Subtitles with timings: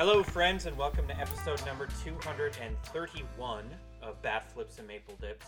[0.00, 3.64] Hello, friends, and welcome to episode number 231
[4.00, 5.44] of Bat Flips and Maple Dips.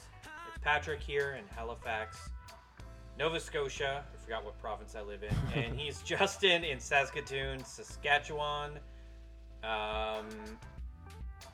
[0.46, 2.18] It's Patrick here in Halifax,
[3.18, 4.04] Nova Scotia.
[4.12, 5.34] I forgot what province I live in.
[5.58, 8.72] And he's Justin in Saskatoon, Saskatchewan,
[9.64, 10.26] um,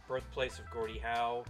[0.08, 1.44] birthplace of Gordie Howe.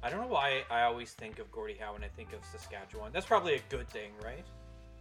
[0.00, 3.10] I don't know why I always think of Gordie Howe when I think of Saskatchewan.
[3.12, 4.44] That's probably a good thing, right?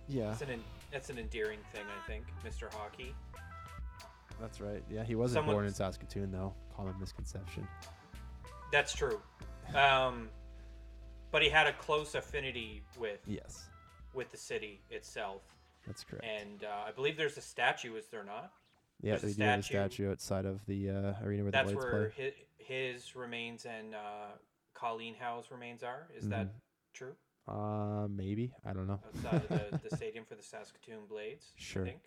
[0.07, 2.73] Yeah, It's an, en- that's an endearing thing, I think, Mr.
[2.73, 3.13] Hockey.
[4.41, 4.83] That's right.
[4.89, 6.53] Yeah, he wasn't Someone- born in Saskatoon though.
[6.75, 7.67] Common misconception.
[8.71, 9.21] That's true.
[9.75, 10.29] Um,
[11.31, 13.69] but he had a close affinity with Yes,
[14.13, 15.43] with the city itself,
[15.87, 16.25] that's correct.
[16.25, 17.95] and uh, I believe there's a statue.
[17.95, 18.51] Is there not?
[19.01, 20.11] yeah, there's a they do have a statue.
[20.11, 22.33] outside of the uh, arena where That's the where play.
[22.57, 24.31] his, his remains and uh,
[24.73, 26.07] Colleen Howe's remains are.
[26.17, 26.51] Is that Mhm.
[26.93, 27.15] true?
[27.47, 28.99] Uh, maybe I don't know.
[29.25, 29.49] Outside of
[29.81, 31.47] the, the stadium for the Saskatoon Blades.
[31.55, 31.83] Sure.
[31.83, 32.01] I think.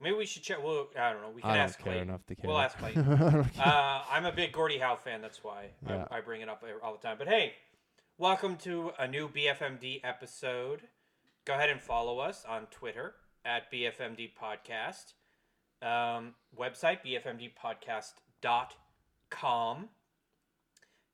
[0.00, 0.62] Maybe we should check.
[0.64, 1.30] Well, I don't know.
[1.34, 2.08] We can I don't ask care Clayton.
[2.08, 2.48] enough to care.
[2.48, 3.04] We'll ask Clayton.
[3.12, 5.20] uh, I'm a big Gordie Howe fan.
[5.20, 6.06] That's why Yeah.
[6.10, 7.16] I, I bring it up all the time.
[7.18, 7.52] But hey,
[8.16, 10.82] welcome to a new BFMD episode.
[11.44, 15.12] Go ahead and follow us on Twitter at BFMD Podcast.
[15.82, 16.98] Um, website
[18.42, 19.88] bfmdpodcast.com.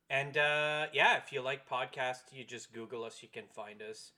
[0.09, 3.21] And uh, yeah, if you like podcasts, you just Google us.
[3.21, 4.11] You can find us.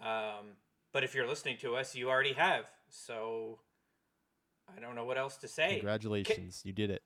[0.00, 0.56] Um,
[0.92, 2.64] but if you're listening to us, you already have.
[2.88, 3.60] So
[4.76, 5.74] I don't know what else to say.
[5.74, 7.02] Congratulations, you did it.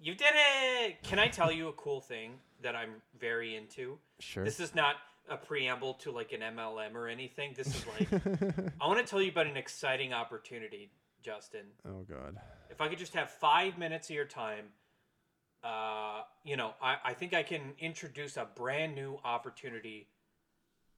[0.00, 1.02] You did it!
[1.02, 3.98] Can I tell you a cool thing that I'm very into?
[4.20, 4.44] Sure.
[4.44, 4.96] This is not
[5.28, 7.54] a preamble to like an MLM or anything.
[7.56, 8.08] This is like
[8.80, 10.90] I want to tell you about an exciting opportunity,
[11.22, 11.66] Justin.
[11.86, 12.36] oh God.
[12.70, 14.66] If I could just have five minutes of your time,
[15.64, 20.06] uh, you know, I, I think I can introduce a brand new opportunity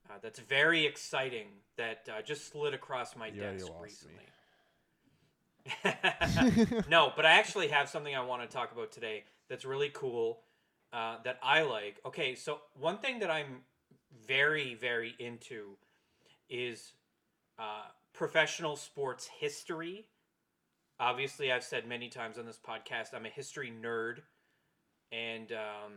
[0.09, 4.25] uh, that's very exciting that uh, just slid across my You desk recently.
[6.89, 10.41] no, but I actually have something I want to talk about today that's really cool
[10.93, 12.01] uh, that I like.
[12.07, 13.63] Okay, so one thing that I'm
[14.27, 15.77] very, very into
[16.49, 16.93] is
[17.59, 20.07] uh, professional sports history.
[20.99, 24.19] Obviously, I've said many times on this podcast, I'm a history nerd,
[25.13, 25.93] and um,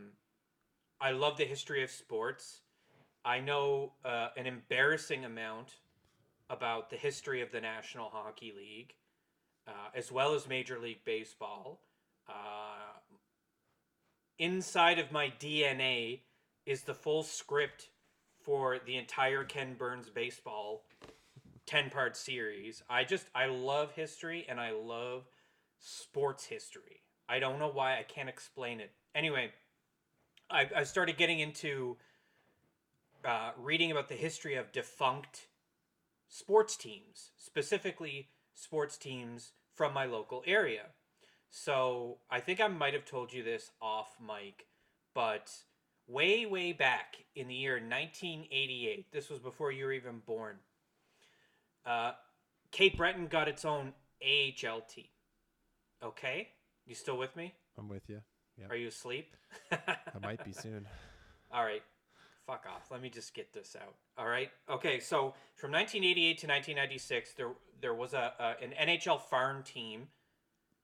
[1.01, 2.61] I love the history of sports.
[3.25, 5.75] I know uh, an embarrassing amount
[6.49, 8.93] about the history of the National Hockey League,
[9.67, 11.79] uh, as well as Major League Baseball.
[12.27, 12.99] Uh,
[14.39, 16.21] inside of my DNA
[16.65, 17.89] is the full script
[18.41, 20.83] for the entire Ken Burns baseball
[21.65, 22.83] 10 part series.
[22.89, 25.23] I just, I love history and I love
[25.79, 27.01] sports history.
[27.29, 28.91] I don't know why, I can't explain it.
[29.15, 29.51] Anyway,
[30.49, 31.97] I, I started getting into
[33.23, 35.47] uh, reading about the history of defunct
[36.27, 40.87] sports teams, specifically sports teams from my local area.
[41.49, 44.65] So I think I might have told you this off mic,
[45.13, 45.51] but
[46.07, 50.55] way, way back in the year 1988, this was before you were even born,
[51.85, 52.13] uh,
[52.71, 55.05] Cape Breton got its own AHL team.
[56.03, 56.49] Okay?
[56.85, 57.53] You still with me?
[57.77, 58.21] I'm with you.
[58.69, 59.35] Are you asleep?
[59.71, 60.87] I might be soon.
[61.51, 61.83] All right.
[62.45, 62.91] Fuck off.
[62.91, 63.95] Let me just get this out.
[64.17, 64.49] All right.
[64.69, 64.99] Okay.
[64.99, 70.07] So from 1988 to 1996, there there was a, a an NHL farm team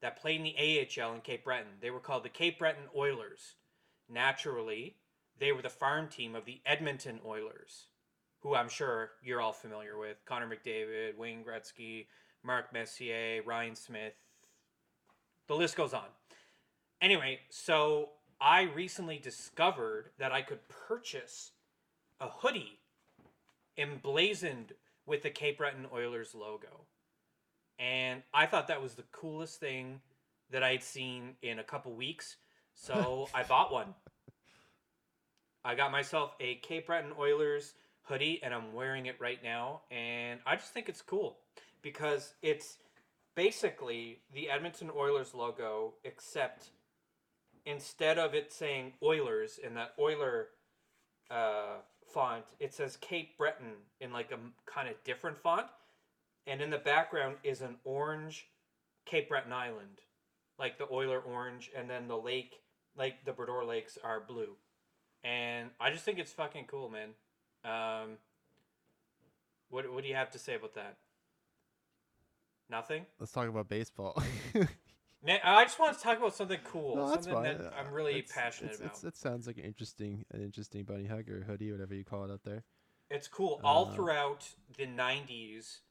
[0.02, 1.74] that played in the AHL in Cape Breton.
[1.81, 3.56] They were called the Cape Breton Oilers.
[4.09, 4.96] Naturally,
[5.38, 7.88] they were the farm team of the Edmonton Oilers,
[8.40, 12.08] who I'm sure you're all familiar with: Connor McDavid, Wayne Gretzky,
[12.41, 14.14] Mark Messier, Ryan Smyth.
[15.47, 16.06] The list goes on.
[17.02, 18.09] Anyway, so
[18.41, 21.51] I recently discovered that I could purchase
[22.22, 22.79] a hoodie
[23.77, 24.73] emblazoned
[25.05, 26.85] with the Cape Breton Oilers logo.
[27.78, 30.01] And I thought that was the coolest thing
[30.51, 32.38] that I'd seen in a couple weeks.
[32.75, 33.94] So I bought one.
[35.63, 37.73] I got myself a Cape Breton Oilers
[38.03, 39.81] hoodie and I'm wearing it right now.
[39.91, 41.37] And I just think it's cool
[41.81, 42.78] because it's
[43.35, 46.72] basically the Edmonton Oilers logo, except
[47.66, 50.47] instead of it saying Oilers in that Oiler
[51.29, 51.78] uh,
[52.14, 54.38] font, it says Cape Breton in like a
[54.70, 55.67] kind of different font.
[56.47, 58.47] And in the background is an orange
[59.06, 60.02] Cape Breton Island,
[60.58, 62.61] like the Oiler orange, and then the lake,
[62.97, 64.55] like the Bras d'Or Lakes, are blue.
[65.23, 67.09] And I just think it's fucking cool, man.
[67.66, 68.17] Um,
[69.70, 70.97] what what do you have to say about that?
[72.70, 73.05] Nothing.
[73.20, 74.22] Let's talk about baseball.
[75.21, 77.57] Man, I just want to talk about something cool, No, that's something fine.
[77.57, 78.91] that Uh, I'm really it's- passionate it's, about.
[78.93, 82.23] It's, it sounds like an interesting, an interesting bunny hug or hoodie, whatever you call
[82.23, 82.63] it out there.
[83.09, 83.59] It's cool.
[83.63, 85.81] All Uh, throughout the '90s,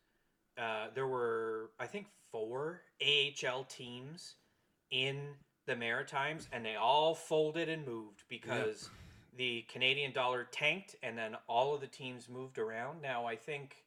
[0.56, 4.36] uh, there were I think four AHL teams
[4.90, 5.36] in
[5.66, 8.88] the Maritimes, and they all folded and moved because
[9.34, 13.02] the Canadian dollar tanked, and then all of the teams moved around.
[13.02, 13.84] Now I think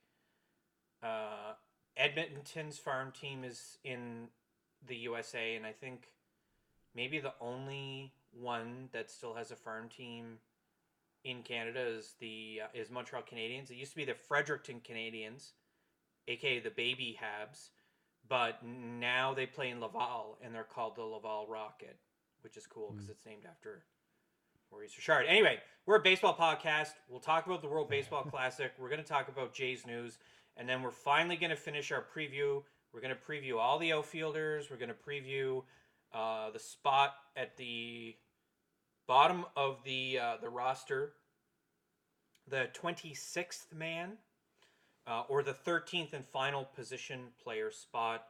[1.01, 1.53] uh,
[1.97, 4.29] Edmonton's farm team is in
[4.87, 6.07] the USA, and I think
[6.95, 10.37] maybe the only one that still has a farm team
[11.23, 13.69] in Canada is the uh, is Montreal Canadiens.
[13.69, 15.51] It used to be the Fredericton Canadiens,
[16.27, 17.69] aka the Baby Habs,
[18.27, 21.97] but now they play in Laval and they're called the Laval Rocket,
[22.41, 23.83] which is cool because it's named after
[24.71, 25.25] Maurice Richard.
[25.27, 26.93] Anyway, we're a baseball podcast.
[27.09, 28.71] We'll talk about the World Baseball Classic.
[28.79, 30.17] We're going to talk about Jays news,
[30.57, 32.63] and then we're finally going to finish our preview.
[32.93, 34.69] We're going to preview all the outfielders.
[34.69, 35.63] We're going to preview
[36.13, 38.15] uh, the spot at the
[39.07, 41.13] bottom of the uh, the roster,
[42.47, 44.17] the 26th man,
[45.07, 48.25] uh, or the 13th and final position player spot.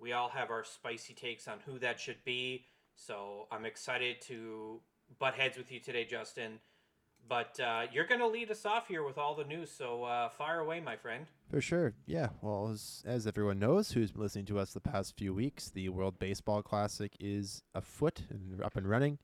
[0.00, 2.64] We all have our spicy takes on who that should be.
[2.94, 4.80] So I'm excited to
[5.18, 6.60] butt heads with you today, Justin.
[7.28, 9.70] But uh, you're going to lead us off here with all the news.
[9.70, 11.26] So uh, fire away, my friend.
[11.50, 11.94] For sure.
[12.06, 12.28] Yeah.
[12.40, 15.90] Well, as, as everyone knows who's been listening to us the past few weeks, the
[15.90, 19.18] World Baseball Classic is afoot and up and running.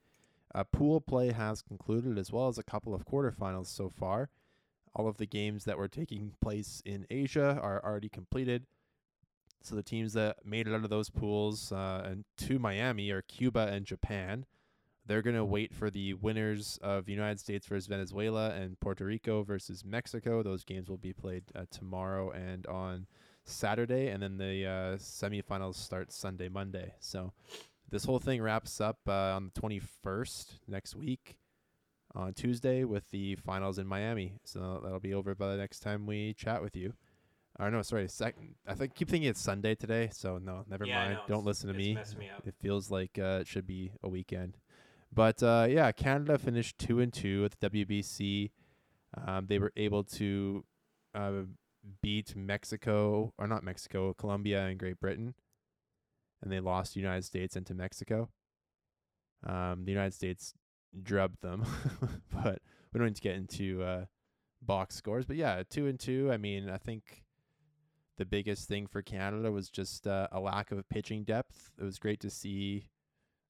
[0.55, 4.29] Uh, pool play has concluded, as well as a couple of quarterfinals so far.
[4.95, 8.67] All of the games that were taking place in Asia are already completed.
[9.62, 13.23] So the teams that made it out of those pools uh, and to Miami are
[13.23, 14.45] Cuba and Japan.
[15.06, 19.43] They're going to wait for the winners of United States versus Venezuela and Puerto Rico
[19.43, 20.43] versus Mexico.
[20.43, 23.06] Those games will be played uh, tomorrow and on
[23.45, 26.95] Saturday, and then the uh, semifinals start Sunday, Monday.
[27.01, 27.33] So
[27.91, 31.37] this whole thing wraps up uh, on the 21st next week
[32.15, 34.35] on Tuesday with the finals in Miami.
[34.45, 36.95] So that'll be over by the next time we chat with you.
[37.61, 38.55] Or no, sorry, second.
[38.67, 40.09] I think keep thinking it's Sunday today.
[40.12, 41.19] So no, never Yeah, mind.
[41.29, 41.95] Don't listen to me.
[42.19, 42.31] me.
[42.47, 44.56] It feels like uh, it should be a weekend.
[45.14, 48.50] But uh, yeah, Canada finished two and two at the WBC.
[49.26, 50.64] Um, they were able to
[51.14, 51.43] uh,
[52.02, 55.34] beat Mexico, or not Mexico, Colombia and Great Britain,
[56.43, 58.28] and they lost the United States into Mexico.
[59.46, 60.55] Um, the United States
[61.02, 61.64] drubbed them,
[62.32, 62.60] but
[62.93, 64.05] we don't need to get into uh,
[64.62, 65.26] box scores.
[65.26, 66.31] But yeah, two and two.
[66.32, 67.25] I mean, I think
[68.17, 71.70] the biggest thing for Canada was just uh, a lack of pitching depth.
[71.78, 72.88] It was great to see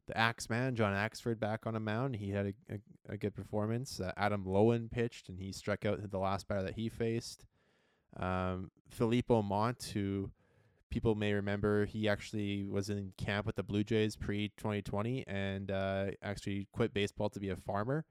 [0.06, 2.16] the Axeman, John Axford, back on a mound.
[2.16, 4.00] He had a, a, a good performance.
[4.00, 7.46] Uh, Adam Loewen pitched, and he struck out the last batter that he faced.
[8.16, 10.30] Um, Phillippe Aumont, who
[10.90, 15.70] people may remember, he actually was in camp with the Blue Jays pre 2020 and
[15.70, 18.04] uh, actually quit baseball to be a farmer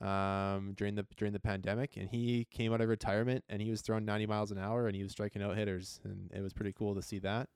[0.00, 1.96] um, during the during the pandemic.
[1.96, 4.96] And he came out of retirement and he was throwing 90 miles an hour and
[4.96, 7.48] he was striking out hitters, and it was pretty cool to see that.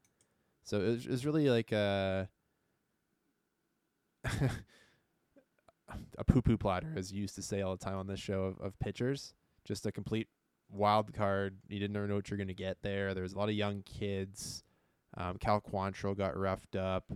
[0.65, 2.29] So it was, it was really like a
[6.19, 8.45] a poo poo platter, as you used to say all the time on this show
[8.45, 9.35] of, of pitchers.
[9.65, 10.29] Just a complete
[10.71, 11.57] wild card.
[11.69, 13.15] You didn't know what you're going to get there.
[13.15, 14.65] There was a lot of young kids.
[15.17, 17.13] Um, Cal Quantrill got roughed up.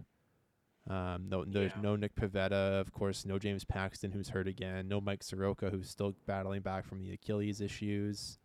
[0.88, 1.72] Um, no, no, Yeah.
[1.82, 3.24] no Nick Pivetta, of course.
[3.24, 4.86] No James Paxton, who's hurt again.
[4.86, 8.38] No Mike Soroka, who's still battling back from the Achilles issues.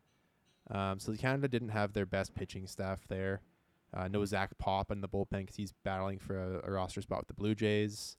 [0.70, 3.42] Um, so Canada didn't have their best pitching staff there.
[3.94, 7.20] Uh, no Zach Pop in the bullpen because he's battling for a, a roster spot
[7.20, 8.16] with the Blue Jays.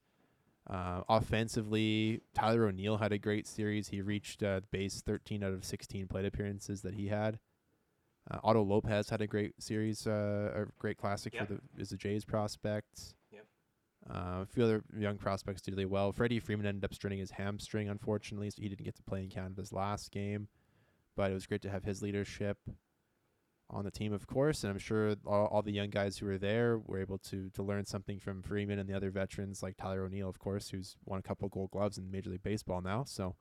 [0.68, 3.88] Uh, offensively, Tyler O'Neill had a great series.
[3.88, 7.38] He reached uh, base 13 out of 16 plate appearances that he had.
[8.30, 11.48] Uh, Otto Lopez had a great series, uh, a great classic Yep.
[11.48, 13.14] for the as a Jays prospect.
[13.32, 13.46] Yep.
[14.08, 16.12] Uh, a few other young prospects did really well.
[16.12, 19.28] Freddie Freeman ended up straining his hamstring, unfortunately, so he didn't get to play in
[19.28, 20.46] Canada's last game.
[21.16, 22.58] But it was great to have his leadership
[23.72, 26.38] on the team, of course, and I'm sure all, all the young guys who were
[26.38, 30.04] there were able to to learn something from Freeman and the other veterans like Tyler
[30.04, 33.04] O'Neill, of course, who's won a couple Gold Gloves in Major League Baseball now.
[33.04, 33.36] So,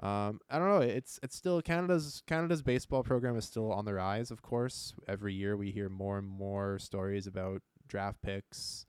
[0.00, 0.80] um, I don't know.
[0.80, 4.30] It's it's still Canada's Canada's baseball program is still on the rise.
[4.30, 8.86] Of course, every year we hear more and more stories about draft picks,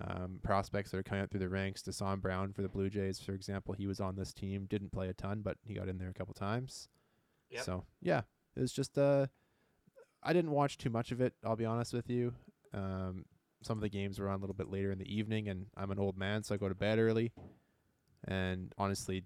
[0.00, 1.82] um, prospects that are coming up through the ranks.
[1.82, 5.08] Dasan Brown for the Blue Jays, for example, he was on this team, didn't play
[5.08, 6.88] a ton, but he got in there a couple times.
[7.50, 7.64] Yep.
[7.64, 8.22] So yeah,
[8.54, 9.26] it was just uh,
[10.22, 11.34] I didn't watch too much of it.
[11.44, 12.34] I'll be honest with you.
[12.74, 13.24] Um,
[13.62, 15.90] some of the games were on a little bit later in the evening, and I'm
[15.90, 17.32] an old man, so I go to bed early.
[18.24, 19.24] And honestly,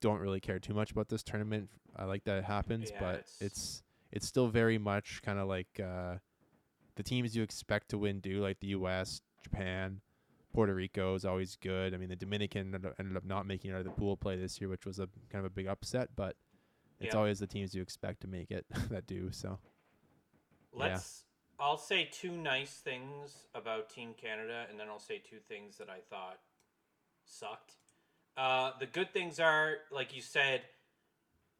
[0.00, 1.70] don't really care too much about this tournament.
[1.94, 5.48] I like that it happens, Yeah, but it's- it's it's still very much kind of
[5.48, 6.16] like uh,
[6.94, 10.00] the teams you expect to win do, like the U.S., Japan,
[10.54, 11.92] Puerto Rico is always good.
[11.92, 14.16] I mean, the Dominican ended up, ended up not making it out of the pool
[14.16, 16.36] play this year, which was a kind of a big upset, but
[17.00, 17.18] it's Yeah.
[17.18, 19.30] always the teams you expect to make it that do.
[19.32, 19.58] So
[20.72, 20.88] Yeah.
[20.90, 21.24] Let's
[21.58, 25.88] I'll say two nice things about Team Canada, and then I'll say two things that
[25.88, 26.38] I thought
[27.24, 27.76] sucked.
[28.36, 30.62] Uh, the good things are, like you said,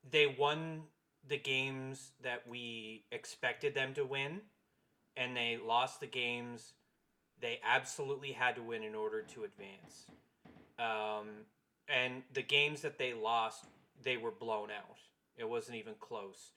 [0.09, 0.83] they won
[1.27, 4.43] the games that we expected them to win,
[5.17, 6.75] and they lost the games
[7.41, 10.07] they absolutely had to win in order to advance.
[10.79, 11.29] Um,
[11.89, 13.65] and the games that they lost,
[14.03, 14.99] they were blown out.
[15.37, 16.51] It wasn't even close.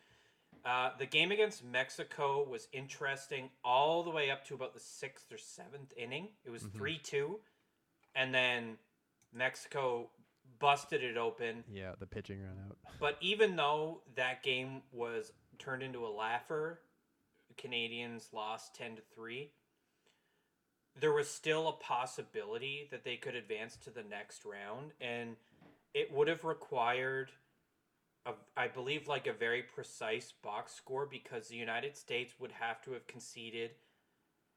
[0.66, 5.32] Uh, the game against Mexico was interesting all the way up to about the sixth
[5.32, 6.30] or seventh inning.
[6.44, 6.74] It was Mhm.
[6.74, 7.42] 3 2.
[8.16, 8.78] And then
[9.32, 10.10] Mexico
[10.60, 11.64] busted it open.
[11.70, 12.78] Yeah, the pitching ran out.
[13.00, 16.82] But even though that game was turned into a laugher,
[17.56, 19.54] Canadians lost 10 to 3.
[20.96, 25.38] There was still a possibility that they could advance to the next round and
[25.94, 27.32] it would have required
[28.26, 32.82] a, I believe like a very precise box score because the United States would have
[32.84, 33.72] to have conceded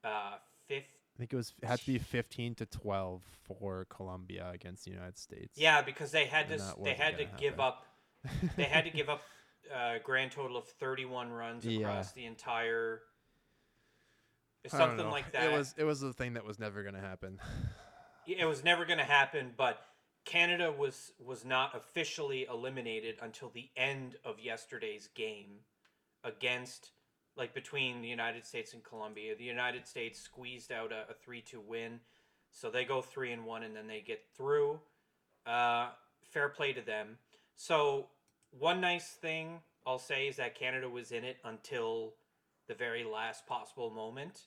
[0.05, 0.35] uh
[0.67, 4.91] fifth I think it was had to be 15 to 12 for Colombia against the
[4.91, 5.59] United States.
[5.59, 7.61] Yeah, because they had to And they had to give happen.
[7.61, 7.87] up
[8.57, 9.23] they had to give up
[9.75, 11.81] a grand total of 31 runs Yeah.
[11.81, 13.03] across the entire
[14.67, 15.53] something like that.
[15.53, 17.39] It was it was a thing that was never gonna happen.
[18.27, 19.81] it was never going to happen, but
[20.25, 25.61] Canada was was not officially eliminated until the end of yesterday's game
[26.25, 26.91] against
[27.37, 29.35] like between the United States and Colombia.
[29.37, 32.01] The United States squeezed out a, a 3-2 win.
[32.51, 34.81] So they go 3 and 1 and then they get through.
[35.47, 35.89] Uh
[36.31, 37.19] fair play to them.
[37.57, 38.09] So
[38.51, 42.15] one nice thing I'll say is that Canada was in it until
[42.69, 44.43] the very last possible moment.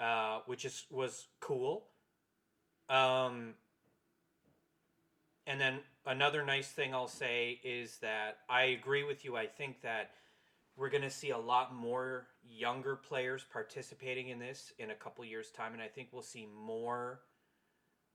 [0.00, 1.84] Uh, which is was cool.
[2.88, 3.54] Um,
[5.46, 9.36] and then another nice thing I'll say is that I agree with you.
[9.36, 10.10] I think that
[10.76, 15.24] we're going to see a lot more younger players participating in this in a couple
[15.24, 17.20] years' time, and I think we'll see more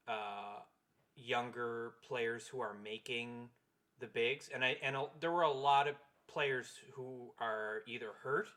[0.08, 0.62] uh,
[1.16, 3.50] younger players who are making
[4.00, 4.50] the bigs.
[4.54, 5.96] And I and a, there were a lot of
[6.28, 8.48] players who are either hurt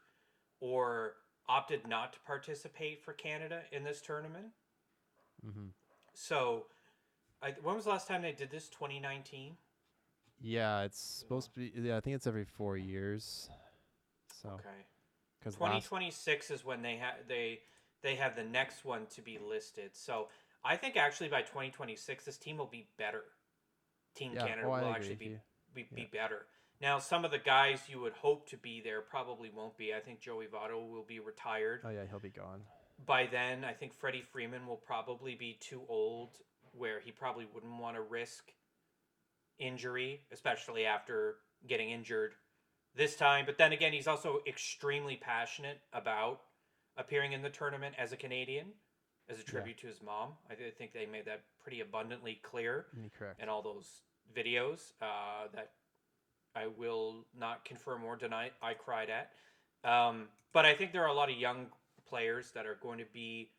[0.60, 1.14] or
[1.48, 4.46] opted not to participate for Canada in this tournament.
[5.42, 5.68] hmm
[6.14, 6.66] So,
[7.42, 8.68] I, when was the last time they did this?
[8.68, 9.56] 2019.
[10.40, 11.72] Yeah, it's supposed to be.
[11.74, 13.48] Yeah, I think it's every four years.
[14.42, 14.86] So Okay.
[15.38, 17.60] because last 2026 is when they have they
[18.02, 19.90] they have the next one to be listed.
[19.94, 20.28] So
[20.64, 23.24] I think actually by 2026 this team will be better.
[24.14, 25.36] Team yeah, Canada oh, will actually be,
[25.74, 26.46] be be better.
[26.80, 29.92] Now some of the guys you would hope to be there probably won't be.
[29.92, 32.62] I think Joey Votto will be retired Oh yeah, he'll be gone.
[33.06, 33.64] by then.
[33.64, 36.38] I think Freddie Freeman will probably be too old
[36.72, 38.52] where he probably wouldn't want to risk
[39.58, 41.36] injury, especially after
[41.68, 42.32] getting injured
[42.96, 43.44] this time.
[43.46, 46.40] But then again, he's also extremely passionate about
[46.96, 48.66] appearing in the tournament as a Canadian,
[49.28, 50.30] as a tribute to his mom.
[50.50, 53.40] I think they made that pretty abundantly clear Mm, Correct.
[53.40, 54.02] in all those
[54.34, 55.72] videos uh, that
[56.54, 59.30] I will not confirm or deny I cried at.
[59.88, 61.66] Um, but I think there are a lot of young
[62.08, 63.50] players that are going to be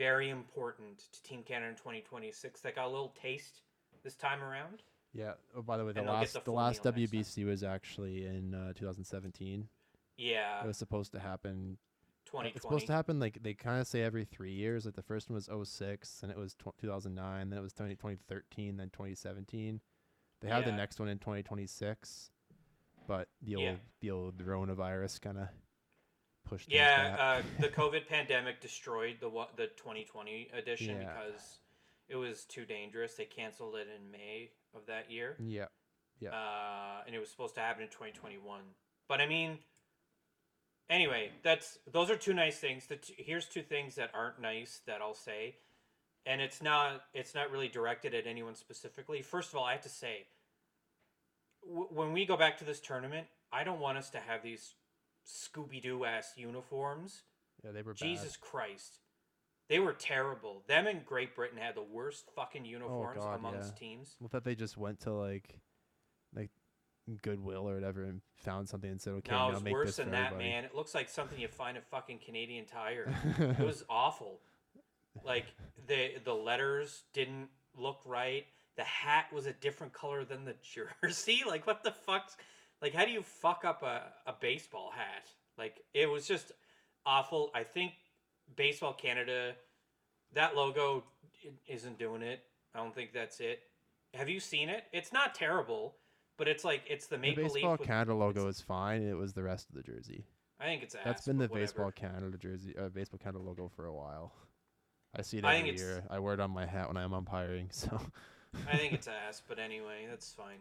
[0.00, 3.60] very important to Team Canada in 2026 that got a little taste
[4.02, 4.82] this time around.
[5.12, 5.32] Yeah.
[5.54, 7.20] Oh, by the way, the last the the, last meal next time.
[7.20, 9.68] WBC was actually in uh, 2017.
[10.16, 11.76] Yeah, it was supposed to happen.
[11.76, 12.48] uh, 2020.
[12.54, 14.86] It's supposed to happen like they kind of say every three years.
[14.86, 17.50] Like the first one was 06, and it was tw- 2009.
[17.50, 19.80] Then it was 20, 2013, then 2017.
[20.40, 22.30] They have the next one in 2026,
[23.06, 23.58] but the Yeah.
[23.70, 25.48] old the old coronavirus kind of
[26.48, 26.70] pushed.
[26.70, 31.08] Yeah, uh, the COVID pandemic destroyed the the 2020 edition Yeah.
[31.12, 31.58] because
[32.08, 33.14] it was too dangerous.
[33.14, 35.36] They canceled it in May of that year.
[35.40, 35.66] yeah.
[36.20, 36.30] Yeah.
[36.32, 38.60] Uh, and it was supposed to happen in 2021.
[39.08, 39.58] But I mean,
[40.90, 42.86] anyway, that's those are two nice things.
[42.86, 45.56] The t- here's two things that aren't nice that I'll say,
[46.26, 49.22] and it's not it's not really directed at anyone specifically.
[49.22, 50.26] First of all, I have to say,
[51.66, 54.74] w- when we go back to this tournament, I don't want us to have these
[55.30, 57.22] Scooby Doo ass uniforms.
[57.64, 58.00] Yeah, they were bad.
[58.00, 59.00] Jesus Christ.
[59.68, 60.62] They were terrible.
[60.66, 63.88] Them and Great Britain had the worst fucking oh, uniforms Oh, God, amongst yeah.
[63.88, 64.16] teams.
[64.20, 65.60] Well, that they just went to like,
[66.34, 66.50] like
[67.22, 69.96] Goodwill or whatever and found something and said, "Okay, no, now it was make worse
[69.96, 70.64] than that, everybody." man.
[70.64, 73.12] It looks like something you find at fucking Canadian Tire.
[73.38, 74.40] it was awful.
[75.24, 75.46] Like
[75.86, 78.46] the the letters didn't look right.
[78.76, 80.54] The hat was a different color than the
[81.02, 81.42] jersey.
[81.46, 82.36] Like what the fuck's
[82.82, 85.28] like how do you fuck up a, a baseball hat?
[85.58, 86.52] Like it was just
[87.06, 87.50] awful.
[87.54, 87.92] I think
[88.56, 89.52] Baseball Canada
[90.34, 91.04] that logo
[91.66, 92.40] isn't doing it.
[92.74, 93.60] I don't think that's it.
[94.14, 94.84] Have you seen it?
[94.92, 95.96] It's not terrible,
[96.36, 99.02] but it's like it's the the maple baseball leaf Canada logo is fine.
[99.02, 100.24] It was the rest of the jersey.
[100.60, 101.02] I think it's ass.
[101.04, 101.60] That's been the whatever.
[101.60, 104.32] baseball Canada jersey, uh, baseball Canada logo for a while.
[105.16, 106.04] I see it I every year.
[106.10, 107.70] I wear it on my hat when I'm umpiring.
[107.72, 108.00] So
[108.68, 110.58] I think it's ass, but anyway, that's fine.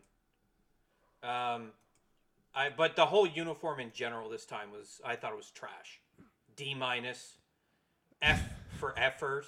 [1.24, 1.72] Um,
[2.56, 6.02] I but the whole uniform in general this time was I thought it was trash.
[6.56, 7.38] D minus,
[8.22, 8.42] F
[8.80, 9.46] for effort,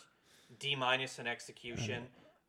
[0.59, 2.03] D minus in execution.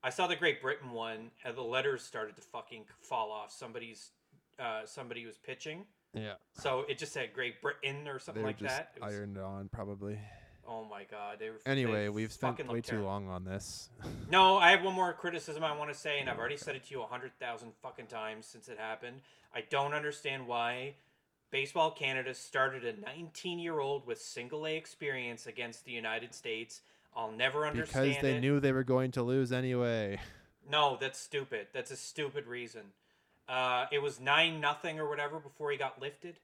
[0.04, 3.52] I saw the Great Britain one, and the letters started to fucking fall off.
[3.52, 4.10] Somebody's,
[4.58, 8.48] uh, somebody was pitching, yeah, so it just said Great Britain or they something were
[8.48, 8.92] like just that.
[8.96, 10.18] It was- ironed on probably.
[10.66, 11.60] Oh my god, they were.
[11.66, 13.08] Anyway, they we've spent way too terrible.
[13.08, 13.88] long on this.
[14.30, 16.84] No, I have one more criticism I want to say, and I've already said it
[16.86, 19.20] to you a hundred thousand fucking times since it happened.
[19.54, 20.94] I don't understand why
[21.50, 26.80] Baseball Canada started a 19 year old with single A experience against the United States.
[27.14, 28.40] I'll never understand because they it.
[28.40, 30.18] knew they were going to lose anyway.
[30.70, 31.66] No, that's stupid.
[31.74, 32.82] That's a stupid reason.
[33.48, 36.38] Uh, it was nine nothing or whatever before he got lifted.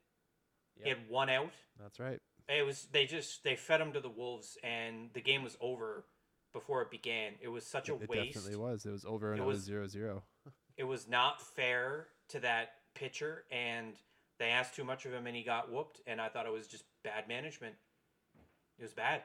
[0.82, 1.52] He had one out.
[1.80, 2.20] That's right.
[2.48, 6.04] It was they just they fed him to the wolves, and the game was over
[6.52, 7.32] before it began.
[7.40, 8.34] It was such a It, it waste.
[8.34, 8.86] definitely was.
[8.86, 10.22] It was over and It it was was- zero zero.
[10.76, 13.94] it was not fair to that pitcher and
[14.38, 16.66] they asked too much of him and he got whooped and I thought it was
[16.66, 17.74] just bad management.
[18.78, 19.22] It was bad.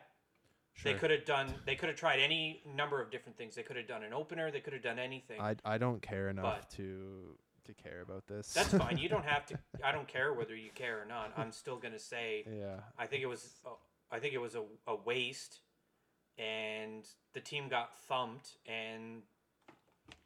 [0.73, 0.91] Sure.
[0.91, 3.55] They could have done they could have tried any number of different things.
[3.55, 5.39] They could have done an opener, they could have done anything.
[5.39, 8.53] I, I don't care enough But- to to care about this.
[8.53, 8.97] That's fine.
[8.97, 11.33] You don't have to I don't care whether you care or not.
[11.37, 12.79] I'm still going to say yeah.
[12.97, 13.69] I think it was uh,
[14.11, 15.59] I think it was a, a waste
[16.37, 19.21] and the team got thumped and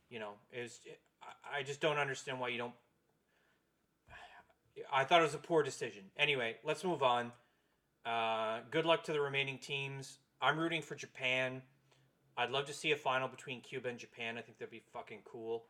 [0.10, 0.80] you know, it was
[1.22, 2.74] I, I just don't understand why you don't
[4.92, 6.04] I thought it was a poor decision.
[6.18, 7.32] Anyway, let's move on.
[8.06, 10.20] Uh, good luck to the remaining teams.
[10.42, 11.62] I'm rooting for Japan.
[12.38, 14.38] I'd love to see a final between Cuba and Japan.
[14.38, 15.66] I think that'd be fucking cool.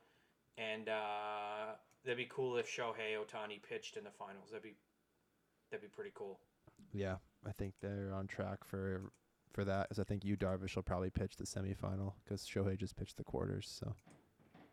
[0.58, 1.74] And uh,
[2.04, 4.48] that'd be cool if Shohei Ohtani pitched in the finals.
[4.50, 4.74] That'd be
[5.70, 6.40] that'd be pretty cool.
[6.92, 7.16] Yeah.
[7.46, 9.12] I think they're on track for
[9.52, 9.86] for that.
[9.90, 13.24] As I think Yu Darvish will probably pitch the semifinal because Shohei just pitched the
[13.24, 13.68] quarters.
[13.80, 13.94] So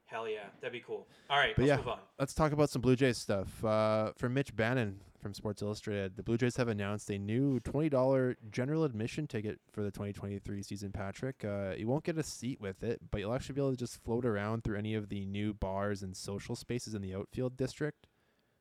[0.06, 1.08] Hell yeah, that'd be cool.
[1.30, 1.78] All right, But let's yeah.
[1.78, 2.00] move on.
[2.20, 3.64] let's talk about some Blue Jays stuff.
[3.66, 7.90] Uh, from Mitch Bannon from Sports Illustrated, the Blue Jays have announced a new twenty
[7.90, 10.92] dollar general admission ticket for the twenty twenty three season.
[10.92, 13.78] Patrick, uh, you won't get a seat with it, but you'll actually be able to
[13.78, 17.58] just float around through any of the new bars and social spaces in the outfield
[17.58, 18.06] district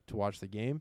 [0.07, 0.81] to watch the game.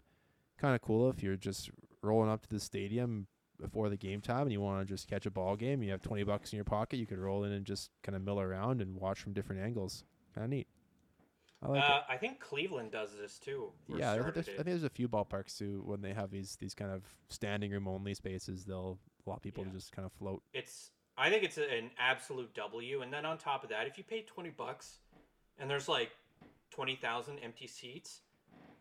[0.58, 1.70] Kind of cool if you're just
[2.02, 3.28] rolling up to the stadium
[3.60, 5.84] before the game time and you want to just catch a ball game.
[5.84, 6.98] You have twenty bucks in your pocket.
[6.98, 10.06] You could roll in and just kind of mill around and watch from different angles.
[10.34, 10.68] Kind of neat.
[11.62, 11.90] I like it.
[11.90, 13.72] uh, I think Cleveland does this too.
[13.88, 16.58] Yeah, I think, there's, I think there's a few ballparks too when they have these
[16.58, 18.66] these kind of standing room only spaces.
[18.66, 19.70] They'll allow people Yeah.
[19.72, 20.44] to just kind of float.
[20.54, 23.02] it's I think it's an absolute W.
[23.04, 24.98] And then on top of that, if you pay twenty bucks,
[25.58, 26.12] and there's like
[26.72, 28.22] twenty thousand empty seats,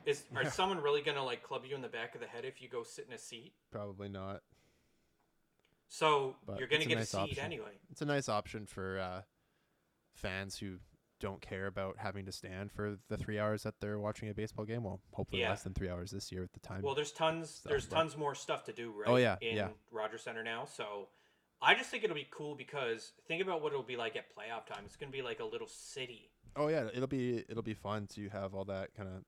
[0.07, 0.49] is are Yeah.
[0.51, 2.83] someone really gonna like club you in the back of the head if you go
[2.83, 3.53] sit in a seat?
[3.71, 4.41] Probably not.
[5.89, 7.45] So But you're gonna get nice a seat option.
[7.45, 7.79] anyway.
[7.91, 9.23] It's a nice option for uh,
[10.15, 10.79] fans who
[11.23, 14.65] don't care about having to stand for the three hours that they're watching a baseball
[14.67, 14.83] game.
[14.85, 15.51] Well, hopefully Yeah.
[15.51, 16.83] less than three hours this year at the time.
[16.83, 17.63] Well, there's tons.
[17.65, 19.09] There's but- tons more stuff to do, right?
[19.09, 19.69] Oh, yeah, in yeah.
[19.91, 20.65] Rogers Center now.
[20.67, 21.09] So,
[21.63, 24.67] I just think it'll be cool because think about what it'll be like at playoff
[24.67, 24.85] time.
[24.85, 26.29] It's gonna be like a little city.
[26.57, 29.25] oh yeah, it'll be it'll be fun to have all that kind of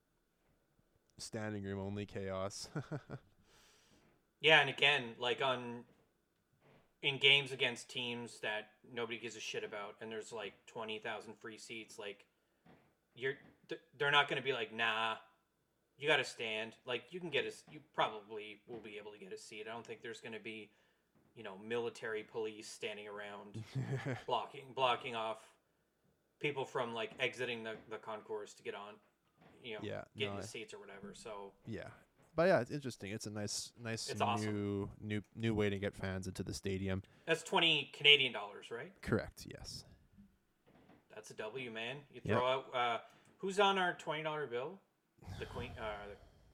[1.17, 2.67] standing room only chaos.
[4.41, 5.85] Yeah, and again, like on
[7.05, 11.35] in games against teams that nobody gives a shit about, and there's like twenty thousand
[11.39, 12.25] free seats, like
[13.15, 13.35] you're
[13.99, 15.13] they're not going to be like, nah,
[15.99, 16.73] you got to stand.
[16.85, 19.67] Like you can get a, you probably will be able to get a seat.
[19.69, 20.71] I don't think there's going to be,
[21.35, 23.63] you know, military police standing around
[24.27, 25.37] blocking blocking off
[26.39, 28.95] people from like exiting the the concourse to get on,
[29.63, 31.13] you know, Yeah, get no, the seats or whatever.
[31.13, 31.89] So Yeah.
[32.35, 33.11] But yeah, it's interesting.
[33.11, 34.89] It's a nice nice It's new awesome.
[35.01, 37.01] new new way to get fans into the stadium.
[37.25, 38.91] that's twenty Canadian dollars, right?
[39.01, 39.85] Correct, yes.
[41.13, 41.97] That's a W, man.
[42.13, 42.97] You throw out uh,
[43.37, 44.79] who's on our twenty dollar bill?
[45.39, 46.09] The queen, uh,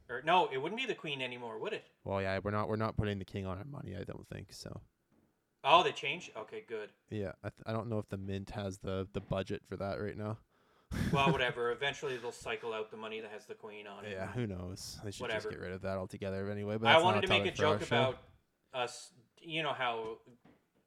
[0.07, 1.83] the, or no, it wouldn't be the queen anymore, would it?
[2.03, 4.53] Well, yeah, we're not we're not putting the king on our money, I don't think.
[4.53, 4.81] So,
[5.63, 6.31] Oh, they changed.
[6.37, 6.89] Okay, good.
[7.09, 9.99] yeah, I, th- I don't know if the mint has the the budget for that
[10.01, 10.37] right now.
[11.11, 11.71] Well, whatever.
[11.71, 14.11] Eventually, they'll cycle out the money that has the queen on it.
[14.11, 14.99] Yeah, who knows?
[15.03, 15.49] They should Whatever.
[15.49, 16.77] just get rid of that altogether anyway.
[16.77, 18.17] But I wanted to make a joke about
[18.73, 19.11] us.
[19.41, 20.17] You know how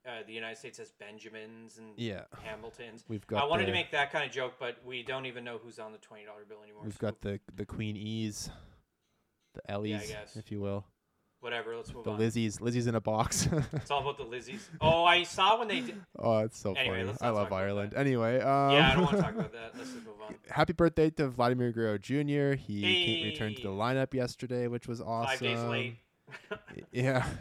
[0.06, 3.04] uh, the United States has Benjamins and Yeah, Hamiltons.
[3.08, 3.42] we've got.
[3.42, 5.78] I wanted the, to make that kind of joke, but we don't even know who's
[5.78, 6.82] on the twenty dollar bill anymore.
[6.84, 8.50] We've so got the the Queen E's,
[9.54, 10.36] the Ellies, guess.
[10.36, 10.84] if you will,
[11.44, 11.76] whatever.
[11.76, 12.18] Let's move the on.
[12.18, 12.60] Lizzies.
[12.60, 13.48] Lizzie's in a box.
[13.74, 14.62] It's all about the Lizzies.
[14.80, 16.00] Oh, I saw when they did.
[16.18, 17.18] oh, it's so Anyway, funny.
[17.20, 17.92] I love Ireland.
[17.94, 19.72] Anyway, um, Yeah, I don't want to talk about that.
[19.76, 20.34] Let's just move on.
[20.50, 22.54] happy birthday to Vladimir Guerrero Jr.
[22.56, 25.30] He came, returned to the lineup yesterday, which was awesome.
[25.30, 25.96] Five days late.
[26.90, 27.24] yeah.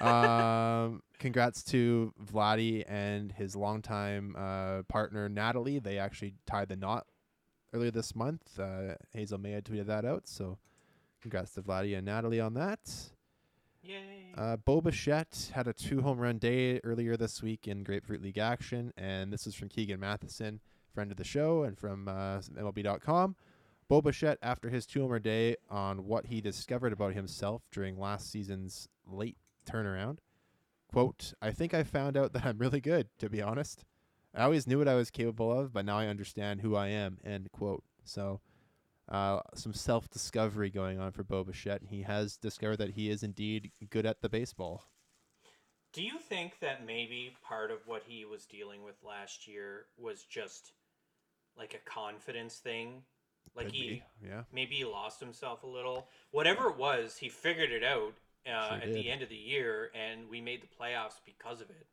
[0.00, 5.80] Um, congrats to Vladdy and his longtime uh, partner Natalie.
[5.80, 7.04] They actually tied the knot
[7.74, 8.58] earlier this month.
[8.58, 10.56] Uh, Hazel Mae had tweeted that out, so
[11.20, 12.80] congrats to Vladdy and Natalie on that.
[13.82, 14.32] Yay.
[14.36, 18.38] Uh, Bo Bichette had a two home run day earlier this week in Grapefruit League
[18.38, 20.60] action, and this is from Keegan Matheson,
[20.94, 23.34] friend of the show, and from uh, MLB.com.
[23.88, 28.30] Bo Bichette, after his two homer day on what he discovered about himself during last
[28.30, 29.36] season's late
[29.68, 30.18] turnaround,
[30.90, 33.84] quote, I think I found out that I'm really good, to be honest.
[34.34, 37.18] I always knew what I was capable of, but now I understand who I am,
[37.24, 37.82] end quote.
[38.04, 38.40] So,
[39.08, 41.82] uh, some self discovery going on for Bo Bichette.
[41.88, 44.84] He has discovered that he is indeed good at the baseball.
[45.92, 50.22] Do you think that maybe part of what he was dealing with last year was
[50.22, 50.72] just
[51.56, 53.02] like a confidence thing?
[53.54, 54.44] Like Could he be, yeah.
[54.52, 56.08] maybe he lost himself a little.
[56.30, 58.14] Whatever it was, he figured it out
[58.46, 58.94] uh, at did.
[58.94, 61.86] the end of the year, and we made the playoffs because of it.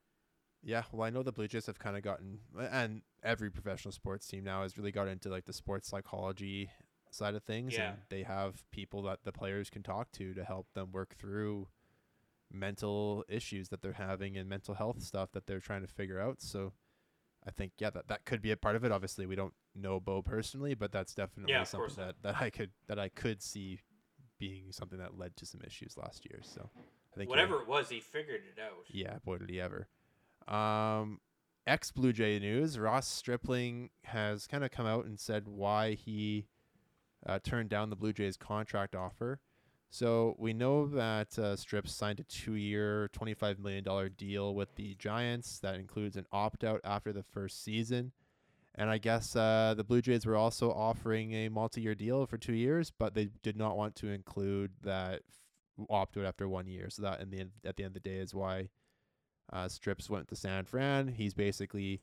[0.64, 4.28] Yeah, well, I know the Blue Jays have kind of gotten, and every professional sports
[4.28, 6.70] team now has really got into like the sports psychology
[7.12, 7.90] side of things, Yeah.
[7.94, 11.68] and they have people that the players can talk to to help them work through
[12.52, 16.42] mental issues that they're having and mental health stuff that they're trying to figure out.
[16.42, 16.74] So,
[17.46, 18.92] I think yeah, that that could be a part of it.
[18.92, 22.72] Obviously, we don't know Bo personally, but that's definitely Yeah, something that that I could
[22.88, 23.80] that I could see
[24.40, 26.40] being something that led to some issues last year.
[26.44, 26.70] So,
[27.14, 28.86] I think Whatever it was, he figured it out.
[28.88, 29.88] yeah, boy did he ever.
[30.48, 31.20] Um,
[31.68, 36.48] ex Blue Jay news: Ross Stripling has kind of come out and said why he
[37.26, 39.40] uh, turned down the Blue Jays contract offer.
[39.92, 44.96] So we know that uh, Strips signed a two-year, twenty-five million dollar deal with the
[44.96, 48.12] Giants that includes an opt-out after the first season.
[48.76, 52.54] And I guess uh, the Blue Jays were also offering a multi-year deal for two
[52.54, 55.22] years, but they did not want to include that
[55.90, 56.90] opt-out after one year.
[56.90, 58.70] So that, in the end, at the end of the day, is why
[59.52, 61.08] uh, Strips went to San Fran.
[61.08, 62.02] He's basically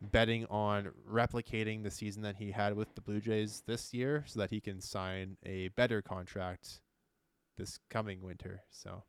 [0.00, 4.40] betting on replicating the season that he had with the Blue Jays this year, so
[4.40, 6.80] that he can sign a better contract
[7.56, 8.62] this coming winter.
[8.70, 9.04] So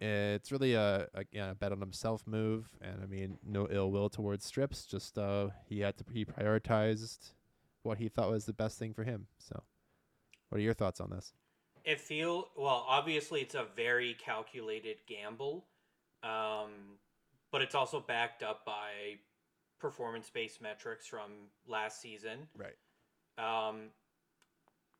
[0.00, 4.08] it's really a, yeah, a bet on himself move, and I mean no ill will
[4.08, 4.86] towards Strips.
[4.86, 7.32] Just uh, he had to he prioritized
[7.82, 9.26] what he thought was the best thing for him.
[9.38, 9.62] So,
[10.48, 11.32] what are your thoughts on this?
[11.84, 12.84] It feel well.
[12.88, 15.66] Obviously, it's a very calculated gamble,
[16.22, 16.98] um,
[17.52, 19.18] but it's also backed up by
[19.80, 21.30] performance-based metrics from
[21.66, 22.48] last season.
[22.56, 22.76] Right.
[23.38, 23.88] Um,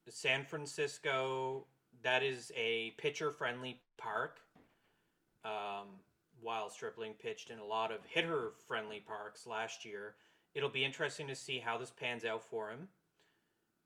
[0.09, 1.67] San Francisco,
[2.03, 4.41] that is a pitcher-friendly park.
[5.45, 5.89] Um,
[6.43, 10.15] while Stripling pitched in a lot of hitter-friendly parks last year,
[10.55, 12.89] it'll be interesting to see how this pans out for him.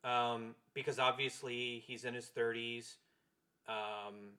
[0.09, 2.97] Um, because obviously he's in his 30s.
[3.69, 4.35] Um,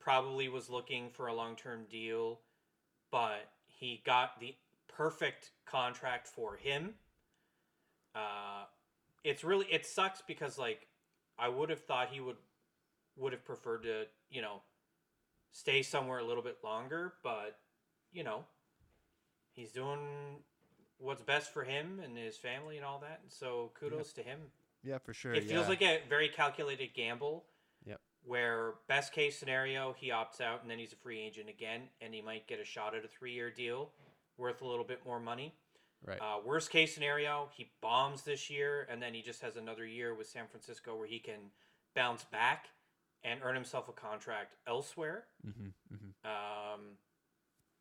[0.00, 2.40] probably was looking for a long-term deal,
[3.10, 4.54] but he got the
[4.96, 6.94] perfect contract for him.
[8.14, 8.64] Uh,
[9.24, 10.86] it's really it sucks because like
[11.38, 12.36] I would have thought he would
[13.16, 14.62] would have preferred to you know
[15.52, 17.58] stay somewhere a little bit longer, but
[18.12, 18.44] you know
[19.52, 19.98] he's doing
[20.98, 23.20] what's best for him and his family and all that.
[23.22, 24.38] And so kudos to him.
[24.84, 25.34] Yeah, for sure.
[25.34, 27.44] It feels like a very calculated gamble.
[27.86, 28.00] Yep.
[28.24, 32.12] Where best case scenario he opts out and then he's a free agent again and
[32.14, 33.90] he might get a shot at a three year deal
[34.40, 35.54] worth a little bit more money.
[36.04, 36.18] right.
[36.20, 40.14] Uh, worst case scenario, he bombs this year, and then he just has another year
[40.14, 41.50] with San Francisco where he can
[41.94, 42.66] bounce back
[43.22, 45.24] and earn himself a contract elsewhere.
[45.46, 46.10] mm-hmm, mm-hmm.
[46.24, 46.80] Um,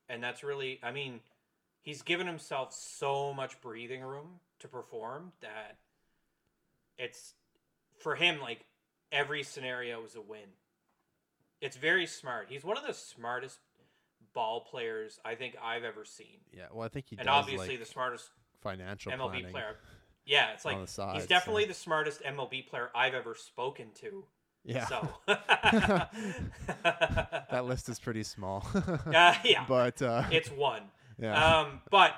[0.10, 1.22] and that's really, I mean,
[1.82, 5.78] he's given himself so much breathing room to perform that
[6.98, 7.34] it's
[8.00, 8.66] for him like
[9.12, 10.40] every scenario is a win.
[11.62, 12.48] It's very smart.
[12.50, 13.60] He's one of the smartest
[14.34, 16.38] ball players I think I've ever seen.
[16.52, 16.66] Yeah.
[16.72, 18.30] Well, I think he and does obviously like the smartest
[18.62, 19.76] financial MLB player.
[20.26, 24.26] Yeah, it's like side, he's so- definitely the smartest MLB player I've ever spoken to.
[24.64, 24.86] Yeah.
[24.88, 26.10] So that
[27.66, 28.68] list is pretty small.
[28.76, 30.84] uh, yeah, but uh, it's one.
[31.18, 31.60] yeah.
[31.62, 32.14] Um, but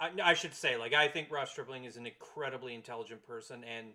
[0.00, 3.88] I, I should say, like, I think Ross Stripling is an incredibly intelligent person, and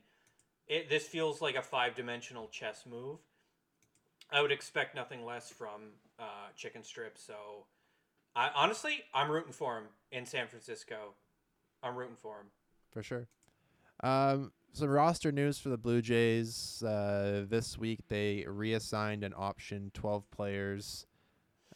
[0.67, 3.19] it, this feels like a five-dimensional chess move.
[4.33, 7.17] I would expect nothing less from uh, Chicken Strip.
[7.17, 7.35] So,
[8.35, 11.13] I honestly, I'm rooting for him in San Francisco.
[11.83, 12.47] I'm rooting for him.
[12.91, 13.27] for sure.
[14.01, 16.81] Um, some roster news for the Blue Jays.
[16.81, 21.05] Uh, this week they reassigned an option 12 players,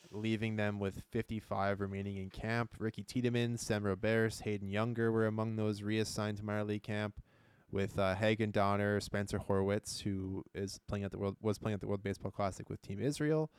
[0.09, 2.71] leaving them with 55 remaining in camp.
[2.79, 7.21] Ricky Tiedemann, Sem Robberse, Hayden Juenger were among those reassigned to minor league camp,
[7.71, 11.81] with uh, Hagan Danner, Spencer Horwitz, who is playing at the world was playing at
[11.81, 13.49] the World Baseball Classic with Team Israel.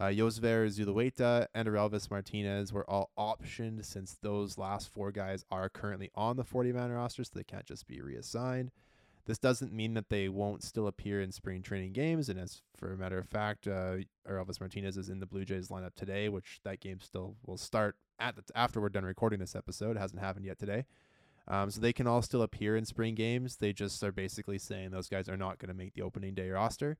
[0.00, 5.68] Uh, Yosver Zulueta and Orelvis Martinez were all optioned since those last four guys are
[5.68, 8.70] currently on the 40 man roster, so they can't just be reassigned.
[9.26, 12.28] This doesn't mean that they won't still appear in spring training games.
[12.28, 13.98] And as for a matter of fact, uh,
[14.28, 17.96] Orelvis Martinez is in the Blue Jays lineup today, which that game still will start
[18.18, 19.96] at the, after we're done recording this episode.
[19.96, 20.86] It hasn't happened yet today.
[21.48, 23.56] Um, so they can all still appear in spring games.
[23.56, 26.50] They just are basically saying those guys are not going to make the opening day
[26.50, 26.98] roster.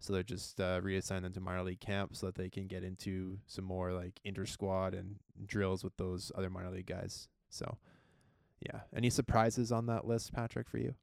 [0.00, 2.84] So they're just uh, reassign them to minor league camp so that they can get
[2.84, 7.28] into some more like inter squad and drills with those other minor league guys.
[7.48, 7.78] So,
[8.60, 8.80] yeah.
[8.94, 10.94] Any surprises on that list, Patrick, for you?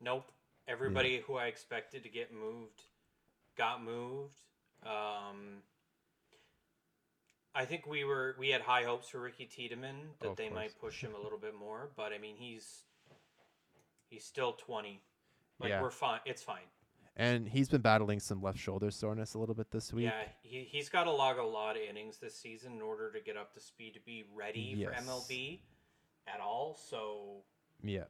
[0.00, 0.30] Nope.
[0.66, 2.82] Everybody who I expected to get moved
[3.56, 4.40] got moved.
[4.84, 5.62] Um,
[7.54, 10.78] I think we were we had high hopes for Ricky Tiedemann that Of they might
[10.80, 12.82] push him a little bit more, but I mean he's
[14.10, 15.00] he's still twenty.
[15.60, 15.82] Like Yeah.
[15.82, 16.20] we're fine.
[16.24, 16.66] It's fine.
[17.16, 20.06] And he's been battling some left shoulder soreness a little bit this week.
[20.06, 23.20] Yeah, he he's got to log a lot of innings this season in order to
[23.20, 24.88] get up to speed to be ready Yes.
[24.98, 25.60] for MLB
[26.26, 26.74] at all.
[26.74, 27.44] So
[27.84, 28.04] Yeah.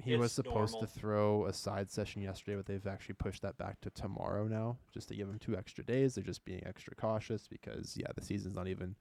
[0.00, 0.86] He was supposed normal.
[0.86, 4.78] to throw a side session yesterday, but they've actually pushed that back to tomorrow now,
[4.92, 6.14] just to give him two extra days.
[6.14, 8.96] They're just being extra cautious because, yeah, the season's not even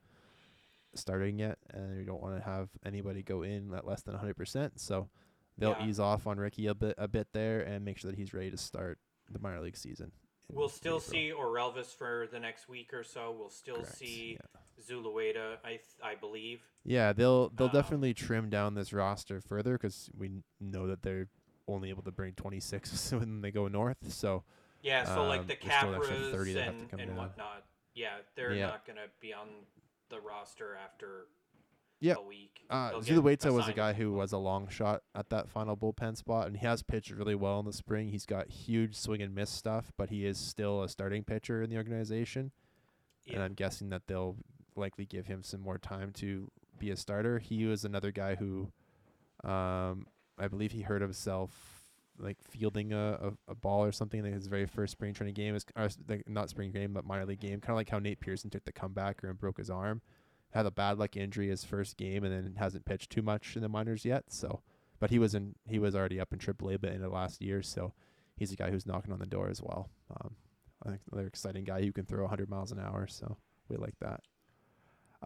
[0.95, 4.79] starting yet, and you don't want to have anybody go in at less than 100%.
[4.79, 5.09] So
[5.57, 5.87] they'll Yeah.
[5.87, 8.49] ease off on Ricky a bit, a bit there, and make sure that he's ready
[8.51, 10.11] to start the minor league season.
[10.53, 10.99] We'll still April.
[11.11, 13.35] see Orelvis for the next week or so.
[13.37, 14.61] We'll still Correct, see yeah.
[14.87, 16.61] Zulueta, I th- I believe.
[16.83, 21.27] Yeah, they'll they'll Um, definitely trim down this roster further because we know that they're
[21.67, 23.97] only able to bring 26 when they go north.
[24.13, 24.43] So
[24.81, 27.17] Yeah, so like Um, the an extra Capras 30 that have to and, and down.
[27.17, 27.65] whatnot.
[27.93, 28.67] Yeah, they're Yeah.
[28.67, 29.47] not gonna be on
[30.09, 31.27] the roster after
[31.99, 32.17] Yep.
[32.17, 32.65] a week.
[32.69, 33.15] Uh, get
[33.53, 36.65] was a guy who was a long shot at that final bullpen spot, and he
[36.65, 38.09] has pitched really well in the spring.
[38.09, 41.69] He's got huge swing and miss stuff, but he is still a starting pitcher in
[41.69, 42.51] the organization,
[43.31, 44.35] and I'm guessing that they'll
[44.75, 47.39] likely give him some more time to be a starter.
[47.39, 48.69] He was another guy who,
[49.43, 50.05] um,
[50.37, 51.51] I believe he hurt himself
[52.19, 53.13] like fielding a,
[53.47, 55.55] a, a ball or something in his very first spring training game.
[55.55, 57.61] Is or like, not spring game, but minor league game.
[57.61, 60.01] Kind of like how Nate Pearson took the comebacker and broke his arm
[60.57, 63.61] had a bad luck injury his first game and then hasn't pitched too much in
[63.61, 64.25] the minors yet.
[64.29, 64.61] So,
[64.99, 67.61] but he was in he was already up in AAA, but in the last year,
[67.61, 67.93] so
[68.35, 69.89] he's a guy who's knocking on the door as well.
[70.11, 70.35] Um,
[70.83, 73.37] I think another exciting guy who can throw 100 miles an hour, so
[73.69, 74.21] we like that.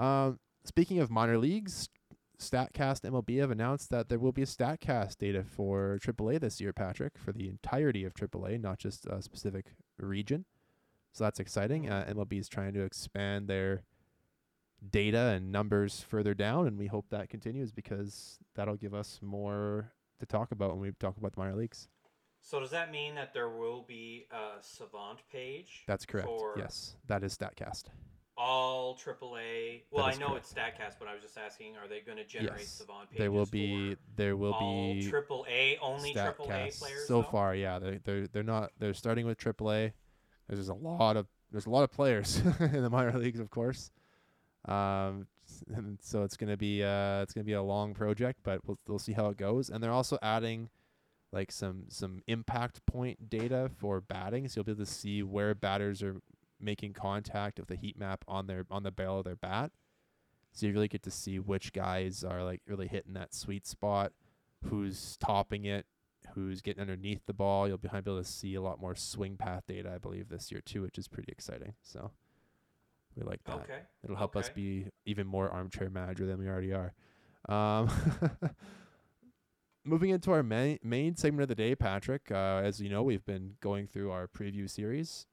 [0.01, 1.89] Um, speaking of minor leagues,
[2.37, 6.73] Statcast MLB have announced that there will be a Statcast data for AAA this year,
[6.73, 10.45] Patrick, for the entirety of AAA, not just a specific region.
[11.13, 11.89] So that's exciting.
[11.89, 13.83] Uh, MLB is trying to expand their
[14.89, 19.91] data and numbers further down, and we hope that continues because that'll give us more
[20.19, 21.87] to talk about when we talk about the minor leagues.
[22.41, 25.83] So does that mean that there will be a Savant page?
[25.87, 26.29] That's correct.
[26.57, 27.83] Yes, that is Statcast.
[28.35, 29.83] all AAA.
[29.91, 30.45] Well, I know correct.
[30.45, 33.19] it's Statcast, but I was just asking: Are they going to generate Yes, Savant pages?
[33.19, 36.79] There will be there will all be AAA only AAA Statcast.
[36.79, 37.07] players.
[37.07, 37.27] So though?
[37.29, 39.91] far, yeah, they're they're they're not they're starting with AAA.
[40.49, 43.91] There's a lot of there's a lot of players in the minor leagues, of course.
[44.65, 45.27] Um,
[46.01, 49.13] so it's gonna be uh it's gonna be a long project, but we'll we'll see
[49.13, 49.69] how it goes.
[49.69, 50.69] And they're also adding
[51.31, 55.55] like some some impact point data for batting, so you'll be able to see where
[55.55, 56.21] batters are
[56.59, 59.71] making contact with the heat map on their on the barrel of their bat.
[60.53, 64.11] So you really get to see which guys are like really hitting that sweet spot,
[64.65, 65.85] who's topping it,
[66.33, 67.67] who's getting underneath the ball.
[67.67, 70.61] You'll be able to see a lot more swing path data, I believe, this year
[70.63, 71.73] too, which is pretty exciting.
[71.81, 72.11] So
[73.15, 73.55] we like that.
[73.55, 73.79] Okay.
[74.03, 76.93] It'll help us be even more armchair manager than we already are.
[77.49, 77.89] Um,
[79.83, 82.31] moving into our main, main segment of the day, Patrick.
[82.31, 85.25] Uh, as you know, we've been going through our preview series.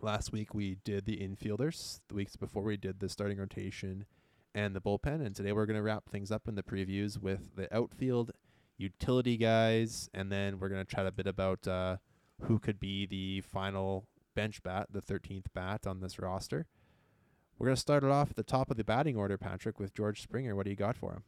[0.00, 2.00] Last week we did the infielders.
[2.08, 4.06] The weeks before we did the starting rotation
[4.54, 5.24] and the bullpen.
[5.24, 8.32] And today we're going to wrap things up in the previews with the outfield
[8.78, 10.08] utility guys.
[10.12, 11.96] And then we're going to chat a bit about uh,
[12.42, 16.66] who could be the final bench bat, the 13th bat on this roster.
[17.58, 19.94] We're going to start it off at the top of the batting order, Patrick, with
[19.94, 20.54] George Springer.
[20.54, 21.22] What do you got for him?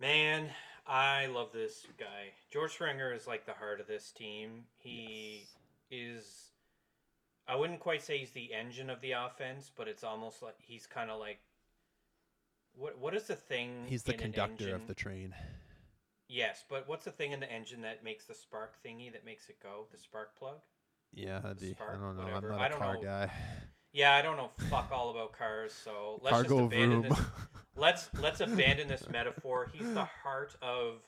[0.00, 0.50] Man,
[0.86, 2.32] I love this guy.
[2.52, 4.64] George Springer is like the heart of this team.
[4.76, 5.46] He
[5.90, 6.50] is.
[7.46, 10.86] I wouldn't quite say he's the engine of the offense, but it's almost like he's
[10.86, 11.38] kind of like.
[12.76, 13.84] What What is the thing?
[13.86, 15.32] He's the conductor of the train.
[16.28, 19.48] Yes, but what's the thing in the engine that makes the spark thingy that makes
[19.48, 19.86] it go?
[19.92, 20.58] The spark plug.
[21.14, 22.22] Yeah, the, I Spark, don't know.
[22.24, 22.52] whatever.
[22.52, 23.02] I'm not a car know.
[23.02, 23.30] guy.
[23.92, 27.10] Yeah, I don't know fuck all about cars, so let's Cargo just abandon vroom.
[27.10, 27.20] this.
[27.76, 29.68] Let's let's abandon this metaphor.
[29.72, 31.00] He's the heart of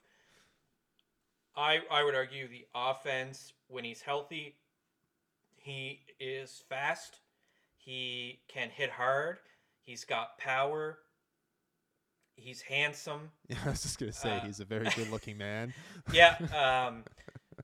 [1.56, 4.56] I I would argue the offense when he's healthy,
[5.54, 7.20] he is fast.
[7.76, 9.38] He can hit hard.
[9.84, 10.98] He's got power.
[12.34, 13.30] He's handsome.
[13.48, 15.72] Yeah, I was just gonna say Uh, he's a very good-looking man.
[16.12, 16.34] Yeah.
[16.88, 17.04] Um,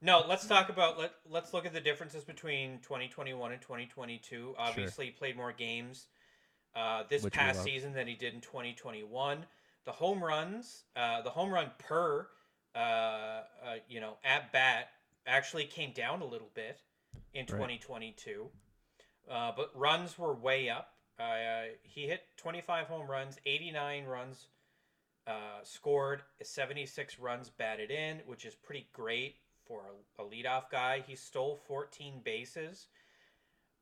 [0.02, 4.54] no, let's talk about let let's look at the differences between 2021 and 2022.
[4.58, 6.06] Obviously, he played more games
[6.74, 9.46] uh, this Which past season than he did in 2021.
[9.84, 12.26] The home runs, uh, the home run per,
[12.74, 13.42] uh, uh,
[13.88, 14.88] you know, at bat
[15.26, 16.80] actually came down a little bit
[17.34, 17.78] in Right.
[17.80, 18.48] 2022,
[19.30, 20.94] uh, but runs were way up.
[21.18, 24.46] Uh, he hit 25 home runs, 89 runs
[25.26, 29.82] uh, scored 76 runs batted in, which is pretty great for
[30.18, 31.02] a, leadoff guy.
[31.06, 32.86] He stole 14 bases.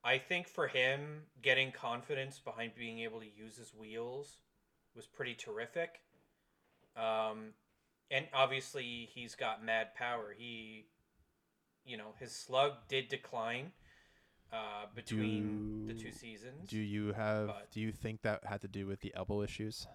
[0.03, 4.39] I think for him, getting confidence behind being able to use his wheels
[4.97, 6.01] was pretty terrific.
[6.97, 7.53] Um,
[8.11, 10.35] and obviously, he's got mad power.
[10.37, 10.87] He,
[11.85, 13.73] you know, his slug did decline
[14.53, 16.69] uh, between the two seasons.
[16.69, 17.49] Do you have?
[17.49, 19.87] But- Do you think that had to do with the elbow issues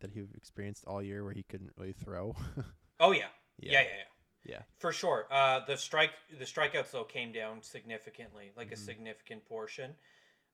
[0.00, 2.34] that he experienced all year, where he couldn't really throw?
[3.00, 3.24] oh yeah,
[3.58, 3.82] yeah, yeah, yeah.
[3.82, 4.04] Yeah.
[4.48, 5.26] Yeah, for sure.
[5.30, 8.78] Uh, the strike the strikeouts though came down significantly, like a Mhm.
[8.78, 9.94] significant portion.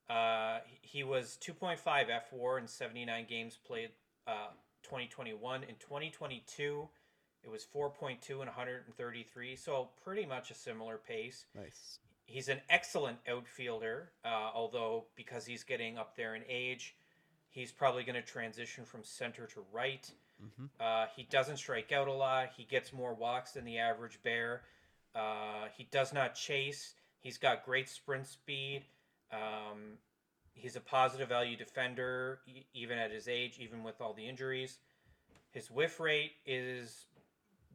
[0.09, 3.91] Uh, he- was 2.5 F WAR in 79 games played.
[4.27, 4.51] Uh,
[4.83, 6.89] 2021 in 2022,
[7.41, 9.55] it was 4.2 and 133.
[9.55, 11.45] So pretty much a similar pace.
[11.55, 11.99] Nice.
[12.27, 16.95] He's an excellent outfielder, uh, although because he's getting up there in age,
[17.49, 20.11] he's probably going to transition from center to right.
[20.43, 20.65] Mm-hmm.
[20.79, 22.49] Uh, he doesn't strike out a lot.
[22.55, 24.61] He gets more walks than the average bear.
[25.15, 26.93] Uh, he does not chase.
[27.21, 28.83] He's got great sprint speed.
[29.31, 29.97] Um,
[30.53, 34.79] he's a positive value defender, e- even at his age, even with all the injuries.
[35.51, 37.05] His whiff rate is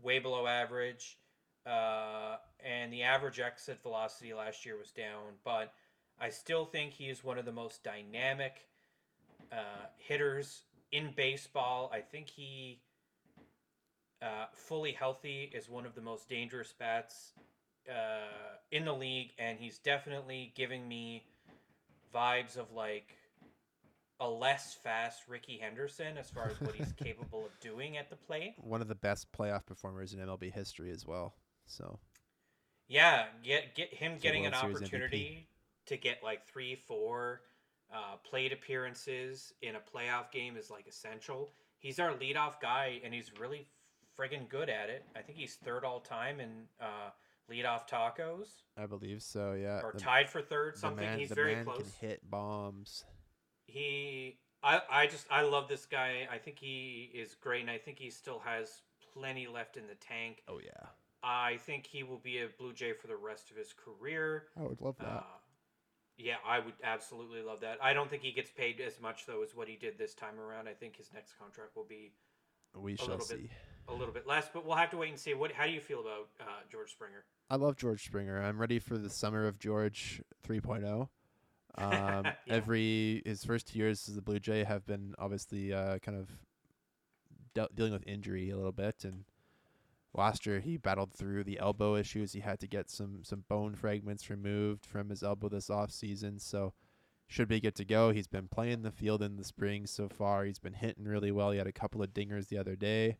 [0.02, 1.18] way below average,
[1.66, 5.34] uh, and the average exit velocity last year was down.
[5.44, 5.72] But
[6.20, 8.66] I still think he is one of the most dynamic
[9.50, 11.90] uh, hitters in baseball.
[11.92, 12.80] I think he,
[14.22, 17.32] uh, fully healthy, is one of the most dangerous bats
[17.88, 21.24] uh, in the league, and he's definitely giving me
[22.14, 23.14] vibes of like
[24.20, 28.16] a less fast Rickey Henderson as far as what he's capable of doing at the
[28.16, 28.54] plate.
[28.58, 31.34] One of the best playoff performers in MLB history as well.
[31.66, 31.98] So
[32.88, 34.82] Yeah, get get him He's getting an Series MVP.
[34.82, 35.46] opportunity
[35.86, 37.40] to get like three, four
[37.92, 41.52] uh, plate appearances in a playoff game is like essential.
[41.78, 43.66] He's our leadoff guy, and he's really
[44.18, 45.04] friggin' good at it.
[45.16, 47.10] I think he's third all time in uh,
[47.50, 49.52] leadoff tacos, I believe so.
[49.54, 49.80] Yeah.
[49.82, 50.76] or The- tied for third.
[50.76, 51.78] Something man, he's very close.
[51.78, 53.04] can hit bombs.
[53.66, 56.28] He, I, I just, I love this guy.
[56.30, 58.82] I think he is great, and I think he still has
[59.14, 60.42] plenty left in the tank.
[60.48, 60.86] Oh yeah.
[61.22, 64.44] I think he will be a Blue Jay for the rest of his career.
[64.58, 65.20] I would love Uh,
[66.22, 67.78] yeah, I would absolutely love that.
[67.82, 70.38] I don't think he gets paid as much though as what he did this time
[70.38, 70.68] around.
[70.68, 72.12] I think his next contract will be
[72.76, 73.38] we shall little bit.
[73.38, 73.50] see.
[73.88, 75.34] a little bit less, but we'll have to wait and see.
[75.34, 75.52] What?
[75.52, 77.24] How do you feel about uh, George Springer?
[77.48, 78.40] I love George Springer.
[78.42, 81.08] I'm ready for the summer of George 3.0.
[81.76, 82.32] Um, Yeah.
[82.48, 86.28] Every his first two years as a Blue Jay have been obviously uh, kind of
[87.54, 89.24] de- dealing with injury a little bit, and
[90.14, 92.32] last year he battled through the elbow issues.
[92.32, 96.38] He had to get some some bone fragments removed from his elbow this off season,
[96.38, 96.72] so
[97.26, 98.10] should be good to go.
[98.10, 100.44] He's been playing the field in the spring so far.
[100.44, 101.52] He's been hitting really well.
[101.52, 103.18] He had a couple of dingers the other day.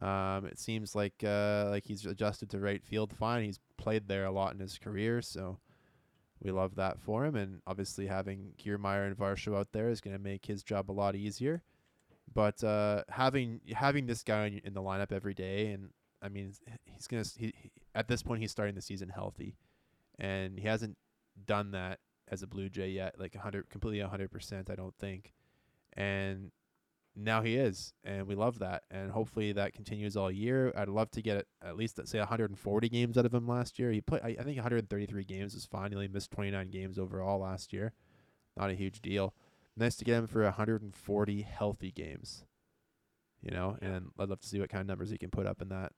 [0.00, 3.44] Um, it seems like uh, like he's adjusted to right field fine.
[3.44, 5.58] He's played there a lot in his career, so
[6.40, 7.34] we love that for him.
[7.34, 10.92] And obviously, having Kiermaier and Varsho out there is going to make his job a
[10.92, 11.62] lot easier.
[12.32, 15.90] But uh, having having this guy in, in the lineup every day, and
[16.22, 16.52] I mean,
[16.84, 19.56] he's gonna he, he, at this point he's starting the season healthy,
[20.18, 20.96] and he hasn't
[21.46, 22.00] done that
[22.30, 24.70] as a Blue Jay yet, like hundred completely a hundred percent.
[24.70, 25.32] I don't think,
[25.94, 26.50] and
[27.20, 30.72] now he is, and we love that, and hopefully that continues all year.
[30.76, 33.90] I'd love to get at least say 140 games out of him last year.
[33.90, 35.90] He played, I, I think 133 games was fine.
[35.90, 37.92] He only missed 29 games overall last year,
[38.56, 39.34] not a huge deal.
[39.76, 42.44] Nice to get him for 140 healthy games,
[43.42, 45.60] you know, and I'd love to see what kind of numbers he can put up
[45.60, 45.92] in that,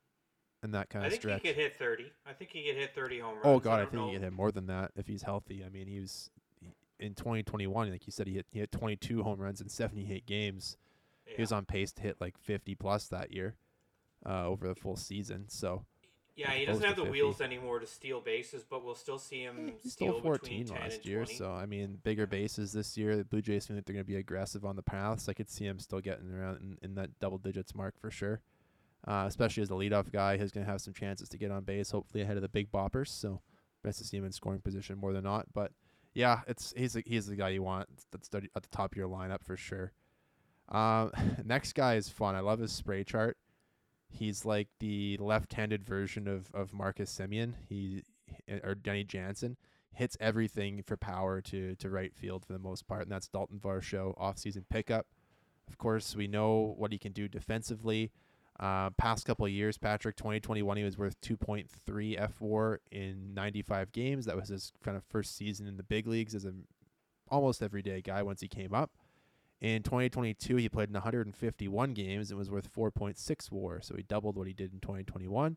[0.63, 1.43] in that kind I of think stretch.
[1.43, 2.13] he could hit thirty.
[2.27, 3.45] I think he could hit thirty home runs.
[3.45, 5.65] Oh God, I, don't think he could hit more than that if he's healthy.
[5.65, 6.31] I mean, he was
[6.99, 10.77] in 2021, like you said, he hit he hit 22 home runs in 78 games.
[11.27, 11.37] Yeah.
[11.37, 13.55] He was on pace to hit like 50 plus that year,
[14.27, 15.45] uh, over the full season.
[15.49, 15.85] So
[16.37, 17.13] Yeah, he doesn't have the 50.
[17.13, 20.67] wheels anymore to steal bases, but we'll still see him he steal stole between 14
[20.67, 21.25] 10 last year.
[21.25, 23.17] So I mean, bigger bases this year.
[23.17, 25.29] The Blue Jays seem like they're going to be aggressive on the paths.
[25.29, 28.41] I could see him still getting around in, in that double digits mark for sure.
[29.07, 30.37] Uh, especially as the leadoff guy.
[30.37, 32.71] He's going to have some chances to get on base, hopefully ahead of the big
[32.71, 33.09] boppers.
[33.09, 33.41] So
[33.83, 35.47] best to see him in scoring position more than not.
[35.55, 35.73] But
[36.15, 39.09] yeah, it's he's a, he's the guy you want that's at the top of your
[39.09, 39.93] lineup for sure.
[40.69, 41.13] Um,
[41.45, 42.35] next guy is fun.
[42.35, 43.37] I love his spray chart.
[44.09, 47.55] He's like the left-handed version of of Marcus Semien.
[47.69, 48.03] He
[48.63, 49.57] or Danny Jansen
[49.93, 53.61] hits everything for power to to right field for the most part, and that's Dalton
[53.61, 55.07] Varsho off-season pickup.
[55.69, 58.11] Of course, we know what he can do defensively.
[58.59, 61.69] Uh, past couple years, Patrick, 2021, he was worth 2.3
[62.39, 64.27] fWAR in 95 games.
[64.27, 66.65] That was his kind of first season in the big leagues as an
[67.31, 68.91] almost everyday guy once he came up.
[69.61, 74.37] In 2022, he played in 151 games and was worth 4.6 WAR, so he doubled
[74.37, 75.57] what he did in 2021.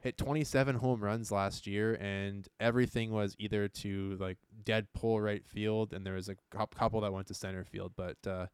[0.00, 5.44] Hit 27 home runs last year, and everything was either to like dead pull right
[5.44, 6.36] field, and there was a
[6.74, 8.46] couple that went to center field, but uh,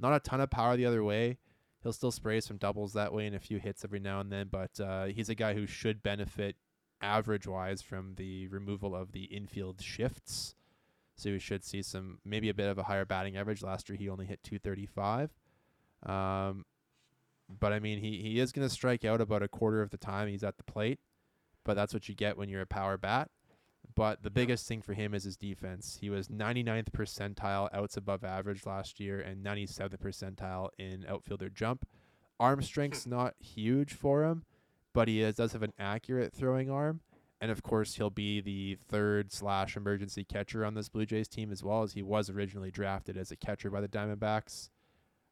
[0.00, 1.38] not a ton of power the other way.
[1.82, 4.48] He'll still spray some doubles that way and a few hits every now and then,
[4.50, 6.56] but uh, he's a guy who should benefit
[7.00, 10.54] average wise from the removal of the infield shifts.
[11.16, 13.62] So we should see some maybe a bit of a higher batting average.
[13.62, 15.30] Last year he only hit 235.
[16.04, 16.64] Um,
[17.48, 19.98] but I mean he he is going to strike out about a quarter of the
[19.98, 21.00] time he's at the plate,
[21.64, 23.30] but that's what you get when you're a power bat.
[23.94, 25.98] But the biggest thing for him is his defense.
[26.00, 31.86] He was 99th percentile outs above average last year and 97th percentile in outfielder jump.
[32.38, 34.44] Arm strength's not huge for him,
[34.92, 37.00] but he is, does have an accurate throwing arm.
[37.40, 41.50] And of course, he'll be the third slash emergency catcher on this Blue Jays team
[41.50, 44.68] as well as he was originally drafted as a catcher by the Diamondbacks,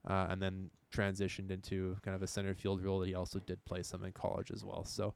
[0.09, 2.99] uh, and then transitioned into kind of a center field role.
[2.99, 4.85] That he also did play some in college as well.
[4.85, 5.15] So,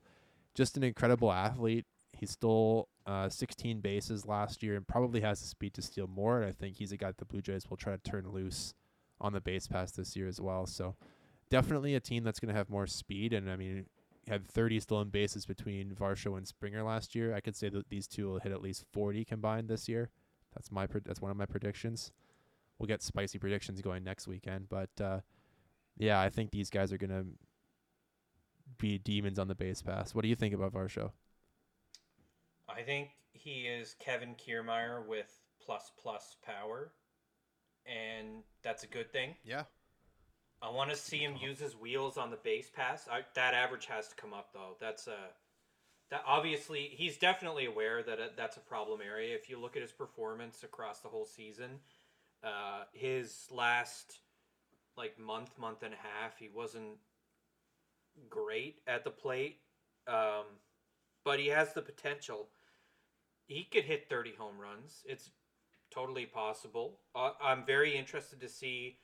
[0.54, 1.84] just an incredible athlete.
[2.18, 6.40] He stole uh, 16 bases last year and probably has the speed to steal more.
[6.40, 8.74] And I think he's a guy that the Blue Jays will try to turn loose
[9.20, 10.66] on the base pass this year as well.
[10.66, 10.96] So,
[11.50, 13.32] definitely a team that's going to have more speed.
[13.32, 13.86] And I mean,
[14.28, 17.34] had 30 stolen bases between Varsho and Springer last year.
[17.34, 20.10] I could say that these two will hit at least 40 combined this year.
[20.54, 22.12] That's my that's one of my predictions.
[22.78, 25.20] We'll get spicy predictions going next weekend, but uh,
[25.96, 27.24] yeah, I think these guys are gonna
[28.78, 30.14] be demons on the base pass.
[30.14, 31.10] What do you think about Varsho?
[32.76, 36.92] I think he is Kevin Kiermaier with plus plus power,
[37.86, 39.34] and that's a good thing.
[39.44, 39.64] Yeah.
[40.62, 43.06] I want to see him use his wheels on the base pass.
[43.10, 44.76] I, that average has to come up though.
[44.80, 45.16] That's a
[46.10, 49.34] that obviously he's definitely aware that it, that's a problem area.
[49.34, 51.80] If you look at his performance across the whole season,
[52.42, 54.20] uh, his last
[54.96, 56.98] like month, month and a half, he wasn't
[58.30, 59.58] great at the plate,
[60.06, 60.44] um,
[61.24, 62.48] but he has the potential.
[63.46, 65.02] He could hit thirty home runs.
[65.04, 65.30] It's
[65.90, 66.98] totally possible.
[67.14, 68.98] Uh, I'm very interested to see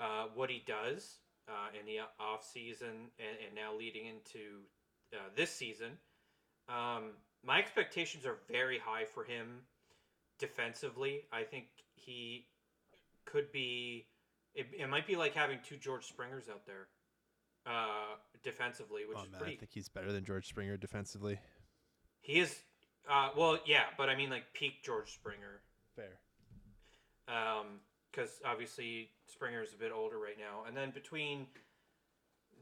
[0.00, 4.62] uh, what he does uh, in the off season and, and now leading into
[5.14, 5.92] uh, this season.
[6.68, 7.12] Um,
[7.44, 9.60] my expectations are very high for him
[10.38, 11.22] defensively.
[11.32, 12.46] I think he
[13.24, 14.06] could be.
[14.54, 16.88] It, it might be like having two George Springers out there
[17.66, 19.56] uh, defensively, which oh, is man, pretty.
[19.56, 21.38] I think he's better than George Springer defensively.
[22.20, 22.58] He is.
[23.08, 25.60] Uh, well, yeah, but I mean like peak George Springer.
[25.94, 26.18] Fair.
[27.28, 27.80] Um,
[28.16, 30.66] because obviously Springer is a bit older right now.
[30.66, 31.46] And then between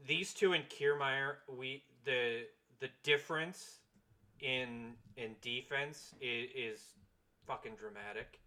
[0.05, 2.43] these two and Kiermaier, we the
[2.79, 3.79] the difference
[4.41, 6.79] in in defense is, is
[7.47, 8.39] fucking dramatic.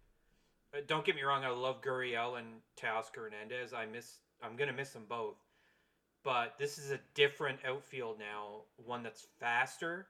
[0.73, 2.47] Uh, don't get me wrong, I love Gurriel and
[2.79, 3.73] Teoscar Hernandez.
[3.73, 5.37] I miss I'm gonna miss them both.
[6.23, 10.07] But this is a different outfield now, one that's faster,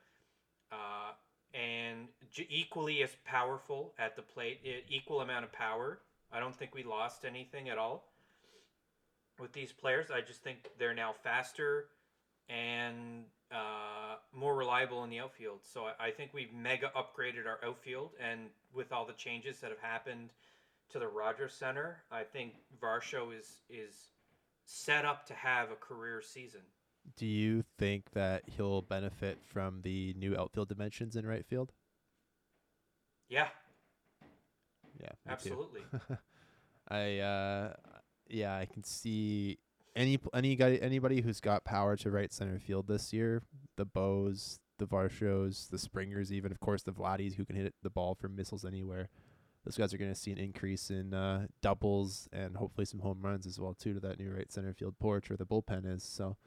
[0.71, 1.11] uh,
[1.53, 2.07] and
[2.49, 5.99] equally as powerful at the plate, equal amount of power
[6.31, 8.05] I don't think we lost anything at all
[9.39, 10.11] with these players.
[10.11, 11.87] I just think they're now faster
[12.49, 15.59] and uh, more reliable in the outfield.
[15.63, 18.41] So I, I, think we've mega upgraded our outfield, and
[18.75, 20.29] with all the changes that have happened
[20.91, 23.95] to the Rogers Center, I think Varsho is is
[24.65, 26.61] set up to have a career season.
[27.15, 31.71] Do you think that he'll benefit from the new outfield dimensions in right field?
[33.27, 33.49] Yeah,
[34.99, 35.81] yeah, absolutely.
[36.87, 37.73] I uh,
[38.29, 39.59] yeah, I can see
[39.95, 43.43] any any guy anybody who's got power to right center field this year.
[43.77, 47.89] The Bows, the Varshos, the Springers, even of course the Vladdies who can hit the
[47.89, 49.09] ball from missiles anywhere.
[49.65, 53.19] Those guys are going to see an increase in uh, doubles and hopefully some home
[53.21, 56.03] runs as well too to that new right center field porch where the bullpen is.
[56.03, 56.37] So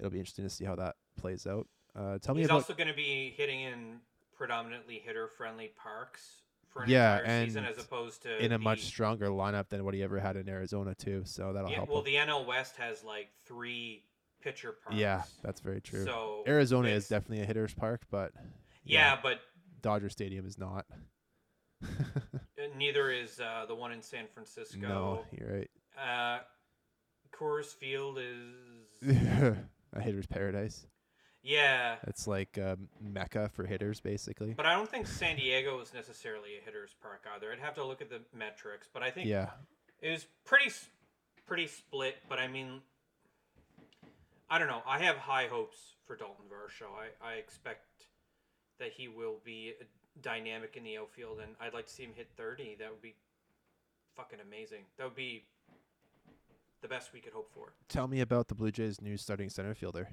[0.00, 1.66] it'll be interesting to see how that plays out.
[1.94, 2.54] Uh, tell He's me about.
[2.56, 3.98] also going to be hitting in
[4.36, 8.58] predominantly hitter friendly parks for an yeah, entire and season as opposed to in a
[8.58, 11.22] the, much stronger lineup than what he ever had in Arizona too.
[11.24, 11.88] So that'll yeah, help.
[11.90, 12.04] well him.
[12.04, 14.04] the NL West has like three
[14.40, 14.96] pitcher parks.
[14.98, 16.04] Yeah, that's very true.
[16.04, 18.32] So Arizona is definitely a hitter's park, but
[18.84, 19.40] Yeah, but
[19.82, 20.86] Dodger Stadium is not.
[21.82, 21.86] uh,
[22.76, 24.78] neither is uh, the one in San Francisco.
[24.80, 25.70] no, you're right.
[25.98, 26.38] Uh,
[27.32, 29.56] Coors Field is.
[29.92, 30.86] a hitter's paradise.
[31.42, 34.52] Yeah, It's like um, mecca for hitters, basically.
[34.52, 37.50] but I don't think San Diego is necessarily a hitter's park either.
[37.50, 39.48] I'd have to look at the metrics, but I think Yeah,
[40.02, 40.90] it was pretty, s-
[41.46, 42.16] pretty split.
[42.28, 42.82] But I mean,
[44.50, 44.82] I don't know.
[44.86, 46.88] I have high hopes for Dalton Varsho.
[46.94, 47.86] I, I expect
[48.78, 49.72] that he will be
[50.20, 52.76] dynamic in the outfield, and I'd like to see him hit 30.
[52.80, 53.14] That would be
[54.14, 54.80] fucking amazing.
[54.98, 55.44] That would be
[56.82, 57.72] the best we could hope for.
[57.88, 60.08] Tell me about the Blue Jays' new starting center fielder.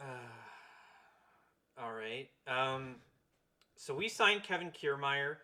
[0.00, 2.28] Uh, all right.
[2.46, 2.96] Um,
[3.76, 5.36] so we signed Kevin Kiermaier.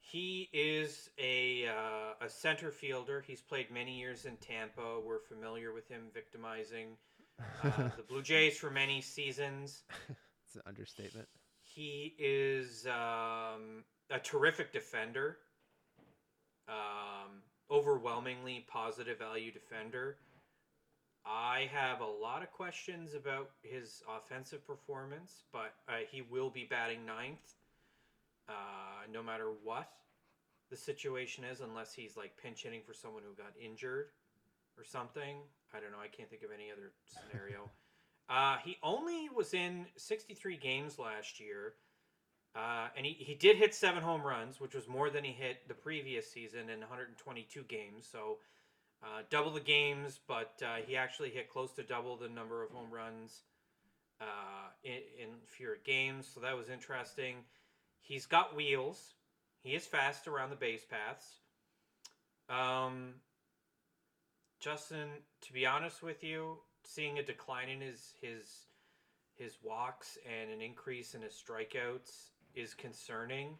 [0.00, 3.22] He is a uh, a center fielder.
[3.26, 5.00] He's played many years in Tampa.
[5.04, 6.96] We're familiar with him victimizing
[7.62, 9.84] uh, the Blue Jays for many seasons.
[10.46, 11.28] It's an understatement.
[11.62, 15.38] He is um, a terrific defender.
[16.72, 20.16] Um, overwhelmingly positive value defender.
[21.24, 26.64] I have a lot of questions about his offensive performance, but uh, he will be
[26.68, 27.54] batting ninth,
[28.48, 29.90] uh, no matter what
[30.70, 34.06] the situation is, unless he's like pinch hitting for someone who got injured
[34.76, 35.36] or something.
[35.74, 36.02] I don't know.
[36.02, 37.70] I can't think of any other scenario.
[38.28, 41.74] uh, he only was in 63 games last year.
[42.54, 45.66] Uh, and he, he did hit seven home runs, which was more than he hit
[45.68, 48.06] the previous season in 122 games.
[48.10, 48.38] So
[49.02, 52.70] uh, double the games, but uh, he actually hit close to double the number of
[52.70, 53.40] home runs
[54.20, 56.28] uh, in, in fewer games.
[56.32, 57.36] So that was interesting.
[58.00, 59.14] He's got wheels.
[59.62, 61.40] He is fast around the base paths.
[62.50, 63.14] Um,
[64.60, 65.08] Justin,
[65.40, 68.66] to be honest with you, seeing a decline in his his
[69.34, 73.56] his walks and an increase in his strikeouts is concerning.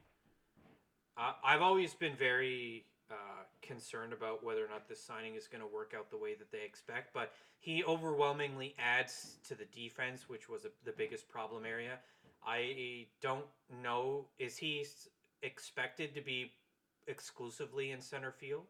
[1.17, 3.15] Uh, I've always been very uh,
[3.61, 6.51] concerned about whether or not this signing is going to work out the way that
[6.51, 11.65] they expect, but he overwhelmingly adds to the defense, which was a, the biggest problem
[11.67, 11.99] area.
[12.45, 13.45] I don't
[13.83, 14.27] know.
[14.39, 14.87] Is he
[15.43, 16.53] expected to be
[17.07, 18.67] exclusively in center field?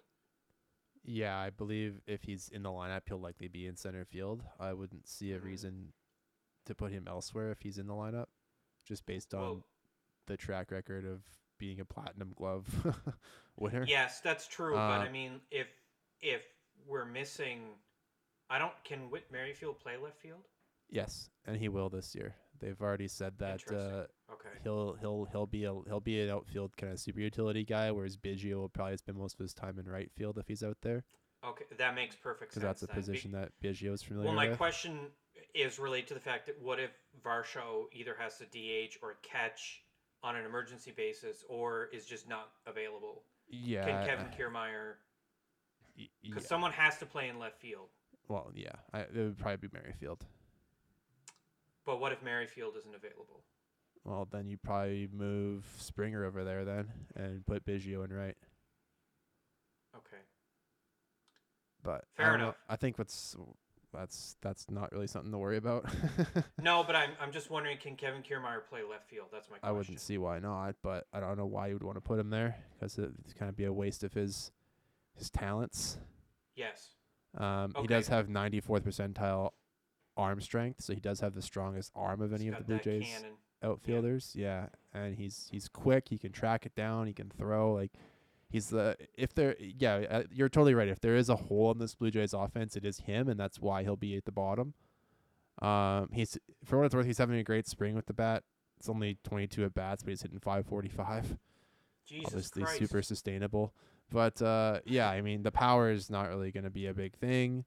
[1.04, 4.42] Yeah, I believe if he's in the lineup, he'll likely be in center field.
[4.60, 5.44] I wouldn't see a Mhm.
[5.44, 5.92] reason
[6.66, 8.26] to put him elsewhere if he's in the lineup,
[8.84, 9.64] just based on Well-
[10.26, 11.20] the track record of
[11.58, 12.66] being a platinum glove
[13.56, 13.84] winner.
[13.88, 14.72] Yes, that's true.
[14.74, 15.68] but Uh, I mean, if
[16.20, 16.42] if
[16.86, 17.60] we're missing,
[18.50, 18.72] I don't.
[18.84, 20.46] Can Whit Merrifield play left field?
[20.90, 22.34] Yes, and he will this year.
[22.60, 24.48] They've already said that uh, Okay.
[24.62, 28.16] he'll he'll he'll be a he'll be an outfield kind of super utility guy, whereas
[28.16, 31.02] Biggio will probably spend most of his time in right field if he's out there,
[31.44, 32.62] Okay, that makes perfect sense.
[32.62, 32.96] because that's a then.
[32.96, 34.58] Be- position that Biggio is familiar Well, my with.
[34.58, 34.98] question
[35.54, 36.90] is related to the fact that what if
[37.24, 39.81] Varsho either has to DH or catch
[40.22, 43.22] on an emergency basis, or is just not available?
[43.48, 44.94] yeah, Can Kevin I- Kiermaier?
[45.98, 46.48] y- Because yeah.
[46.48, 47.88] someone has to play in left field.
[48.28, 50.24] well, yeah, I, it would probably be Merrifield.
[51.84, 53.42] But what if Merrifield isn't available?
[54.04, 58.36] Well, then you probably move Springer over there then and put Biggio in right.
[59.96, 60.22] Okay.
[61.82, 62.44] But I Fair know.
[62.44, 62.56] enough.
[62.68, 63.36] I think what's
[63.92, 65.86] that's that's not really something to worry about.
[66.62, 69.26] No, but I'm I'm just wondering, can Kevin Kiermaier play left field?
[69.32, 71.96] That's my I wouldn't see why not, but I don't know why you would want
[71.96, 74.52] to put him there because it's kind of be a waste of his
[75.16, 75.98] his talents.
[76.54, 76.90] Yes.
[77.36, 79.50] Um, He does have 94th percentile
[80.16, 82.78] arm strength, so he does have the strongest arm of any He's of the Blue
[82.78, 83.32] Jays cannon.
[83.62, 84.32] outfielders.
[84.34, 86.08] Yeah, and he's he's quick.
[86.08, 87.06] He can track it down.
[87.06, 87.72] He can throw.
[87.72, 87.92] Like
[88.52, 89.56] he's the if there.
[89.58, 90.88] Yeah, uh, you're totally right.
[90.88, 93.58] If there is a hole in this Blue Jays offense, it is him, and that's
[93.58, 94.74] why he'll be at the bottom.
[95.60, 98.44] Um, he's for what it's worth, he's having a great spring with the bat.
[98.78, 101.36] It's only 22 at bats, but he's hitting 545.
[102.06, 102.78] Jesus Obviously, Christ.
[102.78, 103.72] super sustainable.
[104.10, 107.14] But uh, yeah, I mean, the power is not really going to be a big
[107.16, 107.64] thing.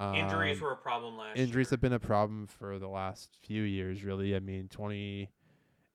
[0.00, 1.74] Injuries Um, were a problem last injuries year.
[1.74, 4.68] have been a problem for the last few years really i mean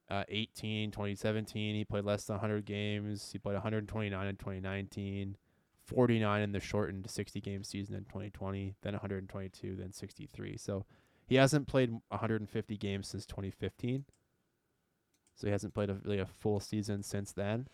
[0.09, 5.37] 2018 2017 he played less than 100 games he played 129 in 2019
[5.85, 10.85] 49 in the shortened 60 game season in 2020 then 122 then 63 so
[11.27, 14.05] he hasn't played 150 games since 2015
[15.35, 17.67] so he hasn't played a, really a full season since then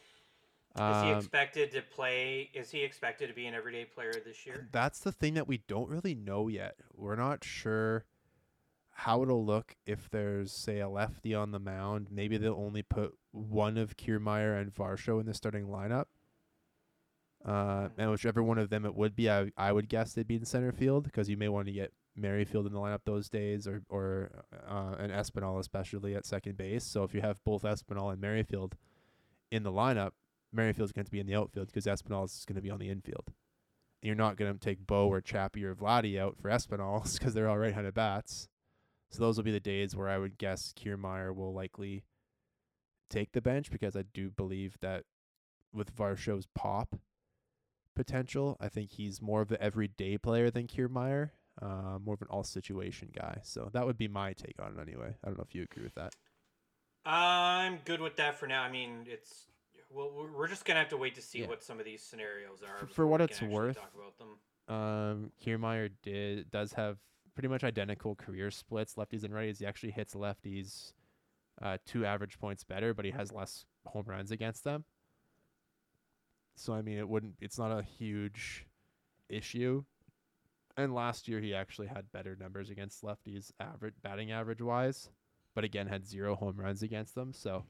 [0.75, 2.49] Is he Um, expected to play?
[2.53, 4.67] Is he expected to be an everyday player this year?
[4.73, 6.75] That's the thing that we don't really know yet.
[6.93, 8.03] We're not sure
[8.99, 12.07] how it'll look if there's, say, a lefty on the mound.
[12.09, 16.05] Maybe they'll only put one of Kiermaier and Varsho in the starting lineup.
[17.45, 20.37] Uh, and whichever one of them it would be, I I would guess they'd be
[20.37, 23.67] in center field because you may want to get Merrifield in the lineup those days,
[23.67, 26.85] or or uh, an Espinal especially at second base.
[26.85, 28.75] So if you have both Espinal and Merrifield
[29.51, 30.11] in the lineup,
[30.53, 32.89] Merrifield's going to be in the outfield because Espinal is going to be on the
[32.89, 33.25] infield.
[33.27, 37.33] And you're not going to take Bo or Chappie or Vladdy out for Espinal because
[37.35, 38.47] they're all right-handed bats.
[39.11, 42.03] So those will be the days where I would guess Kiermaier will likely
[43.09, 45.03] take the bench because I do believe that
[45.73, 46.95] with Varsho's pop
[47.95, 51.29] potential, I think he's more of the everyday player than Kiermaier,
[51.61, 53.39] uh, more of an all situation guy.
[53.43, 55.15] So that would be my take on it anyway.
[55.23, 56.13] I don't know if you agree with that.
[57.05, 58.63] I'm good with that for now.
[58.63, 59.47] I mean, it's
[59.91, 61.47] well, we're- we're just gonna have to wait to see Yeah.
[61.47, 62.79] what some of these scenarios are.
[62.79, 64.39] For- for what it's worth, talk about them.
[64.67, 66.99] Um, Kiermaier did does have
[67.35, 69.59] pretty much identical career splits, lefties and righties.
[69.59, 70.93] He actually hits lefties
[71.61, 74.83] uh, two average points better, but he has less home runs against them.
[76.55, 77.35] So I mean, it wouldn't.
[77.41, 78.65] It's not a huge
[79.29, 79.83] issue.
[80.77, 85.09] And last year he actually had better numbers against lefties, average batting average wise,
[85.53, 87.31] but again had zero home runs against them.
[87.33, 87.65] So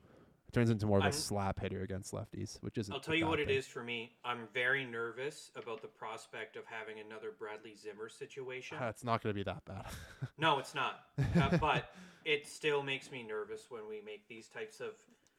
[0.48, 2.94] it turns into more of a I'm- slap hitter against lefties, which isn't.
[2.94, 3.58] I'll tell you what it thing.
[3.58, 4.16] is for me.
[4.24, 8.78] I'm very nervous about the prospect of having another Bradley Zimmer situation.
[8.80, 9.86] Uh, it's not going to be that bad.
[10.38, 11.00] No, it's not.
[11.40, 11.92] Uh, but
[12.26, 14.90] it still makes me nervous when we make these types of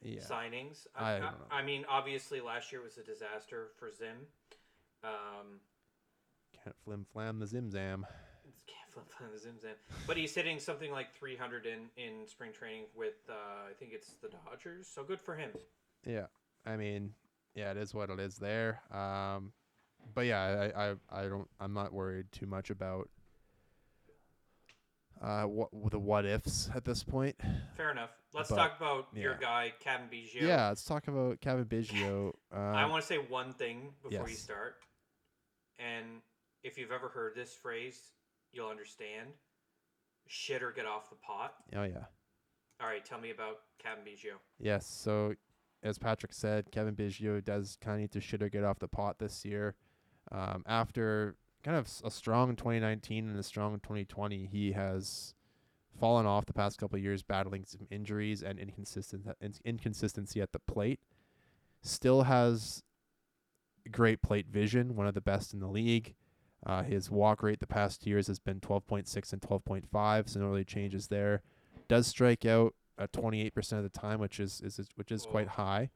[0.03, 0.21] yeah.
[0.21, 0.87] signings.
[0.95, 1.59] I I, don't I.
[1.59, 4.17] I mean, obviously last year was a disaster for Zim.
[5.05, 5.61] Um,
[6.65, 8.07] Can't flim flam the zim zam.
[8.97, 9.73] Flip on the Zim Zim.
[10.07, 14.15] But he's hitting something like 300 in, in spring training with, uh, I think it's
[14.23, 14.89] the Dodgers.
[14.89, 15.51] So good for him.
[16.07, 16.27] Yeah,
[16.65, 17.13] I mean,
[17.55, 18.81] yeah, it is what it is there.
[18.91, 19.53] Um,
[20.15, 23.09] but yeah, I, I, I don't, I'm not worried too much about
[25.23, 27.35] uh what the what ifs at this point.
[27.75, 28.11] Fair enough.
[28.35, 30.43] Let's But, talk about your guy, Cavan Biggio.
[30.43, 32.33] Yeah, let's talk about Cavan Biggio.
[32.53, 34.77] Um, I want to say one thing before you start.
[35.79, 36.21] And
[36.63, 37.99] if you've ever heard this phrase,
[38.57, 39.29] you'll understand.
[40.29, 41.55] Shit or get off the pot.
[41.77, 42.07] oh yeah,
[42.81, 44.35] All right, tell me about Cavan Biggio.
[44.59, 44.87] yes.
[44.87, 45.35] So
[45.83, 48.89] as Patrick said, Cavan Biggio does kind of need to shit or get off the
[48.89, 49.75] pot this year.
[50.33, 55.35] Um, after kind of a strong 2019 and a strong 2020, he has
[56.01, 59.29] fallen off the past couple of years, battling some injuries and inconsistent
[59.65, 60.99] inconsistency at the plate.
[61.83, 62.83] Still has
[63.93, 66.15] great plate vision, one of the best in the league.
[66.67, 70.65] Uh, his walk rate the past years has been 12.6 and 12.5, so no really
[70.65, 71.43] changes there.
[71.87, 75.91] Does strike out at 28% of the time, which is, is which is quite high.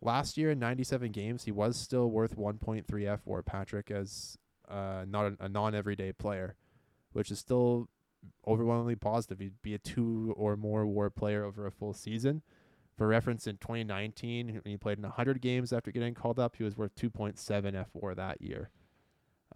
[0.00, 4.36] Last year in 97 games, he was still worth 1.3 F for Patrick as
[4.68, 6.56] uh, not a, a non-everyday player,
[7.12, 7.88] which is still
[8.44, 9.38] overwhelmingly positive.
[9.38, 12.42] He'd be a two or more WAR player over a full season.
[12.96, 16.64] For reference, in 2019, when he played in 100 games after getting called up, he
[16.64, 17.36] was worth 2.7
[17.94, 18.70] fWAR that year.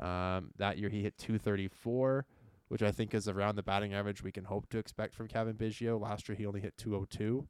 [0.01, 2.27] Um, that year he hit 234,
[2.69, 5.55] which I think is around the batting average we can hope to expect from Cavan
[5.55, 6.01] Biggio.
[6.01, 7.47] Last year he only hit 202.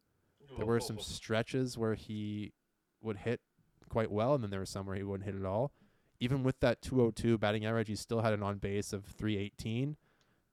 [0.56, 2.52] There were some stretches where he
[3.00, 3.40] would hit
[3.88, 5.72] quite well, and then there were some where he wouldn't hit at all.
[6.20, 9.96] Even with that 202 batting average, he still had an on base of 318,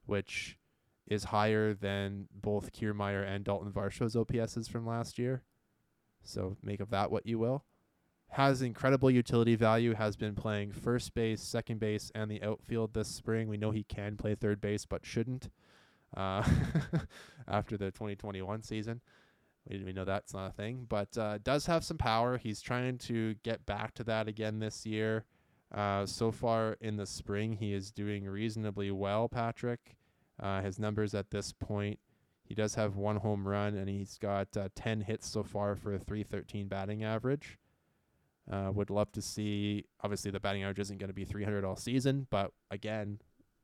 [0.06, 0.58] which
[1.06, 5.44] is higher than both Kiermaier and Dalton Varsho's OPSs from last year.
[6.24, 7.66] So make of that what you will.
[8.34, 13.08] Has incredible utility value, has been playing first base, second base, and the outfield this
[13.08, 13.50] spring.
[13.50, 15.50] We know he can play third base, but shouldn't
[16.16, 16.44] uh,
[17.48, 19.02] after the 2021 season.
[19.68, 22.38] We, we know that's not a thing, but uh, does have some power.
[22.38, 25.26] He's trying to get back to that again this year.
[25.74, 29.96] Uh, so far in the spring, he is doing reasonably well, Patrick.
[30.42, 32.00] Uh, his numbers at this point,
[32.44, 35.94] he does have one home run, and he's got uh, 10 hits so far for
[35.94, 37.60] a 313 batting average.
[38.52, 41.76] Uh, would love to see, obviously, the batting average isn't going to be 300 all
[41.76, 43.20] season, but again,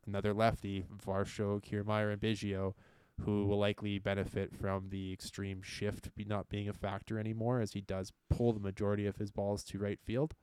[0.05, 2.73] another lefty, Varsho, Kiermaier, and Biggio,
[3.21, 7.73] who will likely benefit from the extreme shift be not being a factor anymore as
[7.73, 10.35] he does pull the majority of his balls to right field.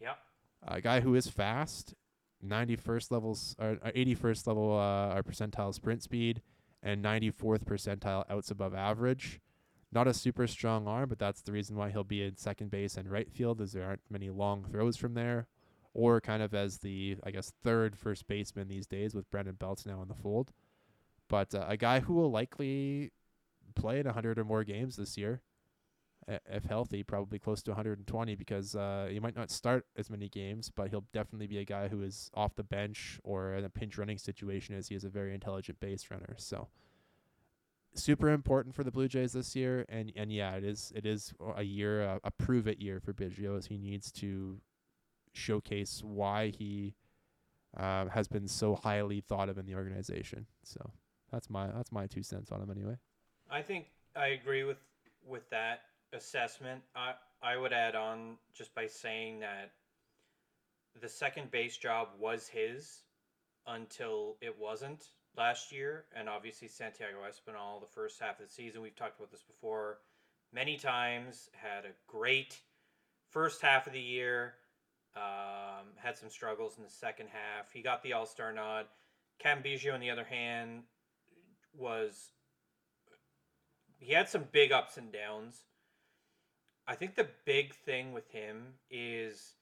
[0.00, 0.16] Yep.
[0.66, 1.94] A guy who is fast,
[2.46, 6.42] 91st levels or uh, 81st level uh, percentile sprint speed
[6.82, 9.40] and 94th percentile outs above average.
[9.92, 12.96] Not a super strong arm, but that's the reason why he'll be in second base
[12.96, 15.48] and right field, as there aren't many long throws from there,
[15.94, 19.86] or kind of as the I guess third first baseman these days with Brandon Belts
[19.86, 20.52] now in the fold.
[21.28, 23.12] But uh, a guy who will likely
[23.74, 25.42] play in 100 or more games this year,
[26.46, 30.70] if healthy, probably close to 120 because uh, he might not start as many games,
[30.74, 33.98] but he'll definitely be a guy who is off the bench or in a pinch
[33.98, 36.34] running situation as he is a very intelligent base runner.
[36.36, 36.68] So
[37.94, 41.32] super important for the Blue Jays this year, and and yeah, it is it is
[41.56, 44.60] a year a, a prove it year for Biggio as he needs to
[45.32, 46.94] showcase why he
[47.76, 50.46] uh, has been so highly thought of in the organization.
[50.64, 50.90] So
[51.30, 52.96] that's my that's my two cents on him anyway.
[53.50, 53.86] I think
[54.16, 54.78] I agree with
[55.26, 55.82] with that
[56.12, 56.82] assessment.
[56.94, 59.72] I I would add on just by saying that
[61.00, 63.02] the second base job was his
[63.66, 65.06] until it wasn't
[65.36, 68.82] last year, and obviously Santiago Espinal the first half of the season.
[68.82, 69.98] We've talked about this before
[70.52, 71.48] many times.
[71.52, 72.60] Had a great
[73.30, 74.54] first half of the year.
[75.16, 77.72] Um, had some struggles in the second half.
[77.72, 78.86] He got the All Star nod.
[79.38, 80.82] Cam Biggio, on the other hand,
[81.76, 82.30] was
[83.98, 85.64] he had some big ups and downs.
[86.86, 89.54] I think the big thing with him is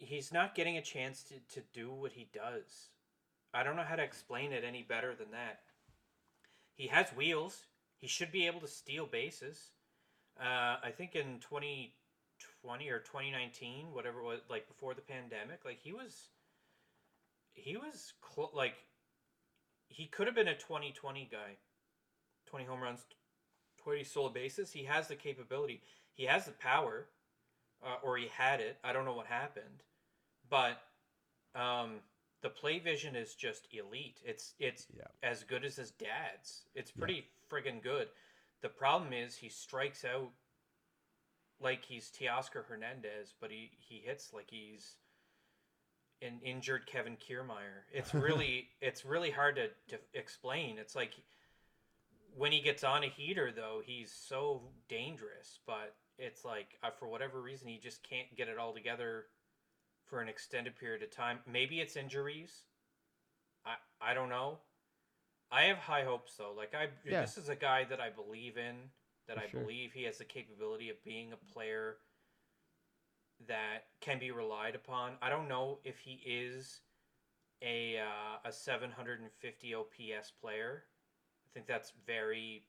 [0.00, 2.88] he's not getting a chance to, to do what he does.
[3.52, 5.60] I don't know how to explain it any better than that.
[6.74, 7.66] He has wheels.
[7.98, 9.70] He should be able to steal bases.
[10.40, 15.78] Uh, I think in 2020 or 2019, whatever it was, like before the pandemic, like
[15.82, 16.28] he was,
[17.52, 18.74] he was cl- like,
[19.88, 21.56] he could have been a 2020 guy.
[22.46, 23.00] 20 home runs,
[23.82, 24.72] 20 stolen bases.
[24.72, 25.82] He has the capability.
[26.14, 27.06] He has the power,
[27.84, 28.78] uh, or he had it.
[28.82, 29.82] I don't know what happened,
[30.50, 30.78] but
[31.54, 32.00] um,
[32.42, 34.20] the play vision is just elite.
[34.24, 35.04] It's it's Yeah.
[35.22, 36.64] as good as his dad's.
[36.74, 38.08] It's pretty friggin' good.
[38.62, 40.30] The problem is he strikes out
[41.60, 44.96] like he's Teoscar Hernandez, but he he hits like he's
[46.22, 47.84] an injured Kevin Kiermaier.
[47.92, 50.78] It's really it's really hard to, to explain.
[50.78, 51.14] It's like
[52.36, 57.08] when he gets on a heater though, he's so dangerous, but it's like uh, for
[57.08, 59.26] whatever reason he just can't get it all together
[60.10, 61.38] for an extended period of time.
[61.50, 62.64] Maybe it's injuries.
[63.64, 64.58] I I don't know.
[65.52, 66.52] I have high hopes though.
[66.52, 67.22] Like I Yeah.
[67.22, 68.90] this is a guy that I believe in,
[69.28, 69.60] that For I sure.
[69.60, 71.98] believe he has the capability of being a player
[73.46, 75.12] that can be relied upon.
[75.22, 76.80] I don't know if he is
[77.62, 80.84] a uh, a 750 OPS player.
[81.46, 82.64] I think that's very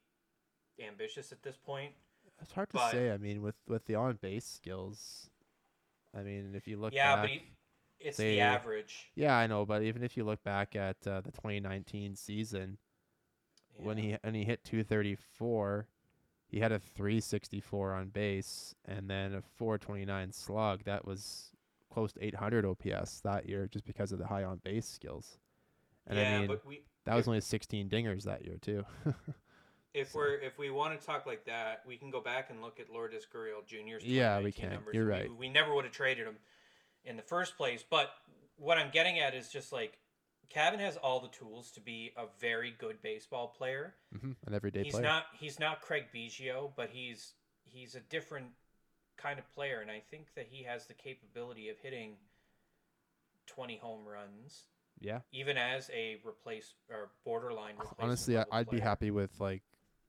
[0.79, 1.93] ambitious at this point.
[2.41, 3.11] It's hard to But- say.
[3.11, 5.29] I mean, with with the on base skills,
[6.17, 7.43] I mean, if you look yeah, back, but he,
[7.99, 9.11] it's they- the average.
[9.15, 9.65] yeah, I know.
[9.65, 12.77] But even if you look back at uh, the 2019 season,
[13.75, 15.87] when he when he hit 234,
[16.47, 20.83] he had a 364 on base and then a 429 slug.
[20.83, 21.51] That was
[21.91, 25.37] close to 800 OPS that year, just because of the high on base skills.
[26.07, 28.83] And yeah, I mean, but we that was only 16 dingers that year too.
[29.93, 32.61] if so- we're if we want to talk like that, we can go back and
[32.61, 34.71] look at Lourdes Gurriel Jr.'s Yeah, we can.
[34.73, 34.93] numbers.
[34.93, 35.29] You're right.
[35.35, 36.37] We, never would have traded him
[37.05, 37.83] in the first place.
[37.87, 38.11] But
[38.57, 39.97] what I'm getting at is just like
[40.49, 43.95] Cavan has all the tools to be a very good baseball player.
[44.19, 45.03] hmm An everyday he's player.
[45.03, 47.33] not he's not Craig Biggio, but he's
[47.63, 48.47] he's a different
[49.17, 52.15] kind of player, and I think that he has the capability of hitting
[53.47, 54.63] twenty home runs,
[54.99, 55.19] yeah.
[55.31, 57.75] even as a replace or borderline.
[57.99, 59.61] Honestly, I'd be happy with like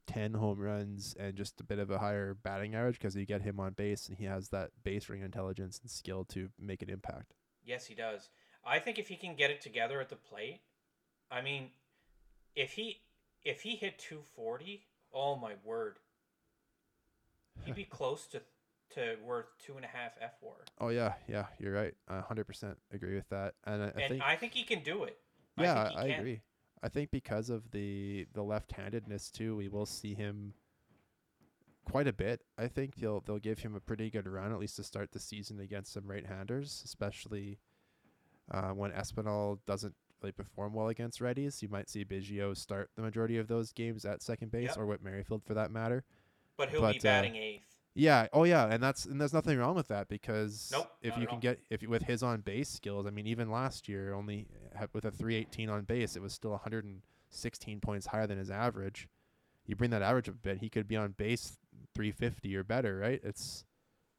[0.07, 3.42] 10 home runs and just a bit of a higher batting average because you get
[3.42, 6.90] him on base and he has that base ring intelligence and skill to make an
[6.90, 7.34] impact.
[7.64, 8.28] Yes, he does.
[8.64, 10.61] I think if he can get it together at the plate,
[11.30, 11.70] I mean,
[12.55, 13.00] if he
[13.44, 15.96] if he hit 240, oh my word,
[17.64, 18.42] he'd be close to
[18.94, 20.57] to worth two and a half F war.
[20.80, 21.94] Oh yeah, yeah, you're right.
[22.09, 23.55] I 100% agree with that.
[23.64, 25.16] And I, I and think I think he can do it.
[25.59, 26.20] yeah, think he I, can.
[26.20, 26.40] agree.
[26.82, 30.54] I think because of the the left-handedness too, we will see him
[31.84, 32.42] quite a bit.
[32.58, 35.20] I think they'll they'll give him a pretty good run at least to start the
[35.20, 37.58] season against some right-handers, especially
[38.50, 41.62] uh, when Espinal doesn't really perform well against righties.
[41.62, 44.78] You might see Biggio start the majority of those games at second base, Yep.
[44.78, 46.04] or Whit Merrifield for that matter.
[46.56, 47.71] But he'll But, be uh, batting eighth.
[47.95, 48.26] Yeah.
[48.32, 48.66] Oh, yeah.
[48.72, 51.40] And that's and there's nothing wrong with that because Nope, if you can all.
[51.40, 54.47] get if you- with his on base skills, I mean, even last year, only
[54.78, 59.09] uh, with a 318 on base, it was still 116 points higher than his average.
[59.66, 61.59] You bring that average up a bit, he could be on base
[61.95, 63.20] 350 or better, right?
[63.22, 63.64] It's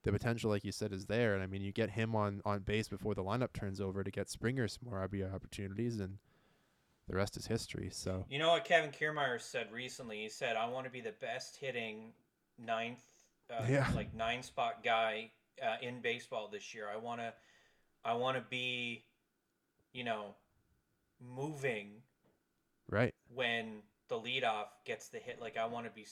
[0.03, 1.33] the potential, like you said, is there.
[1.33, 4.11] And I mean, you get him on on base before the lineup turns over to
[4.11, 6.17] get Springer some more RBI opportunities, and
[7.09, 7.89] the rest is history.
[7.91, 10.21] So You know what Kevin Kiermaier said recently?
[10.21, 12.13] He said, "I want to be the best hitting
[12.57, 13.01] ninth,
[13.59, 13.87] uh, Yeah.
[13.95, 15.31] like nine spot guy
[15.61, 16.87] uh, in baseball this year.
[16.91, 17.33] I want to,
[18.03, 19.05] I want to be,
[19.93, 20.35] you know,
[21.19, 22.01] moving
[22.89, 25.39] right, when the leadoff gets the hit.
[25.41, 26.05] Like I want to be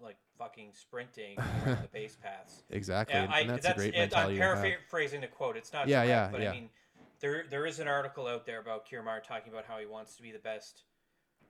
[0.00, 3.96] like fucking sprinting the base paths." exactly, and, I, and that's, that's a great it,
[3.96, 4.58] I'm mentality to have.
[4.62, 5.56] paraphrasing the quote.
[5.56, 6.50] It's not Yeah, direct, yeah, but yeah.
[6.50, 6.70] I mean,
[7.20, 10.22] there there is an article out there about Kiermaier talking about how he wants to
[10.22, 10.82] be the best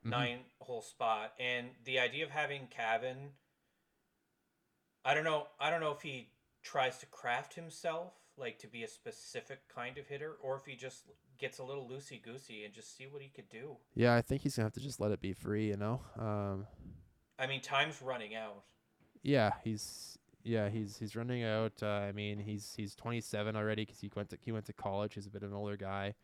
[0.05, 0.11] Mhm.
[0.11, 3.33] nine hole spot, and the idea of having Cavan.
[5.09, 5.47] I don't know.
[5.59, 6.29] I don't know if he
[6.63, 10.77] tries to craft himself like to be a specific kind of hitter, or if he
[10.77, 11.05] just
[11.39, 13.79] gets a little loosey goosey and just see what he could do.
[13.95, 15.67] Yeah, I think he's gonna have to just let it be free.
[15.69, 16.03] You know.
[16.19, 16.67] Um,
[17.39, 18.65] I mean, time's running out.
[19.23, 21.73] yeah, he's yeah he's he's running out.
[21.83, 25.15] Uh, I mean, he's he's 27 already because he went to he went to college.
[25.15, 26.15] He's a bit of an older guy.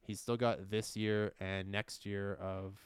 [0.00, 2.78] He's still got this year and next year of,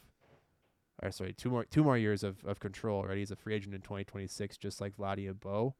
[1.03, 3.05] or sorry, two more two more years of, of control.
[3.05, 5.74] Right, he's a free agent in 2026, just like Vladdy and Bo.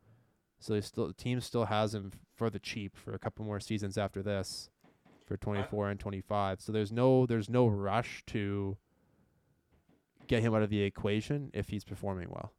[0.61, 3.61] So they still the team still has him for the cheap for a couple more
[3.61, 4.71] seasons after this,
[5.27, 6.61] for 24 and 25.
[6.61, 8.77] So there's no there's no rush to
[10.27, 12.53] get him out of the equation if he's performing well.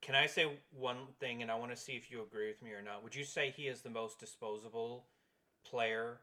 [0.00, 2.72] Can I say one thing, and I want to see if you agree with me
[2.72, 3.02] or not?
[3.02, 5.06] Would you say he is the most disposable
[5.64, 6.18] player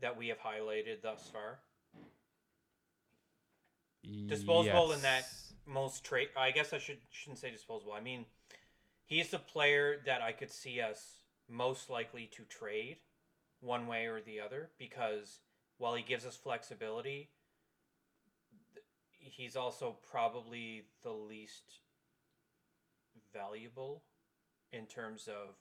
[0.00, 1.60] that we have highlighted thus far?
[4.26, 5.28] Disposable in that
[5.66, 6.28] most trade.
[6.36, 7.92] I guess I should shouldn't say disposable.
[7.92, 8.26] I mean,
[9.04, 12.96] he's the player that I could see us most likely to trade,
[13.60, 15.38] one way or the other, because
[15.78, 17.30] while he gives us flexibility,
[19.18, 21.80] he's also probably the least
[23.32, 24.02] valuable
[24.72, 25.54] in terms of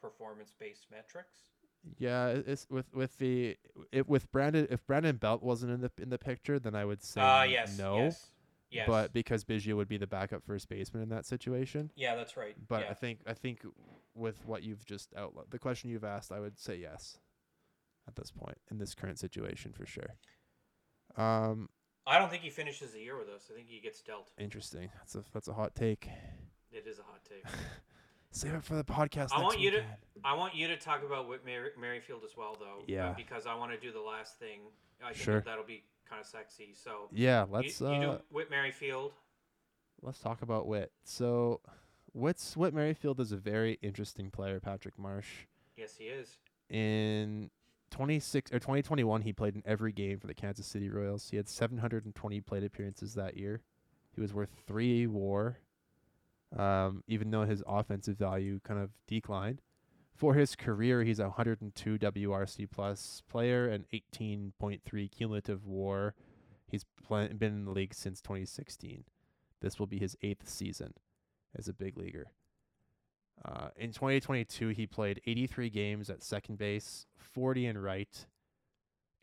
[0.00, 1.50] performance-based metrics.
[1.98, 3.56] Yeah, it's with with the
[3.90, 4.66] it with Brandon.
[4.70, 7.76] If Brandon Belt wasn't in the in the picture, then I would say Ah, yes,
[7.78, 7.96] no.
[7.98, 8.26] yes,
[8.70, 8.86] yes.
[8.86, 11.90] But because Biggio would be the backup first baseman in that situation.
[11.96, 12.54] yeah, that's right.
[12.68, 12.90] But yeah.
[12.90, 13.66] I think I think
[14.14, 17.18] with what you've just outlined, the question you've asked, I would say yes.
[18.08, 20.16] At this point, in this current situation, for sure.
[21.16, 21.68] Um,
[22.04, 23.48] I don't think he finishes the year with us.
[23.48, 24.30] I think he gets dealt.
[24.38, 24.88] interesting.
[24.98, 26.08] That's a that's a hot take.
[26.72, 27.44] It is a hot take.
[28.32, 29.28] Save it for the podcast.
[29.32, 29.84] I want you to-
[30.24, 32.80] I want you to talk about Whit Mer- Merrifield as well, though.
[32.80, 33.12] uh, Yeah.
[33.14, 34.60] because I want to do the last thing.
[35.02, 35.40] I think Sure.
[35.40, 36.72] that'll be kind of sexy.
[36.74, 39.14] So Yeah, let's you, uh, do Whit Merrifield.
[40.00, 40.92] let's talk about Whit.
[41.04, 41.60] So,
[42.12, 44.60] Whit's Whit Merrifield is a very interesting player.
[44.60, 45.46] Patrick Marsh.
[45.76, 46.38] Yes, he is.
[46.68, 47.50] In
[47.90, 51.30] 26 or 2021, he played in every game for the Kansas City Royals.
[51.30, 53.62] He had 720 plate appearances that year.
[54.14, 55.58] He was worth three WAR,
[56.56, 59.60] um, even though his offensive value kind of declined.
[60.14, 66.14] For his career, he's a 102 WRC plus player and 18.3 cumulative WAR.
[66.70, 69.04] He's pla been in the league since 2016.
[69.60, 70.94] This will be his eighth season
[71.56, 72.32] as a big leaguer.
[73.44, 78.26] Uh, in 2022, he played 83 games at second base, 40 in right,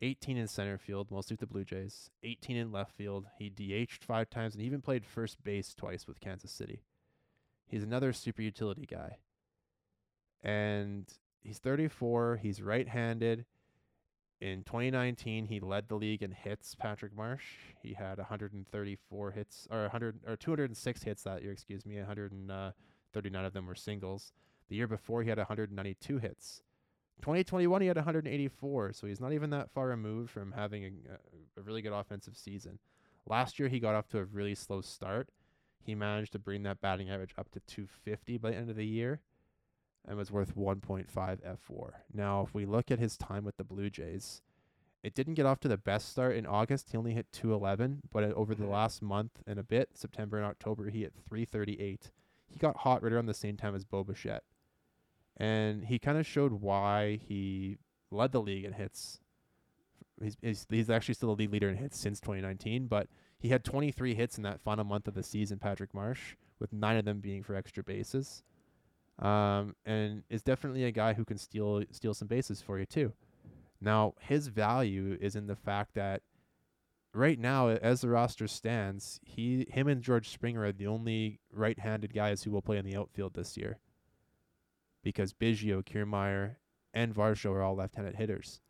[0.02, 3.26] 18 in center field, mostly with the Blue Jays, 18 in left field.
[3.38, 6.82] He DH'd five times and even played first base twice with Kansas City.
[7.70, 9.18] He's another super utility guy.
[10.42, 11.06] And
[11.40, 12.40] he's 34.
[12.42, 13.44] He's right handed.
[14.40, 16.74] In 2019, he led the league in hits.
[16.74, 17.44] Patrick Marsh.
[17.80, 21.52] He had 134 hits, or 100 or 206 hits that year.
[21.52, 24.32] Excuse me, 139 uh, of them were singles.
[24.68, 26.62] The year before, he had 192 hits.
[27.20, 31.62] 2021, he had 184, so he's not even that far removed from having a, a
[31.62, 32.78] really good offensive season.
[33.26, 35.28] Last year, he got off to a really slow start.
[35.84, 38.86] He managed to bring that batting average up to 250 by the end of the
[38.86, 39.20] year
[40.06, 41.90] and was worth 1.5 fWAR.
[42.12, 44.42] Now, if we look at his time with the Blue Jays,
[45.02, 46.90] it didn't get off to the best start in August.
[46.90, 48.70] He only hit 211, but over the Mhm.
[48.70, 52.10] last month and a bit, September and October, he hit 338.
[52.46, 54.44] He got hot right around the same time as Bo Bichette.
[55.36, 57.78] And he kind of showed why he
[58.10, 59.20] led the league in hits.
[60.20, 63.08] He's, he's he's actually still the league leader in hits since 2019, but
[63.40, 66.98] he had 23 hits in that final month of the season, Patrick Marsh, with nine
[66.98, 68.42] of them being for extra bases.
[69.18, 73.12] Um, and is definitely a guy who can steal steal some bases for you too.
[73.80, 76.22] Now, his value is in the fact that
[77.14, 82.14] right now, as the roster stands, he him and George Springer are the only right-handed
[82.14, 83.78] guys who will play in the outfield this year.
[85.02, 86.56] Because Biggio, Kiermaier,
[86.92, 88.60] and Varsho are all left-handed hitters.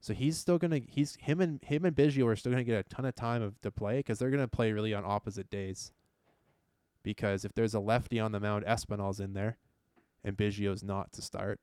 [0.00, 2.94] So he's still gonna he's him and him and Biggio are still gonna get a
[2.94, 5.92] ton of time of to play because they're gonna play really on opposite days.
[7.02, 9.58] Because if there's a lefty on the mound, Espinal's in there,
[10.24, 11.60] and Biggio's not to start.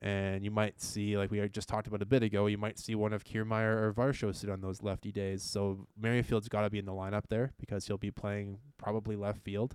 [0.00, 2.94] And you might see, like we just talked about a bit ago, you might see
[2.94, 5.42] one of Kiermaier or Varsho sit on those lefty days.
[5.42, 9.42] So Merrifield's got to be in the lineup there because he'll be playing probably left
[9.42, 9.74] field.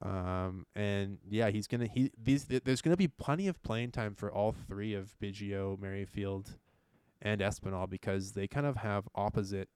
[0.00, 4.14] Um, and yeah, he's gonna he these th- there's gonna be plenty of playing time
[4.14, 6.56] for all three of Biggio, Merrifield,
[7.20, 9.68] and Espinal because they kind of have opposite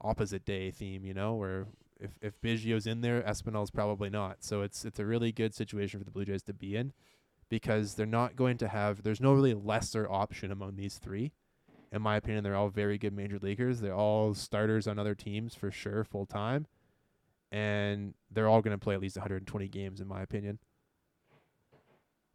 [0.00, 1.68] opposite day theme, you know, where
[2.00, 4.42] if if Biggio's in there, Espinal's probably not.
[4.42, 6.92] So it's it's a really good situation for the Blue Jays to be in
[7.48, 11.32] because they're not going to have there's no really lesser option among these three.
[11.92, 13.80] In my opinion, they're all very good major leaguers.
[13.80, 16.66] They're all starters on other teams for sure, full time.
[17.52, 20.58] And they're all going to play at least 120 games, in my opinion.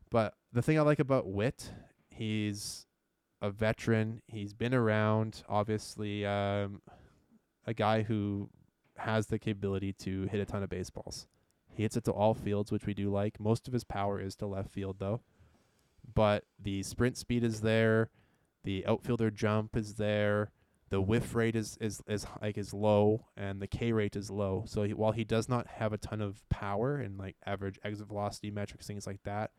[0.09, 1.71] But the thing I like about Whit,
[2.09, 2.85] he's
[3.41, 4.21] a veteran.
[4.27, 6.81] He's been around, obviously, um,
[7.65, 8.49] a guy who
[8.97, 11.27] has the capability to hit a ton of baseballs.
[11.73, 13.39] He hits it to all fields, which we do like.
[13.39, 15.21] Most of his power is to left field, though.
[16.13, 18.09] But the sprint speed is there.
[18.63, 20.51] The outfielder jump is there.
[20.89, 24.63] The whiff rate is is is like is low, and the K rate is low.
[24.67, 28.07] So he, while he does not have a ton of power and like average exit
[28.07, 29.51] velocity metrics, things like that,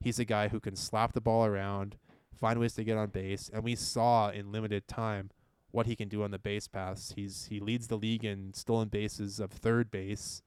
[0.00, 1.96] he's a guy who can slap the ball around,
[2.34, 5.30] find ways to get on base, and we saw in limited time
[5.70, 7.12] what he can do on the base paths.
[7.14, 10.42] He's he leads the league in stolen bases of third base.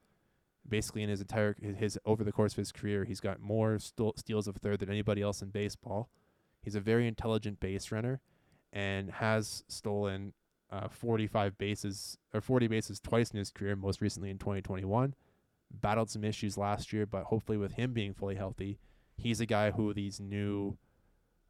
[0.67, 3.79] Basically, in his entire his, his over the course of his career, he's got more
[3.79, 6.09] steals of third than anybody else in baseball.
[6.61, 8.19] He's a very intelligent base runner,
[8.71, 10.33] and has stolen
[10.71, 13.75] uh, 45 bases or 40 bases twice in his career.
[13.75, 15.15] Most recently in 2021,
[15.71, 18.79] battled some issues last year, but hopefully with him being fully healthy,
[19.17, 20.77] he's a guy who these new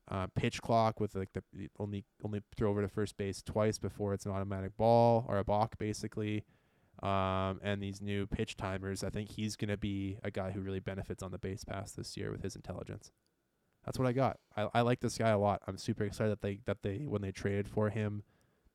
[0.09, 4.13] uh, pitch clock with like the only only throw over to first base twice before
[4.13, 6.43] it's an automatic ball or a balk basically.
[7.03, 10.79] Um, and these new pitch timers, I think he's gonna be a guy who really
[10.79, 13.11] benefits on the base pass this year with his intelligence.
[13.85, 14.37] That's what I got.
[14.55, 15.61] I, I like this guy a lot.
[15.67, 18.23] I'm super excited that they that they when they traded for him,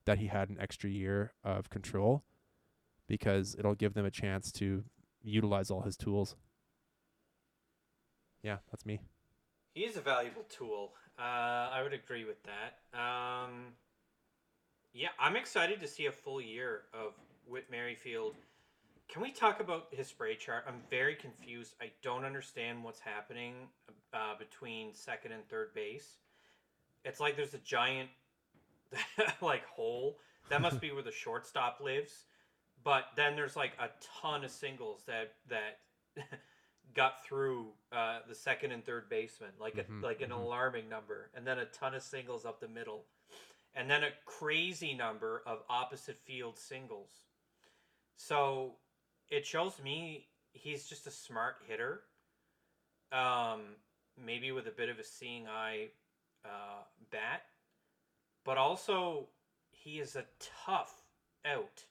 [0.07, 2.25] that he had an extra year of control,
[3.07, 4.85] because it'll give them a chance to
[5.23, 6.37] utilize all his tools.
[8.43, 9.01] Yeah, that's me.
[9.75, 10.93] He is a valuable tool.
[11.19, 12.99] Uh, I would agree with that.
[12.99, 13.73] Um,
[14.93, 17.15] yeah, I'm excited to see a full year of
[17.47, 18.35] Whit Merrifield.
[19.09, 20.65] Can we talk about his spray chart?
[20.67, 21.75] I'm very confused.
[21.81, 23.69] I don't understand what's happening
[24.13, 26.19] uh, between second and third base.
[27.05, 28.11] It's like there's a giant,
[29.43, 30.19] like hole.
[30.49, 32.25] That must be where the shortstop lives.
[32.83, 33.89] But then there's like a
[34.23, 35.81] ton of singles that that
[36.95, 40.41] got through uh, the second and third baseman, like Mhm, like an mhm.
[40.41, 43.07] alarming number, and then a ton of singles up the middle,
[43.75, 47.27] and then a crazy number of opposite field singles.
[48.17, 48.77] So
[49.35, 52.03] it shows me he's just a smart hitter,
[53.13, 53.61] um,
[54.25, 55.89] maybe with a bit of a seeing eye
[56.45, 57.43] uh, bat,
[58.45, 59.27] but also
[59.73, 60.25] he is a
[60.65, 60.95] tough
[61.45, 61.83] out.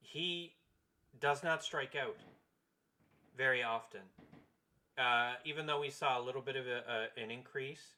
[0.00, 0.54] He
[1.20, 2.16] does not strike out
[3.36, 4.00] very often.
[4.98, 7.94] Uh, even though we saw a little bit of a, a, an increase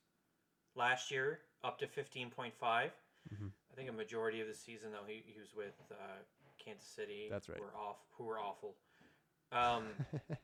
[0.76, 2.52] last year, up to 15.5.
[2.62, 2.90] Mhm.
[3.72, 6.18] I think a majority of the season, though, he, he was with uh,
[6.64, 7.28] Kansas City.
[7.30, 7.58] That's right.
[7.58, 8.74] Who were, off, who were awful.
[9.52, 9.84] Um,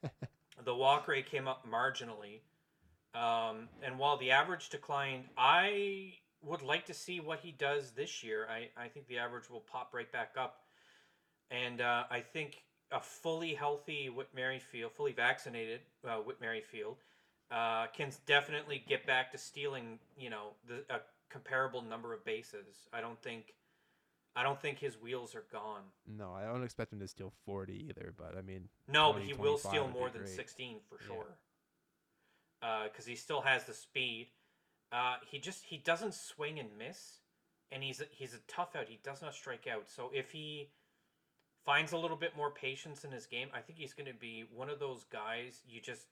[0.65, 2.41] the walk rate came up marginally.
[3.15, 8.23] Um, and while the average declined, I would like to see what he does this
[8.23, 8.47] year.
[8.49, 10.61] I, I think the average will pop right back up.
[11.51, 12.63] And uh, I think
[12.93, 16.97] a fully healthy Whit Merrifield, fully vaccinated uh, Whit Merrifield,
[17.51, 21.01] uh, can definitely get back to stealing, you know, the, a
[21.31, 22.89] comparable number of bases.
[22.93, 23.55] I don't think,
[24.39, 25.83] I don't think his wheels are gone.
[26.07, 29.35] No, I don't expect him to steal 40 either, but I mean, No, but he
[29.35, 30.37] will steal more than great.
[30.37, 31.07] 16 for Yeah.
[32.61, 32.87] sure.
[32.89, 34.29] Because he still has the speed.
[34.93, 37.19] Uh, he just he doesn't swing and miss,
[37.73, 38.89] and he's a, he's a tough out.
[38.89, 39.91] He does not strike out.
[39.91, 40.71] So if he
[41.65, 44.45] finds a little bit more patience in his game, I think he's going to be
[44.55, 46.07] one of those guys you just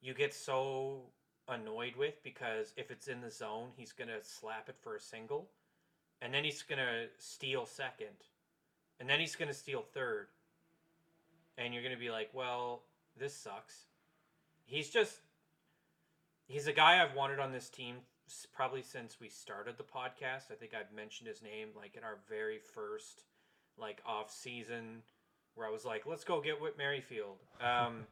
[0.00, 1.02] you get so
[1.46, 5.00] annoyed with because if it's in the zone, he's going to slap it for a
[5.00, 5.50] single,
[6.20, 8.16] and then he's going to steal second,
[9.00, 10.28] and then he's going to steal third,
[11.56, 12.82] and you're going to be like, well,
[13.18, 13.86] this sucks.
[14.64, 15.18] He's just
[16.46, 17.96] he's a guy I've wanted on this team
[18.52, 20.50] probably since we started the podcast.
[20.50, 23.22] I think I've mentioned his name like in our very first
[23.78, 25.02] like off season
[25.54, 27.38] where I was like, let's go get Whit Merrifield.
[27.60, 28.06] Um,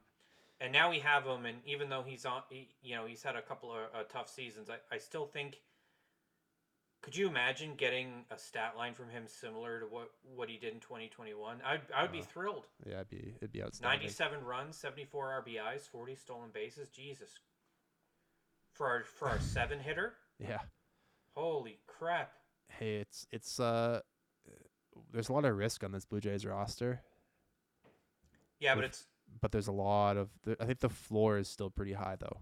[0.61, 3.37] and now we have him, and even though he's on, he, you know, he's had
[3.37, 4.71] a couple of uh, tough seasons.
[4.71, 5.61] I, I still think.
[7.07, 10.75] Could you imagine getting a stat line from him similar to what what he did
[10.75, 11.59] in 2021?
[11.65, 12.67] I'd I would be Uh, thrilled.
[12.85, 14.01] yeah, it'd be it'd be outstanding.
[14.01, 16.89] 97 runs, 74 RBIs, 40 stolen bases.
[16.89, 17.31] Jesus.
[18.73, 20.15] For our for our seven hitter?
[20.41, 20.59] Yeah.
[21.37, 22.33] Holy crap.
[22.69, 24.01] Hey, it's it's uh,
[25.13, 27.03] there's a lot of risk on this Blue Jays roster,
[28.59, 29.07] Yeah, but With- it's
[29.41, 30.31] but there's a lot of.
[30.43, 32.41] The, I think the floor is still pretty high though.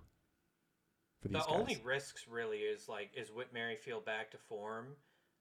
[1.25, 1.59] For these the guys.
[1.59, 4.89] only risks really is like is Whit Merrifield back to form?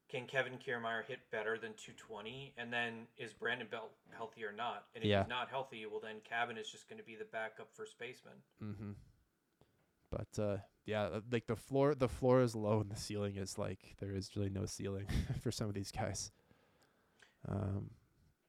[0.10, 2.54] Can Kevin Kiermaier hit better than 220?
[2.58, 4.86] And then is Brandon Belt healthy or not?
[4.96, 5.24] And if Yeah.
[5.24, 8.36] he's not healthy, well then Cavan is just going to be the backup first baseman.
[8.64, 8.92] Mm-hmm.
[10.10, 13.58] But uh, yeah, uh, like the floor, the floor is low and the ceiling is
[13.58, 15.08] like there is really no ceiling
[15.42, 16.32] for some of these guys.
[17.46, 17.90] Um,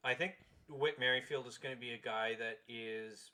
[0.05, 0.35] I think
[0.69, 3.33] Whit Merrifield is going to be a guy that is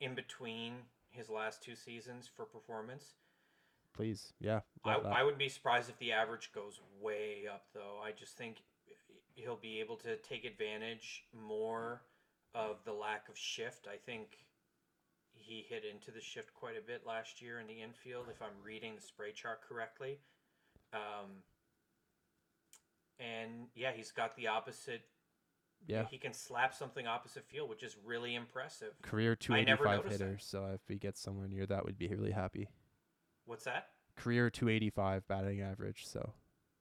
[0.00, 0.74] in between
[1.10, 3.14] his last two seasons for performance.
[3.94, 4.60] Please, yeah.
[4.84, 8.00] I, I would be surprised if the average goes way up, though.
[8.02, 8.62] I just think
[9.34, 12.02] he'll be able to take advantage more
[12.54, 13.86] of the lack of shift.
[13.92, 14.38] I think
[15.34, 18.64] he hit into the shift quite a bit last year in the infield, if I'm
[18.64, 20.18] reading the spray chart correctly.
[20.92, 21.42] Um,
[23.18, 25.02] and yeah, he's got the opposite.
[25.86, 26.04] yeah.
[26.10, 28.92] He can slap something opposite field, which is really impressive.
[29.02, 30.24] Career 285 noticed that.
[30.24, 30.38] hitter.
[30.40, 32.68] So if he gets somewhere near that, we'd be really happy.
[33.46, 33.88] What's that?
[34.16, 36.06] Career 285 batting average.
[36.06, 36.32] So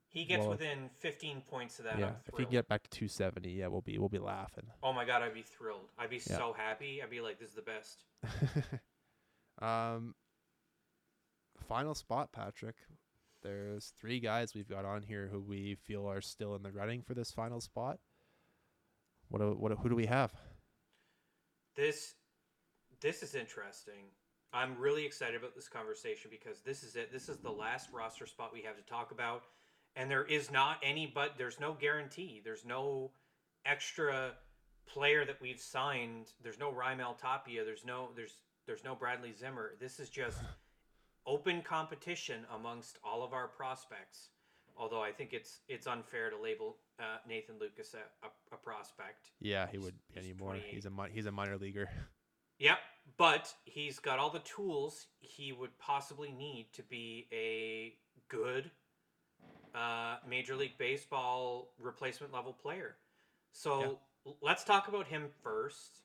[0.10, 1.98] He gets Well, within 15 points of that.
[1.98, 4.66] yeah, if he can get back to 270, yeah, we'll be we'll be laughing.
[4.84, 5.90] Oh my god, I'd be thrilled.
[5.98, 6.38] I'd be Yeah.
[6.38, 7.02] so happy.
[7.02, 8.04] I'd be like, this is the best.
[9.62, 10.16] um,
[11.68, 12.76] final spot, Patrick.
[13.42, 17.02] There's three guys we've got on here who we feel are still in the running
[17.02, 18.00] for this final spot.
[19.30, 20.34] What what who do we have?
[21.76, 22.16] This
[23.00, 24.12] this is interesting.
[24.54, 27.12] I'm really excited about this conversation because this is it.
[27.12, 29.44] This is the last roster spot we have to talk about.
[29.96, 32.42] And there is not any but there's no guarantee.
[32.44, 33.12] There's no
[33.66, 34.34] extra
[34.88, 36.28] player that we've signed.
[36.44, 37.64] There's no Raimel Tapia.
[37.64, 38.36] There's no there's
[38.66, 39.72] there's no Bradley Zimmer.
[39.80, 40.38] This is just
[41.26, 44.30] open competition amongst all of our prospects.
[44.78, 49.30] Although I think it's it's unfair to label uh, Nathan Lukes a, a, a prospect.
[49.40, 50.52] Yeah, he would he's anymore.
[50.52, 50.74] 28.
[50.74, 51.90] He's a he's a minor leaguer.
[52.62, 52.78] Yep,
[53.18, 57.96] but he's got all the tools he would possibly need to be a
[58.30, 58.70] good
[59.74, 62.98] uh, Major League Baseball replacement level player.
[63.52, 66.02] So l- let's talk about him first.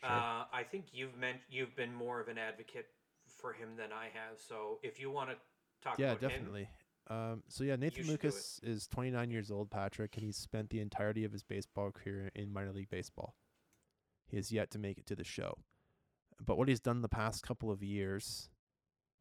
[0.00, 0.10] Sure.
[0.10, 2.86] Uh, I think you've meant you've been more of an advocate
[3.26, 4.38] for him than I have.
[4.38, 5.36] So if you want to
[5.82, 6.68] talk yeah, about him, definitely.
[7.10, 8.34] Um, so yeah, Nathan should do it.
[8.34, 12.30] Lukes is 29 years old, Patrick, and he's spent the entirety of his baseball career
[12.36, 13.34] in minor league baseball.
[14.28, 15.58] He has yet to make it to the show,
[16.44, 18.48] but what he's done the past couple of years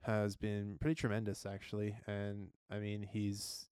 [0.01, 1.97] has been pretty tremendous, actually.
[2.07, 3.67] And I mean, he's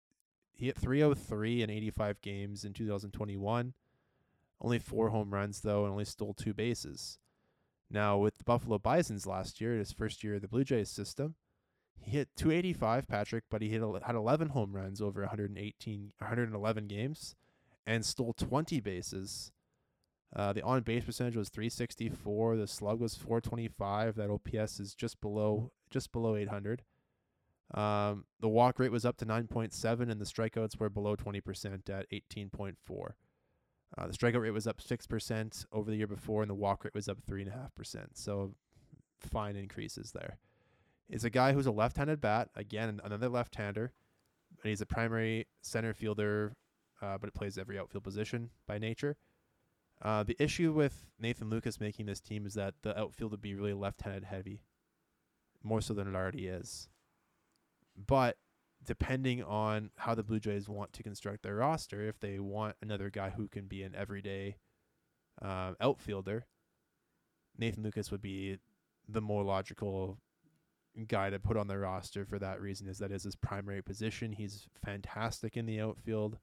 [0.53, 3.75] he hit 303 in 85 games in 2021.
[4.61, 7.19] Only four home runs though, and only stole two bases.
[7.91, 11.37] Now with the Buffalo Bisons last year, his first year of the Blue Jays system,
[12.01, 17.35] he hit 285, Patrick, but he hit had 11 home runs over 118, 111 games,
[17.87, 19.53] and stole 20 bases.
[20.35, 22.57] Uh, the on base percentage was 364.
[22.57, 24.17] The slug was 425.
[24.17, 26.83] That OPS is just below just below 800.
[27.75, 32.11] Um, the walk rate was up to 9.7, and the strikeouts were below 20% at
[32.11, 32.75] 18.4.
[33.97, 36.95] Uh, the strikeout rate was up 6% over the year before, and the walk rate
[36.95, 38.07] was up 3.5%.
[38.15, 38.55] So
[39.21, 40.39] fine increases there.
[41.09, 42.51] is a guy who's a left-handed bat.
[42.55, 43.93] Again, another left-hander.
[44.63, 46.55] And he's a primary center fielder,
[47.03, 49.17] uh, but it plays every outfield position by nature.
[50.01, 53.55] Uh, the issue with Nathan Lukes making this team is that the outfield would be
[53.55, 54.63] really left-handed heavy,
[55.63, 56.89] more so than it already is.
[58.07, 58.37] But
[58.85, 63.11] depending on how the Blue Jays want to construct their roster, if they want another
[63.11, 64.57] guy who can be an everyday
[65.43, 66.47] um, outfielder,
[67.59, 68.59] Nathan Lukes would be
[69.09, 70.19] the more logical
[71.07, 74.33] guy to put on the roster for that reason is that is his primary position.
[74.33, 76.39] He's fantastic in the outfield.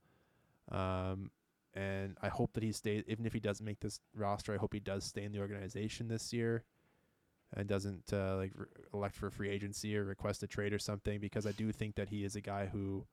[0.71, 1.31] Um,
[1.75, 4.73] and I hope that he stays even if he doesn't make this roster, I hope
[4.73, 6.63] he does stay in the organization this year
[7.53, 11.19] and doesn't uh, like re- elect for free agency or request a trade or something
[11.19, 13.05] because I do think that he is a guy who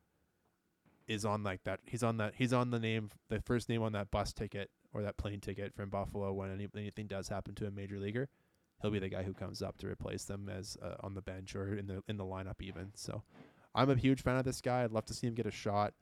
[1.09, 3.93] is on like that he's on that he's on the name the first name on
[3.93, 7.67] that bus ticket or that plane ticket from Buffalo when any, anything does happen to
[7.67, 8.29] a major leaguer
[8.83, 11.55] he'll be the guy who comes up to replace them as uh, on the bench
[11.55, 12.91] or in the in the lineup even.
[12.95, 13.23] So
[13.75, 14.83] I'm a huge fan of this guy.
[14.83, 15.95] I'd love to see him get a shot.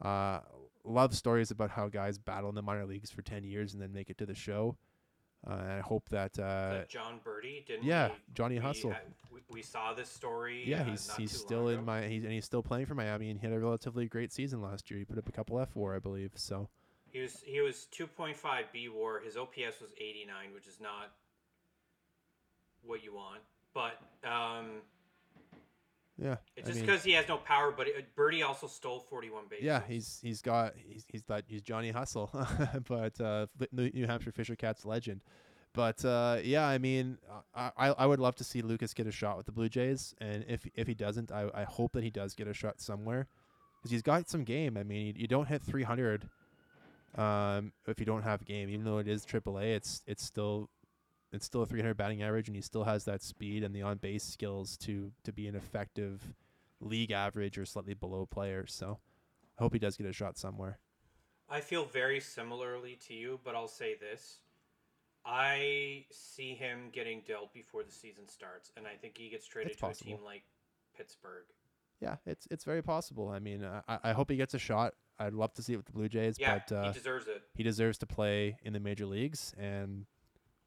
[0.00, 0.40] Uh,
[0.84, 3.92] love stories about how guys battle in the minor leagues for 10 years and then
[3.92, 4.76] make it to the show.
[5.46, 7.82] Uh, and I hope that uh, that Jon Berti didn't.
[7.84, 8.90] yeah, we, Johnny we Hustle.
[8.92, 9.00] had-
[9.32, 10.62] we, we saw this story.
[10.66, 11.84] yeah, uh, he's not he's still in ago.
[11.84, 14.62] my he's and he's still playing for Miami and he had a relatively great season
[14.62, 14.98] last year.
[14.98, 16.30] He put up a couple F4, I believe.
[16.36, 16.68] So
[17.10, 18.36] He was he was 2.5
[18.72, 19.20] B WAR.
[19.20, 21.10] His OPS was 89, which is not
[22.84, 23.40] what you want.
[23.74, 23.98] But
[24.28, 24.82] um,
[26.18, 27.72] yeah, it's I just because he has no power.
[27.76, 29.64] But it, Berti also stole 41 bases.
[29.64, 32.30] Yeah, he's he's got he's he's that he's Johnny Hustle,
[32.88, 35.22] but uh, New Hampshire Fisher Cats legend.
[35.74, 37.18] But uh, yeah, I mean,
[37.54, 40.14] I, I I would love to see Lukes get a shot with the Blue Jays,
[40.20, 43.26] and if if he doesn't, I, I hope that he does get a shot somewhere,
[43.78, 44.76] because he's got some game.
[44.76, 46.28] I mean, you, you don't hit 300,
[47.16, 50.68] um, if you don't have game, even though it is AAA, it's it's still
[51.32, 53.98] it's still a 300 batting average, and he still has that speed and the on
[53.98, 56.34] base skills to to be an effective
[56.80, 58.66] league average or slightly below player.
[58.66, 58.98] So.
[59.58, 60.78] I hope he does get a shot somewhere.
[61.48, 64.38] I feel very similarly to you, but I'll say this:
[65.24, 69.72] I see him getting dealt before the season starts, and I think he gets traded
[69.72, 70.12] It's to possible.
[70.12, 70.42] a team like
[70.96, 71.44] Pittsburgh.
[72.00, 73.28] Yeah, it's it's very possible.
[73.28, 74.94] I mean, uh, I I hope he gets a shot.
[75.18, 77.42] I'd love to see it with the Blue Jays, Yeah, but uh, he deserves it.
[77.54, 80.06] he deserves to play in the major leagues, and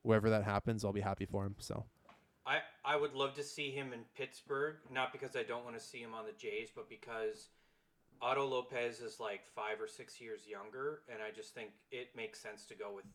[0.05, 1.55] wherever that happens, I'll be happy for him.
[1.59, 1.85] So
[2.45, 5.83] I, I would love to see him in Pittsburgh, not because I don't want to
[5.83, 7.49] see him on the Jays, but because
[8.21, 12.39] Otto Lopez is like five or six years younger, and I just think it makes
[12.39, 13.05] sense to go with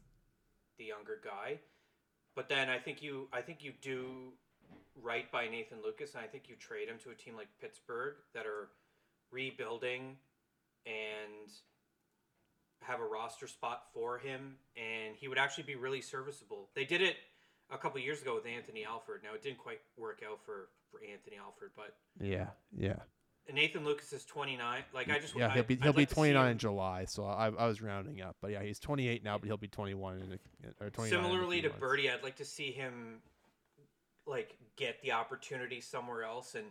[0.78, 1.58] the younger guy.
[2.34, 4.32] But then I think you I think you do
[5.00, 8.14] right by Nathan Lukes, and I think you trade him to a team like Pittsburgh
[8.34, 8.68] that are
[9.30, 10.16] rebuilding
[10.86, 11.50] and
[12.82, 16.68] have a roster spot for him, and he would actually be really serviceable.
[16.74, 17.16] They did it
[17.70, 19.22] a couple years ago with Anthony Alford.
[19.22, 22.96] Now it didn't quite work out for for Anthony Alford, but yeah, yeah,
[23.52, 24.82] Nathan Lukes is 29.
[24.92, 25.48] Like I just yeah.
[25.48, 27.04] I, He'll be I'd he'll be like to 29 in July.
[27.04, 30.16] So I I was rounding up, but yeah, he's 28 now, but he'll be 21
[30.16, 31.06] in a, or 29.
[31.06, 31.82] in a Similarly to months.
[31.82, 33.20] Berti, I'd like to see him
[34.26, 36.66] like get the opportunity somewhere else, and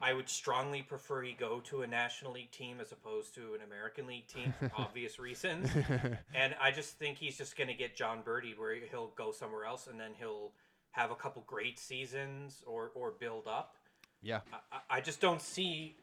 [0.00, 3.60] I would strongly prefer he go to a National League team as opposed to an
[3.66, 5.70] American League team for obvious reasons.
[6.34, 9.64] And I just think he's just going to get Jon Berti where he'll go somewhere
[9.64, 10.52] else, and then he'll
[10.92, 13.74] have a couple great seasons or or build up.
[14.22, 14.40] yeah,
[14.72, 15.96] I- I, just don't see.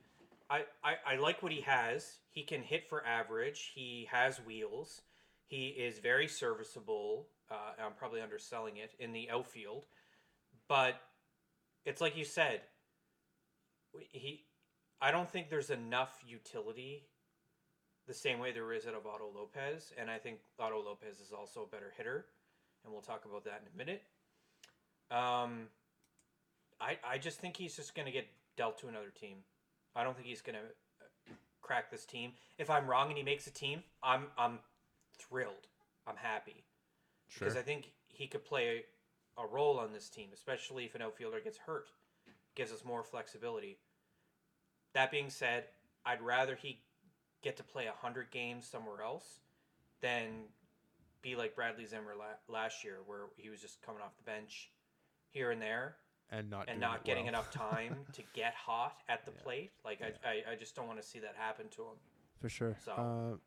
[0.49, 2.17] I, I, I like what he has.
[2.31, 3.71] He can hit for average.
[3.73, 5.01] He has wheels.
[5.45, 7.27] He is very serviceable.
[7.49, 9.85] Uh, I'm probably underselling it in the outfield,
[10.67, 10.95] but
[11.85, 12.61] it's like you said.
[14.11, 14.45] He,
[15.01, 17.03] I don't think there's enough utility.
[18.07, 21.31] The same way there is out of Otto Lopez, and I think Otto Lopez is
[21.31, 22.25] also a better hitter,
[22.83, 24.03] and we'll talk about that in a minute.
[25.11, 25.67] Um,
[26.79, 28.27] I I just think he's just going to get
[28.57, 29.37] dealt to another team.
[29.95, 32.31] I don't think he's going to crack this team.
[32.57, 34.59] If I'm wrong and he makes a team, I'm I'm
[35.17, 35.67] thrilled.
[36.07, 36.63] I'm happy
[37.27, 37.47] sure.
[37.47, 38.83] because I think he could play
[39.37, 41.87] a role on this team, especially if an outfielder gets hurt.
[42.55, 43.77] Gives us more flexibility.
[44.95, 45.65] That being said,
[46.05, 46.79] I'd rather he
[47.43, 49.39] get to play 100 games somewhere else
[50.01, 50.45] than
[51.21, 54.71] be like Bradley Zimmer la- last year, where he was just coming off the bench
[55.31, 55.97] here and there
[56.31, 57.33] and not and not getting well.
[57.33, 59.43] enough time to get hot at the Yeah.
[59.43, 59.71] plate.
[59.83, 60.09] Like Yeah.
[60.25, 61.97] I, I, I just don't want to see that happen to him.
[62.39, 62.77] for sure.
[62.85, 63.37] So- Uh,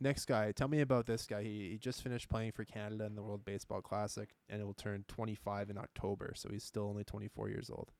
[0.00, 1.42] next guy, tell me about this guy.
[1.42, 4.72] He, he just finished playing for Canada in the World Baseball Classic, and it will
[4.74, 6.32] turn 25 in October.
[6.36, 7.92] So he's still only 24 years old.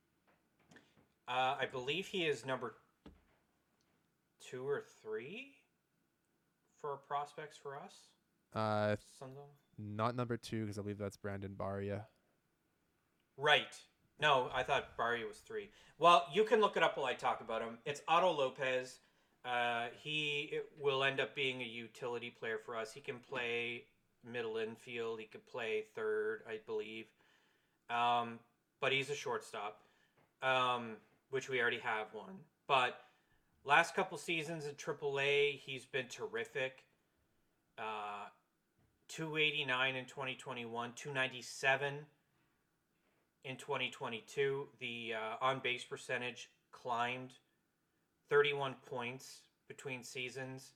[1.31, 2.75] Uh, I believe he is number
[4.41, 5.53] two or three
[6.81, 7.95] for prospects for us.
[8.53, 8.97] Uh,
[9.79, 12.07] not number two because I believe that's Brandon Barriera.
[13.37, 13.77] Right.
[14.21, 15.71] No, I thought Barriera was three.
[15.99, 17.79] Well, you can look it up while I talk about him.
[17.87, 18.99] It's Otto Lopez.
[19.45, 22.93] Uh, he will end up being a utility player for us.
[22.93, 23.85] He can play
[24.31, 25.21] middle infield.
[25.21, 27.07] He could play third, I believe.
[27.89, 28.41] Um,
[28.81, 29.81] but he's a shortstop,
[30.43, 30.97] um,
[31.31, 32.37] which we already have one.
[32.67, 33.01] But
[33.65, 36.85] last couple seasons in AAA, he's been terrific.
[37.79, 38.27] Uh,
[39.09, 41.95] 289 in 2021, 297
[43.45, 44.69] in 2022.
[44.79, 47.33] The uh, on base percentage climbed
[48.29, 50.75] 31 points between seasons.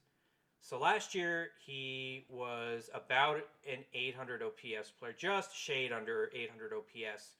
[0.59, 3.37] So last year he was about
[3.71, 7.37] an 800 OPS player, just shade under 800 OPS.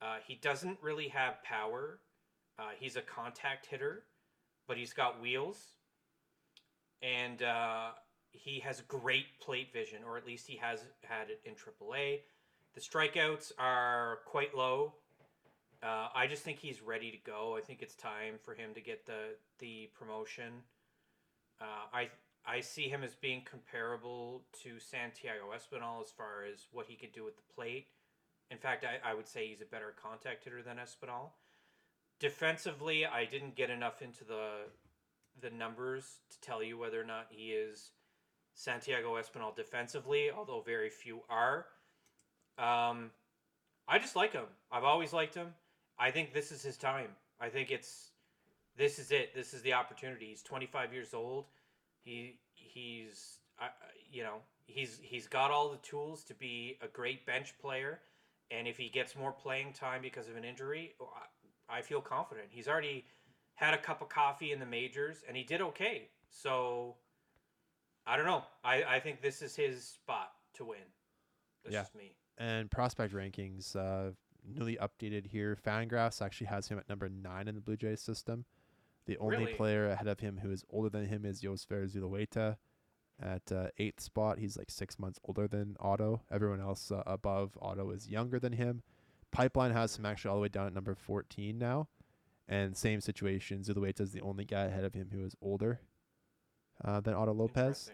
[0.00, 1.98] Uh, he doesn't really have power.
[2.58, 4.04] Uh, he's a contact hitter,
[4.66, 5.58] but he's got wheels,
[7.02, 7.90] and uh,
[8.30, 12.20] he has great plate vision, or at least he has had it in AAA.
[12.74, 14.94] The strikeouts are quite low.
[15.82, 17.56] Uh, I just think he's ready to go.
[17.56, 20.52] I think it's time for him to get the the promotion.
[21.60, 22.08] Uh, I
[22.46, 27.12] I see him as being comparable to Santiago Espinal as far as what he could
[27.12, 27.88] do with the plate.
[28.50, 31.30] In fact, I, I would say he's a better contact hitter than Espinal.
[32.18, 34.68] Defensively, I didn't get enough into the
[35.40, 37.90] the numbers to tell you whether or not he is
[38.54, 41.66] Santiago Espinal defensively, although very few are.
[42.58, 43.10] Um,
[43.86, 44.46] I just like him.
[44.72, 45.48] I've always liked him.
[45.98, 47.10] I think this is his time.
[47.38, 48.10] I think it's
[48.76, 49.34] this is it.
[49.34, 50.26] This is the opportunity.
[50.26, 51.46] He's 25 years old.
[52.02, 53.68] He he's I
[54.10, 54.36] you know
[54.66, 58.00] he's he's got all the tools to be a great bench player,
[58.50, 60.94] and if he gets more playing time because of an injury,
[61.68, 62.48] I, feel confident.
[62.50, 63.06] He's already
[63.54, 66.08] had a cup of coffee in the majors, and he did okay.
[66.30, 66.96] So
[68.06, 68.44] I don't know.
[68.64, 70.78] I I think this is his spot to win.
[71.64, 71.80] That's Yeah.
[71.82, 72.14] just me.
[72.38, 74.12] And prospect rankings, uh,
[74.44, 75.56] newly updated here.
[75.56, 78.44] Fangraphs actually has him at number nine in the Blue Jays system.
[79.06, 79.54] The only Really?
[79.54, 82.58] player ahead of him who is older than him is Yosver Zulueta.
[83.18, 84.38] at uh, eighth spot.
[84.38, 86.20] He's like six months older than Otto.
[86.30, 88.82] Everyone else uh, above Otto is younger than him.
[89.32, 91.88] Pipeline has him actually all the way down at number 14 now.
[92.48, 93.62] And same situation.
[93.62, 95.80] Zulueta is the only guy ahead of him who is older
[96.84, 97.90] uh, than Otto Lopez.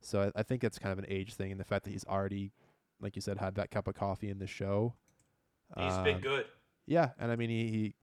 [0.00, 2.04] So I, I think it's kind of an age thing, and the fact that he's
[2.04, 2.52] already,
[3.00, 4.94] like you said, had that cup of coffee in the show.
[5.76, 6.46] He's been Um, good.
[6.86, 7.94] Yeah, and I mean he, he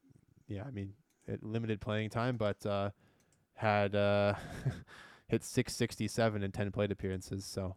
[0.47, 0.93] yeah, I mean
[1.27, 2.91] it limited playing time, but uh,
[3.55, 4.35] had uh,
[5.27, 7.45] hit 667 in 10 plate appearances.
[7.45, 7.75] So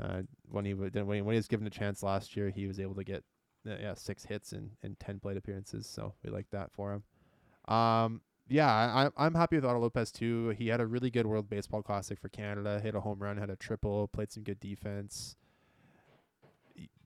[0.00, 3.04] uh, when he when he, was given a chance last year, he was able to
[3.04, 3.24] get
[3.66, 5.86] yeah six hits and, in 10 plate appearances.
[5.86, 7.74] So we like that for him.
[7.74, 10.50] Um, yeah, I, I'm- happy with Otto Lopez too.
[10.50, 12.80] He had a really good World Baseball Classic for Canada.
[12.80, 15.36] Hit a home run, had a triple, played some good defense.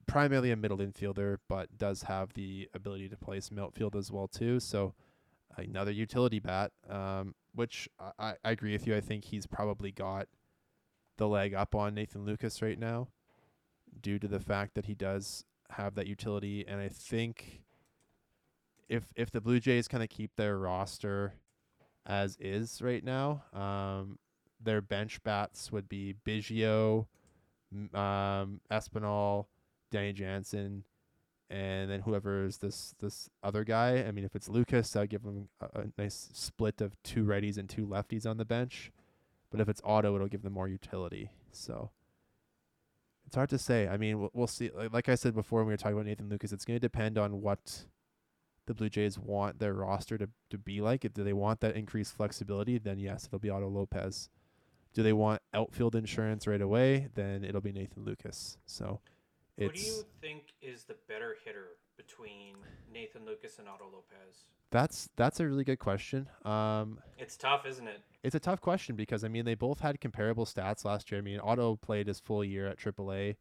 [0.07, 4.27] Primarily a middle infielder, but does have the ability to play some outfield as well
[4.27, 4.59] too.
[4.59, 4.95] So
[5.57, 8.97] another utility bat, um, which I I agree with you.
[8.97, 10.27] I think he's probably got
[11.17, 13.09] the leg up on Nathan Lukes right now,
[14.01, 17.63] due to the fact that he does have that utility, and I think
[18.89, 21.35] if if the Blue Jays kind of keep their roster
[22.07, 24.19] as is right now, um,
[24.63, 27.07] their bench bats would be Biggio,
[27.95, 29.47] um, Espinal,
[29.91, 30.85] Danny Jansen,
[31.49, 34.05] and then whoever is this this other guy.
[34.05, 37.59] I mean, if it's Lukes, I'll give him a, a nice split of two righties
[37.59, 38.93] and two lefties on the bench.
[39.51, 41.31] But if it's Otto, it'll give them more utility.
[41.53, 41.91] So
[43.31, 43.87] it's hard to say.
[43.87, 44.73] I mean, we'll, we'll see.
[44.75, 46.81] Like, like I said before, when we were talking about Nathan Lukes, it's going to
[46.81, 47.85] depend on what
[48.67, 51.05] the Blue Jays want their roster to, to be like.
[51.05, 54.31] If do they want that increased flexibility, then yes, it'll be Otto Lopez.
[54.95, 57.07] Do they want outfield insurance right away?
[57.15, 58.57] Then it'll be Nathan Lukes.
[58.67, 58.99] So
[59.57, 62.55] Who do you think is the better hitter between
[62.93, 64.45] Nathan Lukes and Otto Lopez?
[64.73, 66.29] that's that's a really good question.
[66.45, 68.03] Um, It's tough, isn't it?
[68.23, 71.21] it's a tough question because I mean they both had comparable stats last year.
[71.21, 73.37] I mean Otto played his full year at AAA,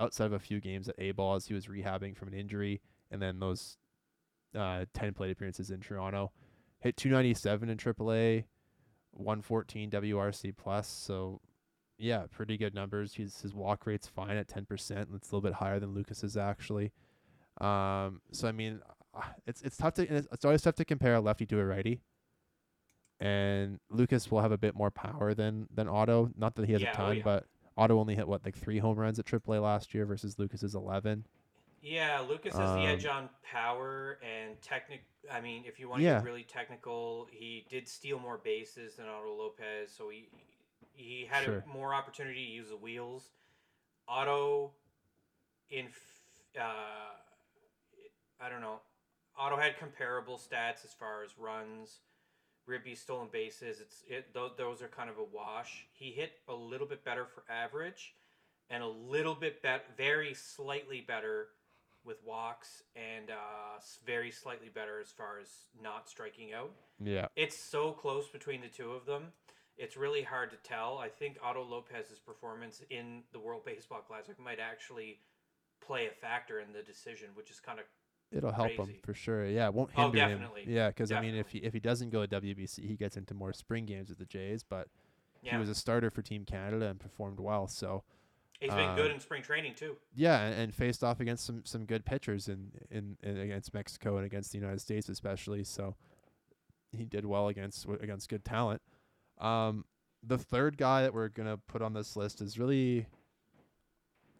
[0.00, 2.80] outside of a few games at A ball as he was rehabbing from an injury,
[3.10, 3.78] and then those
[4.54, 6.32] uh, ten plate appearances in Toronto.
[6.80, 8.44] Hit 297 in AAA,
[9.12, 10.88] 114 WRC plus.
[10.88, 11.40] So
[11.98, 13.14] yeah, pretty good numbers.
[13.14, 14.66] His his walk rate's fine at 10%.
[14.70, 16.92] It's a little bit higher than Lukes's actually.
[17.60, 18.80] Um, so I mean,
[19.14, 21.64] uh, it's it's tough to it's it's always tough to compare a lefty to a
[21.64, 22.00] righty.
[23.20, 26.30] And Lukes will have a bit more power than than Otto.
[26.36, 27.22] Not that he has Yeah, a oh ton, yeah.
[27.24, 30.74] but Otto only hit what like three home runs at AAA last year versus Lukes's
[30.74, 31.26] 11.
[31.80, 35.04] Yeah, Lukes has the edge Um, on power and technic.
[35.30, 36.14] I mean, if you want to Yeah.
[36.18, 40.28] get really technical, he did steal more bases than Otto Lopez, so he
[40.96, 41.58] he had Sure.
[41.58, 43.30] a more opportunity to use the wheels.
[44.06, 44.72] Otto,
[45.70, 47.16] in f- uh,
[48.40, 48.80] I don't know.
[49.36, 52.00] Otto had comparable stats as far as runs,
[52.66, 53.80] ribby stolen bases.
[53.80, 55.86] It's it those, those are kind of a wash.
[55.92, 58.14] He hit a little bit better for average,
[58.70, 61.48] and a little bit better, very slightly better
[62.04, 65.48] with walks, and uh, very slightly better as far as
[65.82, 66.70] not striking out.
[67.02, 67.26] Yeah.
[67.34, 69.32] It's so close between the two of them.
[69.76, 70.98] It's really hard to tell.
[70.98, 75.18] I think Otto Lopez's performance in the World Baseball Classic might actually
[75.84, 77.86] play a factor in the decision, which is kind of
[78.34, 79.46] It'll help him for sure.
[79.46, 80.28] Yeah, it won't Oh, hinder him.
[80.40, 80.64] definitely.
[80.66, 83.34] Yeah, because I mean, if he if he doesn't go to WBC, he gets into
[83.34, 84.64] more spring games with the Jays.
[84.64, 84.88] But
[85.42, 85.52] yeah.
[85.52, 87.68] he was a starter for Team Canada and performed well.
[87.68, 88.02] So
[88.60, 89.96] He's been good um, in spring training too.
[90.14, 94.16] yeah, and, and faced off against some some good pitchers in, in in against Mexico
[94.16, 95.64] and against the United States especially.
[95.64, 95.96] So
[96.92, 98.80] he did well against against good talent.
[99.38, 99.84] Um,
[100.22, 103.06] the third guy that we're gonna put on this list is really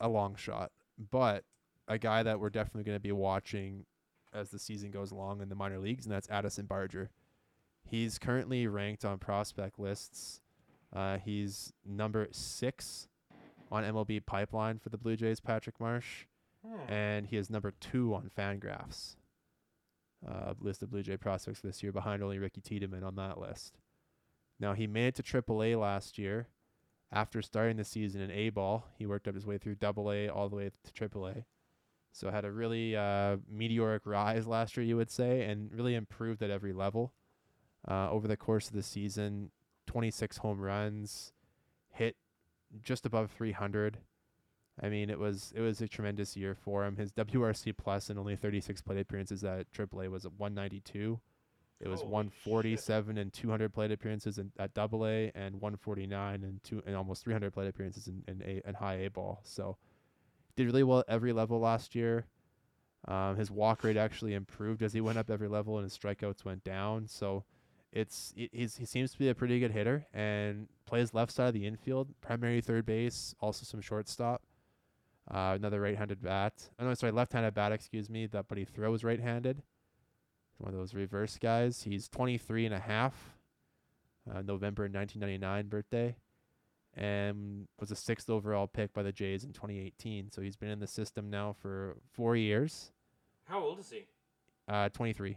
[0.00, 0.70] a long shot,
[1.10, 1.44] but
[1.88, 3.84] a guy that we're definitely gonna be watching
[4.32, 7.10] as the season goes along in the minor leagues, and that's Addison Barger.
[7.86, 10.40] He's currently ranked on prospect lists.
[10.92, 13.08] Uh, he's number six
[13.70, 16.26] on MLB Pipeline for the Blue Jays, Patrick Marsh,
[16.66, 16.90] Hmm.
[16.90, 19.16] and he is number two on Fangraphs
[20.26, 23.76] uh, list of Blue Jay prospects this year, behind only Ricky Tiedemann on that list.
[24.58, 26.48] Now he made it to AAA last year.
[27.12, 30.28] After starting the season in A ball, he worked up his way through Double A
[30.28, 31.44] all the way to AAA.
[32.14, 36.42] So had a really uh, meteoric rise last year, you would say, and really improved
[36.42, 37.12] at every level.
[37.86, 39.50] Uh, over the course of the season,
[39.88, 41.32] 26 home runs,
[41.90, 42.16] hit
[42.82, 43.98] just above 300.
[44.80, 46.96] I mean, it was it was a tremendous year for him.
[46.96, 51.20] His WRC plus and only 36 plate appearances at AAA was at 192.
[51.80, 56.62] It was Holy 147 and 200 plate appearances in, at Double A and 149 and
[56.62, 59.40] two and almost 300 plate appearances in in, a, in high A ball.
[59.42, 59.76] So
[60.56, 62.26] did really well at every level last year.
[63.06, 66.44] Um, his walk rate actually improved as he went up every level, and his strikeouts
[66.44, 67.06] went down.
[67.06, 67.44] So
[67.92, 71.48] it's it, he's, he seems to be a pretty good hitter and plays left side
[71.48, 74.42] of the infield, primary third base, also some shortstop.
[75.30, 76.68] Uh, another right-handed bat.
[76.78, 77.72] Oh, no, sorry, left-handed bat.
[77.72, 78.26] Excuse me.
[78.26, 79.62] That, but he throws right-handed.
[80.58, 81.82] One of those reverse guys.
[81.82, 83.34] He's 23 and a half.
[84.30, 86.16] Uh, November 1999 birthday,
[86.96, 90.30] and was a sixth overall pick by the Jays in 2018.
[90.30, 92.92] So he's been in the system now for four years.
[93.44, 94.06] How old is he?
[94.68, 95.36] Uh, 23.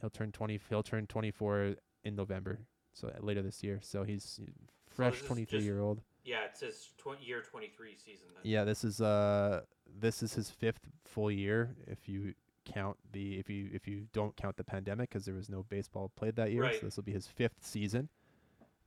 [0.00, 0.60] He'll turn 20.
[0.68, 2.58] He'll turn 24 in November.
[2.92, 3.78] So uh, later this year.
[3.82, 4.40] So he's
[4.88, 6.00] fresh this is 23 just- year old.
[6.24, 8.28] Yeah, it says tw- year 23 season.
[8.34, 8.50] Then.
[8.50, 9.60] Yeah, this is uh
[10.00, 12.32] this is his fifth full year if you
[12.64, 16.10] count the if you if you don't count the pandemic because there was no baseball
[16.16, 16.62] played that year.
[16.62, 16.80] Right.
[16.80, 18.08] So this will be his fifth season,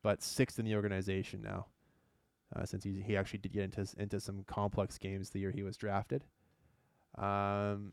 [0.04, 1.68] but sixth in the organization now.
[2.56, 5.64] Uh, since he he actually did get into into some complex games the year he
[5.64, 6.24] was drafted.
[7.18, 7.92] Um,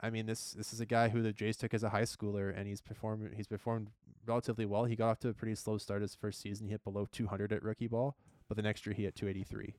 [0.00, 2.56] I mean this this is a guy who the Jays took as a high schooler
[2.56, 3.90] and he's performed he's performed
[4.26, 4.84] relatively well.
[4.84, 6.66] He got off to a pretty slow start his first season.
[6.66, 8.16] He hit below 200 at rookie ball,
[8.48, 9.74] but the next year he hit 283.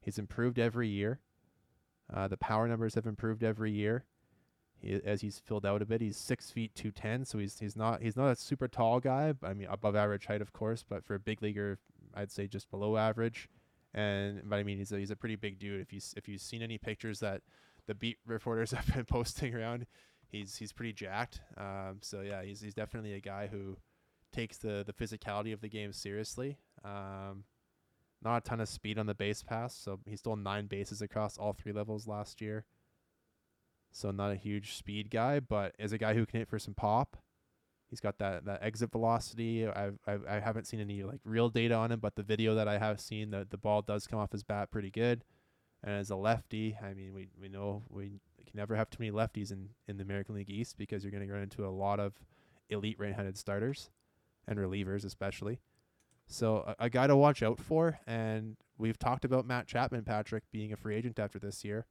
[0.00, 1.20] He's improved every year.
[2.12, 4.04] Uh, the power numbers have improved every year.
[4.80, 7.76] He, as he's filled out a bit, he's six feet two ten, so he's he's
[7.76, 9.34] not he's not a super tall guy.
[9.42, 11.78] I mean, above average height, of course, but for a big leaguer,
[12.14, 13.48] I'd say just below average.
[13.92, 15.80] And but I mean, he's a, he's a pretty big dude.
[15.80, 17.42] If you if you've seen any pictures that
[17.86, 19.86] the beat reporters have been posting around,
[20.28, 21.40] he's he's pretty jacked.
[21.56, 23.76] Um, so yeah, he's he's definitely a guy who
[24.32, 26.58] takes the the physicality of the game seriously.
[26.84, 27.44] Um,
[28.22, 31.38] not a ton of speed on the base pass, so he stole nine bases across
[31.38, 32.64] all three levels last year.
[33.92, 36.74] So not a huge speed guy, but as a guy who can hit for some
[36.74, 37.16] pop,
[37.88, 39.66] he's got that, that exit velocity.
[39.66, 42.68] I've, I've I haven't seen any like real data on him, but the video that
[42.68, 45.24] I have seen, the the ball does come off his bat pretty good.
[45.82, 49.10] And as a lefty, I mean, we we know we can never have too many
[49.10, 51.98] lefties in in the American League East because you're going to run into a lot
[51.98, 52.14] of
[52.68, 53.90] elite right-handed starters
[54.46, 55.58] and relievers especially.
[56.28, 60.44] So a, a guy to watch out for, and we've talked about Matt Chapman, Patrick,
[60.52, 61.86] being a free agent after this year,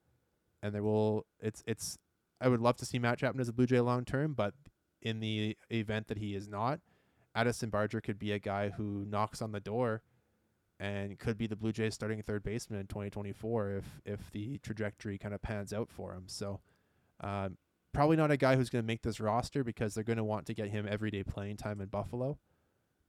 [0.62, 1.98] and they will it's it's.
[2.42, 4.54] I would love to see Matt Chapman as a Blue Jay long term, but
[5.02, 6.80] in the event that he is not,
[7.36, 10.04] Addison Barger could be a guy who knocks on the door,
[10.80, 15.18] and could be the Blue Jays starting third baseman in 2024 if if the trajectory
[15.18, 16.24] kind of pans out for him.
[16.28, 16.60] So.
[17.22, 17.58] Um,
[17.92, 20.46] Probably not a guy who's going to make this roster because they're going to want
[20.46, 22.38] to get him everyday playing time in Buffalo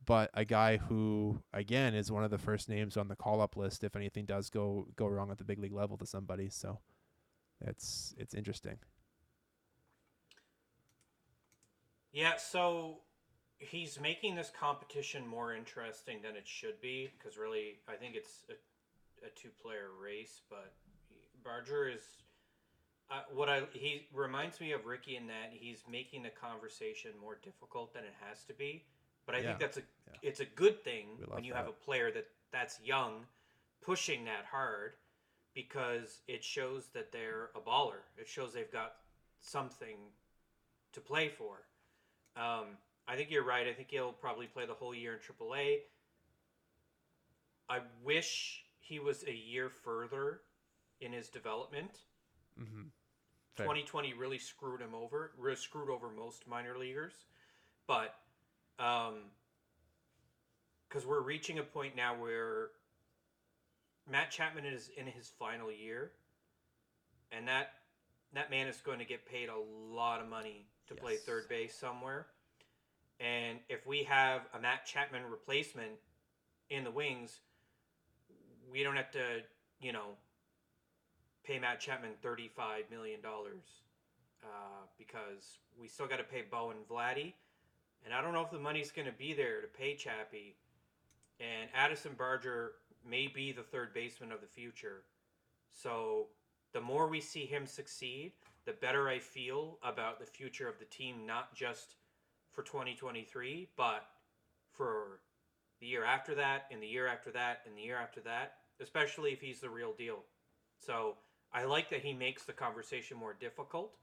[0.05, 3.57] but a guy who again is one of the first names on the call up
[3.57, 6.79] list if anything does go go wrong at the big league level to somebody so
[7.61, 8.79] it's it's interesting
[12.13, 13.01] Yeah, so
[13.59, 18.45] he's making this competition more interesting than it should be because really, I think it's
[18.51, 18.55] a,
[19.27, 20.41] a two-player race.
[20.51, 20.73] But
[21.45, 22.03] Barger is
[23.11, 27.39] uh, what I he reminds me of Ricky in that he's making the conversation more
[27.43, 28.85] difficult than it has to be.
[29.27, 30.17] But I Yeah, think that's a yeah.
[30.23, 33.27] it's a good thing when you have a player that that's young,
[33.83, 34.93] pushing that hard,
[35.69, 38.01] because it shows that they're a baller.
[38.17, 38.95] It shows they've got
[39.41, 39.97] something
[40.93, 41.67] to play for.
[42.37, 43.67] Um, I think you're right.
[43.67, 45.81] I think he'll probably play the whole year in AAA.
[47.69, 50.41] I wish he was a year further
[51.01, 51.91] in his development.
[52.59, 52.85] mm-hmm.
[53.57, 55.33] 2020 really screwed him over.
[55.39, 57.27] Really screwed over most minor leaguers,
[57.87, 58.15] but
[58.79, 59.19] because
[61.07, 62.69] we're reaching a point now where
[64.11, 66.11] Matt Chapman is in his final year,
[67.31, 67.73] and that
[68.35, 71.75] that man is going to get paid a lot of money to play third base
[71.75, 72.27] somewhere.
[73.21, 75.93] And if we have a Matt Chapman replacement
[76.71, 77.41] in the wings,
[78.73, 79.43] we don't have to,
[79.81, 80.17] you know,
[81.45, 83.83] pay Matt Chapman thirty-five million dollars
[84.43, 87.35] uh, because we still got to pay Bo and Vladdy,
[88.05, 90.57] and I don't know if the money's going to be there to pay Chappie.
[91.39, 92.73] And Addison Barger
[93.09, 95.05] may be the third baseman of the future,
[95.71, 96.29] so
[96.73, 98.33] the more we see him succeed,
[98.65, 101.97] the better I feel about the future of the team, not just
[102.53, 104.07] for 2023, but
[104.73, 105.21] for
[105.81, 109.33] the year after that, and the year after that, and the year after that, especially
[109.33, 110.21] if he's the real deal.
[110.79, 111.17] So
[111.53, 113.97] I like that he makes the conversation more difficult.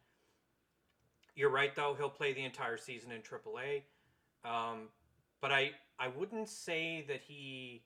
[1.36, 1.96] You're right, though.
[1.98, 3.84] He'll play the entire season in AAA.
[4.44, 4.90] Um,
[5.40, 7.84] but I, I wouldn't say that he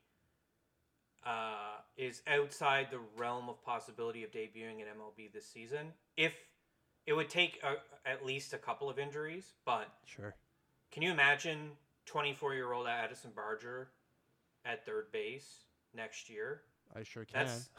[1.26, 5.88] uh, is outside the realm of possibility of debuting in MLB this season.
[6.18, 6.34] If
[7.06, 10.36] it would take a, at least a couple of injuries, but sure
[10.92, 11.72] can you imagine
[12.06, 13.90] 24 year old Addison Barger
[14.66, 15.64] at third base
[15.96, 16.62] next year?
[16.94, 17.70] i sure can That's-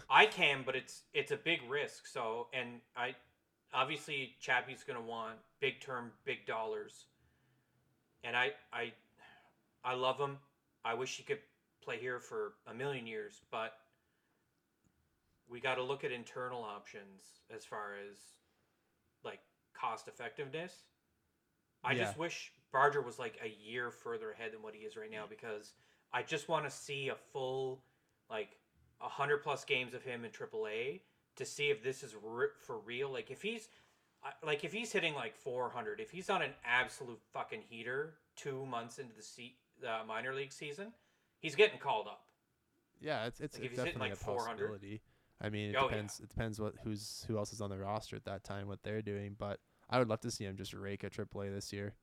[0.10, 2.06] I can, but it's it's a big risk.
[2.06, 3.14] So, and I
[3.74, 7.04] obviously Chappie's going to want big term, big dollars,
[8.24, 8.92] and I I
[9.84, 10.38] I love him.
[10.84, 11.40] I wish he could
[11.82, 13.74] play here for a million years, but
[15.48, 18.18] we got to look at internal options as far as
[19.24, 19.40] like
[19.74, 20.84] cost effectiveness.
[21.84, 22.04] I Yeah.
[22.04, 25.26] just wish Barger was like a year further ahead than what he is right now
[25.28, 25.74] because
[26.12, 27.82] I just want to see a full
[28.30, 28.58] like
[29.00, 31.00] a hundred plus games of him in AAA
[31.36, 33.10] to see if this is re- for real.
[33.10, 33.68] Like if he's
[34.44, 38.98] like if he's hitting like 400, if he's on an absolute fucking heater two months
[38.98, 39.56] into the se-
[39.86, 40.92] uh, minor league season,
[41.42, 42.20] he's getting called up.
[43.00, 44.56] Yeah, it's it's, Like, it's definitely like, a 400.
[44.56, 45.02] possibility.
[45.40, 45.88] I mean, it Oh, yeah.
[45.90, 46.20] depends.
[46.20, 49.02] It depends what who's who else is on the roster at that time, what they're
[49.02, 49.34] doing.
[49.38, 49.58] But
[49.90, 51.94] I would love to see him just rake a AAA this year.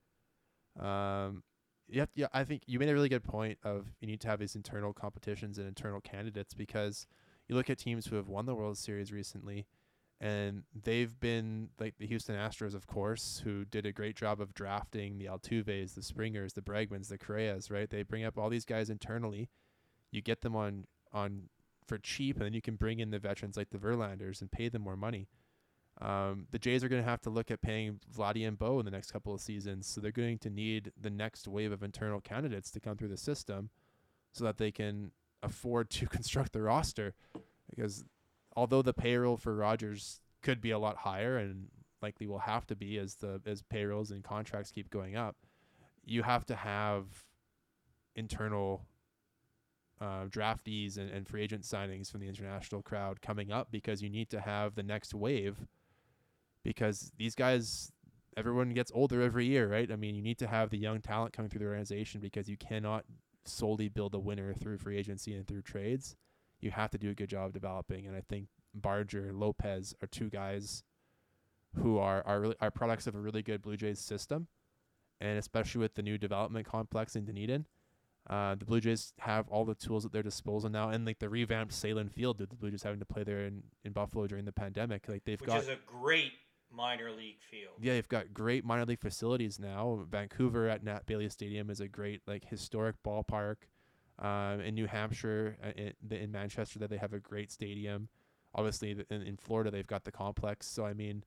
[0.79, 1.43] Um,
[1.87, 2.27] yeah, yeah.
[2.33, 4.93] I think you made a really good point of you need to have these internal
[4.93, 7.07] competitions and internal candidates because
[7.47, 9.65] you look at teams who have won the World Series recently,
[10.21, 14.53] and they've been like the Houston Astros, of course, who did a great job of
[14.53, 17.71] drafting the Altuves, the Springers, the Bregmans, the Correas.
[17.71, 17.89] Right?
[17.89, 19.49] They bring up all these guys internally.
[20.11, 21.43] You get them on on
[21.87, 24.69] for cheap, and then you can bring in the veterans like the Verlanders and pay
[24.69, 25.27] them more money.
[26.01, 28.85] Um, the Jays are going to have to look at paying Vladdy and Bo in
[28.85, 32.21] the next couple of seasons, so they're going to need the next wave of internal
[32.21, 33.69] candidates to come through the system,
[34.31, 37.15] so that they can afford to construct the roster.
[37.69, 38.05] Because
[38.55, 41.67] although the payroll for Rogers could be a lot higher and
[42.01, 45.35] likely will have to be as the as payrolls and contracts keep going up,
[46.05, 47.05] you have to have
[48.15, 48.85] internal
[50.01, 54.09] uh, draftees and, and free agent signings from the international crowd coming up because you
[54.09, 55.57] need to have the next wave
[56.63, 57.91] because these guys
[58.37, 59.91] everyone gets older every year right?
[59.91, 62.55] I mean you need to have the young talent coming through the organization because you
[62.55, 63.03] cannot
[63.45, 66.15] solely build a winner through free agency and through trades
[66.61, 70.07] you have to do a good job of developing and i think barger lopez are
[70.07, 70.83] two guys
[71.75, 74.47] who are are, really, are products of a really good blue jays system
[75.21, 77.65] and especially with the new development complex in dunedin
[78.29, 81.29] uh, the Blue Jays have all the tools at their disposal now, and like the
[81.29, 84.45] revamped Sahlen Field that the Blue Jays having to play there in, in Buffalo during
[84.45, 85.07] the pandemic.
[85.07, 86.33] Like they've which got, is a great
[86.71, 87.73] minor league field.
[87.81, 90.05] yeah, they've got great minor league facilities now.
[90.09, 93.55] Vancouver at Nat Bailey Stadium is a great like historic ballpark.
[94.21, 98.09] Um, in New Hampshire, uh, in, the- in Manchester, that they have a great stadium.
[98.53, 100.67] Obviously, the- in, in Florida, they've got the complex.
[100.67, 101.23] So I mean,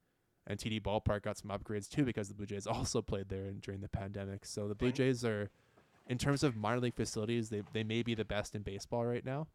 [0.46, 3.60] and TD Ballpark got some upgrades too because the Blue Jays also played there in,
[3.60, 4.44] during the pandemic.
[4.44, 5.48] So the Blue Jays are,
[6.08, 9.24] in terms of minor league facilities, they they may be the best in baseball right
[9.24, 9.46] now.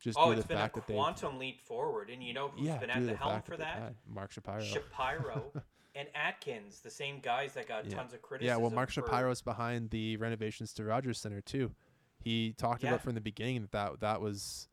[0.00, 2.48] Just Oh, it's the been a fact that they quantum leap forward, and you know
[2.54, 3.78] who's yeah, been at to the helm for that?
[3.78, 4.60] had Mark Shapiro.
[4.62, 5.50] Shapiro
[5.94, 7.96] and Atkins, the same guys that got Yeah.
[7.96, 8.58] tons of criticism.
[8.58, 11.72] Yeah, well, Mark Shapiro's behind the renovations to Rogers Center too.
[12.18, 12.90] He talked Yeah.
[12.90, 14.68] about from the beginning that, that that was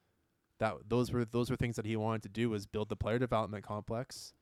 [0.59, 3.19] that those were those were things that he wanted to do was build the player
[3.19, 4.33] development complex,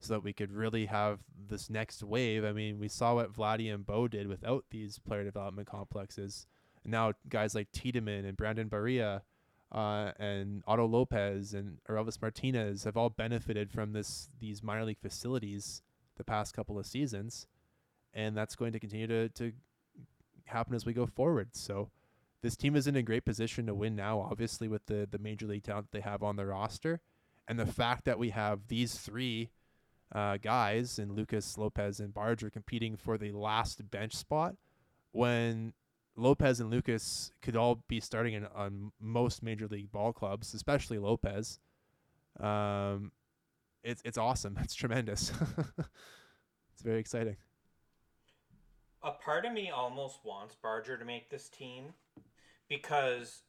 [0.00, 2.44] so that we could really have this next wave.
[2.44, 6.46] I mean, we saw what Vladdy and Bo did without these player development complexes.
[6.82, 9.22] And now guys like Tiedemann and Brandon Barriera,
[9.72, 15.00] uh, and Otto Lopez and Elvis Martinez have all benefited from this these minor league
[15.00, 15.82] facilities
[16.16, 17.46] the past couple of seasons
[18.12, 19.52] and that's going to continue to, to
[20.44, 21.48] happen as we go forward.
[21.56, 21.90] So
[22.44, 25.46] this team is in a great position to win now, obviously with the the major
[25.46, 27.00] league talent they have on the roster,
[27.48, 29.48] and the fact that we have these three
[30.14, 34.56] uh, guys and Lukes Lopez and Barger competing for the last bench spot
[35.12, 35.72] when
[36.16, 40.98] Lopez and Lukes could all be starting in, on most major league ball clubs, especially
[40.98, 41.58] Lopez.
[42.38, 43.10] Um,
[43.82, 44.58] it's it's awesome.
[44.62, 45.32] It's tremendous.
[46.74, 47.36] it's very exciting.
[49.02, 51.94] a part of me almost wants Barger to make this team
[52.68, 53.42] because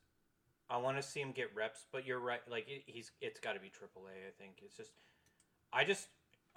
[0.69, 1.85] I want to see him get reps.
[1.91, 4.27] But you're right; like it, he's it's got to be AAA.
[4.27, 4.91] I think it's just,
[5.73, 6.07] I just,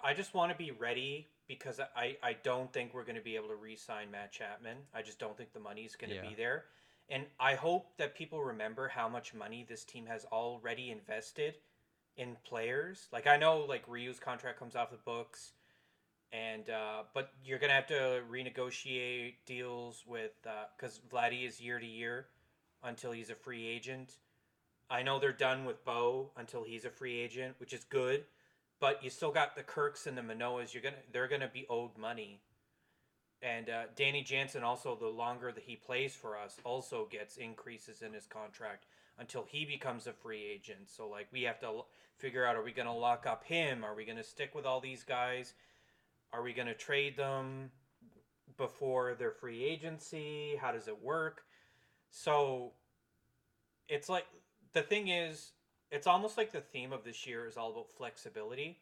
[0.01, 3.35] I just want to be ready because I, I don't think we're going to be
[3.35, 4.77] able to re-sign Matt Chapman.
[4.93, 6.29] I just don't think the money's going to Yeah.
[6.29, 6.65] be there,
[7.09, 11.55] and I hope that people remember how much money this team has already invested
[12.17, 13.07] in players.
[13.11, 15.53] Like I know, like Ryu's contract comes off the books
[16.31, 20.31] and uh, but you're gonna have to renegotiate deals with
[20.75, 22.27] because Vladdy is year to year
[22.83, 24.17] until he's a free agent.
[24.89, 28.25] I know they're done with Bo until he's a free agent, which is good,
[28.79, 30.73] but you still got the Kirks and the Manoas.
[30.73, 32.41] You're gonna they're gonna be owed money,
[33.41, 38.01] and uh, Danny Jansen also the longer that he plays for us also gets increases
[38.01, 38.85] in his contract
[39.19, 40.89] until he becomes a free agent.
[40.89, 41.83] So like we have to
[42.17, 43.83] figure out are we gonna lock up him?
[43.83, 45.53] Are we gonna stick with all these guys?
[46.31, 47.71] Are we to trade them
[48.57, 50.55] before their free agency?
[50.61, 51.43] How does it work?
[52.09, 52.73] So
[53.87, 54.25] it's like
[54.73, 55.51] the thing is,
[55.91, 58.79] it's almost like the theme of this year is all about flexibility.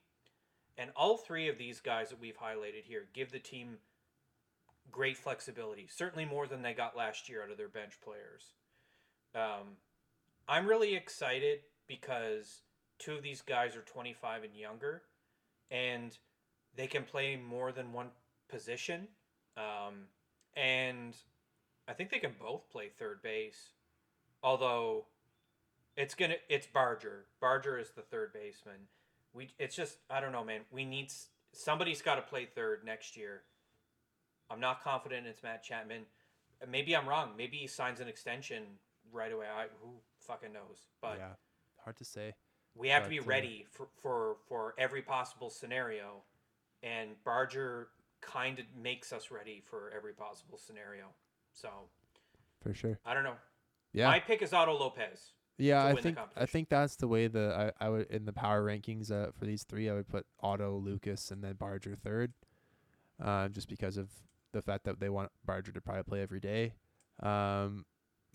[0.77, 3.77] And all three of these guys that we've highlighted here give the team
[4.91, 5.87] great flexibility.
[5.89, 8.53] Certainly more than they got last year out of their bench players.
[9.33, 9.77] Um,
[10.47, 12.61] I'm really excited because
[12.99, 15.01] two of these guys are 25 and younger,
[15.71, 16.17] and
[16.75, 18.09] they can play more than one
[18.49, 19.07] position.
[19.57, 20.05] Um,
[20.55, 21.15] and
[21.88, 23.73] I think they can both play third base.
[24.43, 25.05] Although
[25.95, 27.26] it's gonna it's Barger.
[27.41, 28.88] Barger is the third baseman.
[29.34, 30.61] We it's just I don't know, man.
[30.72, 31.11] We need
[31.53, 33.41] somebody's got to play third next year.
[34.49, 36.03] I'm not confident it's Matt Chapman.
[36.69, 37.31] Maybe I'm wrong.
[37.38, 38.64] Maybe he signs an extension
[39.11, 39.45] right away.
[39.45, 40.88] I who fucking knows.
[41.01, 41.34] But yeah,
[41.84, 42.34] hard to say.
[42.76, 46.22] We have but, to be uh, ready for, for for every possible scenario,
[46.84, 47.89] and Barger
[48.22, 51.05] kind of makes us ready for every possible scenario.
[51.59, 51.69] So,
[52.61, 52.99] for sure.
[53.05, 53.35] I don't know.
[53.93, 54.07] Yeah.
[54.07, 55.31] My pick is Otto Lopez.
[55.57, 58.63] Yeah, I think I think that's the way the I, I would in the power
[58.63, 62.34] rankings uh, for these three I would put Otto, Lukes, and then Barger third,
[63.23, 64.09] uh, just because of
[64.53, 66.73] the fact that they want Barger to probably play every day.
[67.23, 67.85] Um,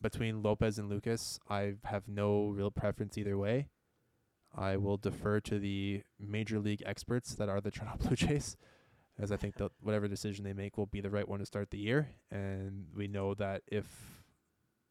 [0.00, 3.68] between Lopez and Lukes, I have no real preference either way.
[4.52, 8.56] I will defer to the major league experts that are the Toronto Blue Jays,
[9.18, 11.70] as I think that whatever decision they make will be the right one to start
[11.70, 12.08] the year.
[12.30, 13.86] And we know that if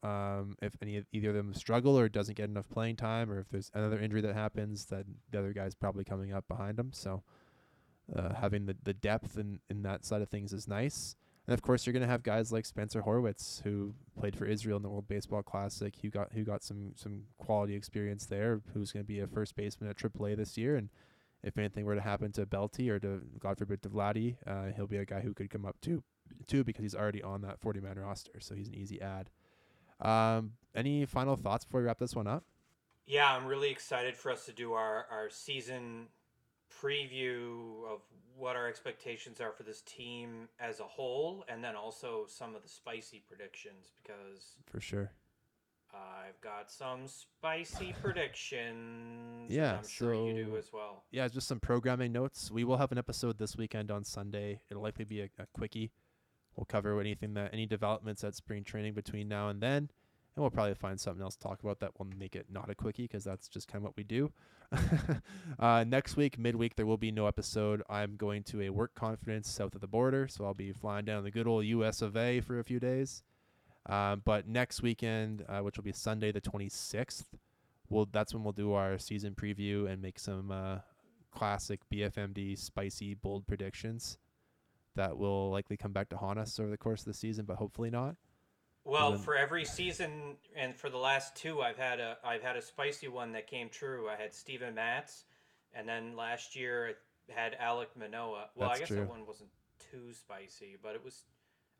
[0.03, 3.39] um, if any of either of them struggle or doesn't get enough playing time, or
[3.39, 6.91] if there's another injury that happens, then the other guy's probably coming up behind them.
[6.91, 7.23] So
[8.15, 11.15] uh, having the, the depth in, in that side of things is nice.
[11.47, 14.77] And of course, you're going to have guys like Spencer Horwitz, who played for Israel
[14.77, 18.61] in the World Baseball Classic, who got who got some some quality experience there.
[18.73, 20.89] Who's going to be a first baseman at AAA this year, and
[21.43, 24.87] if anything were to happen to Belty or to God forbid to Vladdy, uh, he'll
[24.87, 26.03] be a guy who could come up too,
[26.47, 29.29] too because he's already on that 40 man roster, so he's an easy add.
[29.99, 32.43] Um, any final thoughts before we wrap this one up?
[33.05, 36.07] Yeah, I'm really excited for us to do our, our season
[36.81, 38.01] preview of
[38.37, 42.63] what our expectations are for this team as a whole, and then also some of
[42.63, 45.11] the spicy predictions because for sure
[45.93, 49.51] I've got some spicy predictions.
[49.51, 51.03] Yeah, I'm sure so, you do as well.
[51.11, 52.49] Yeah, just some programming notes.
[52.49, 54.61] We will have an episode this weekend on Sunday.
[54.69, 55.91] It'll likely be a, a quickie.
[56.55, 59.89] We'll cover anything that any developments at spring training between now and then, and
[60.37, 63.03] we'll probably find something else to talk about that will make it not a quickie
[63.03, 64.31] because that's just kind of what we do.
[65.59, 67.83] uh, next week, midweek, there will be no episode.
[67.89, 71.23] I'm going to a work conference south of the border, so I'll be flying down
[71.23, 72.01] the good old U.S.
[72.01, 72.39] of A.
[72.39, 73.23] for a few days.
[73.87, 77.25] Um, but next weekend, uh, which will be Sunday the 26th,
[77.89, 80.77] we'll that's when we'll do our season preview and make some uh,
[81.31, 84.17] classic BFMD spicy bold predictions
[84.95, 87.57] that will likely come back to haunt us over the course of the season, but
[87.57, 88.15] hopefully not.
[88.83, 92.61] Well, for every season and for the last two, I've had a I've had a
[92.61, 94.09] spicy one that came true.
[94.09, 95.25] I had Steven Matz,
[95.73, 96.95] and then last year
[97.29, 98.49] I had Alec Manoah.
[98.55, 98.97] Well, I guess true.
[98.97, 99.51] that one wasn't
[99.91, 101.25] too spicy, but it was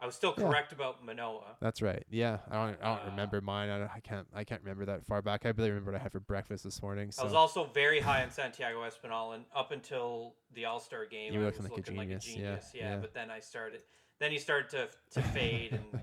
[0.01, 0.77] I was still correct yeah.
[0.77, 1.57] about Manoah.
[1.61, 2.03] That's right.
[2.09, 2.77] Yeah, I don't.
[2.81, 3.69] I don't uh, remember mine.
[3.69, 4.25] I, I, can't.
[4.33, 5.45] I can't remember that far back.
[5.45, 7.11] I barely remember what I had for breakfast this morning.
[7.11, 7.21] So.
[7.21, 11.33] I was also very high on Santiago Espinal, and up until the All Star game,
[11.33, 12.71] you were looking, like, looking a like, a genius.
[12.73, 13.81] Yeah, yeah, yeah, But then I started.
[14.19, 16.01] Then he started to to fade, and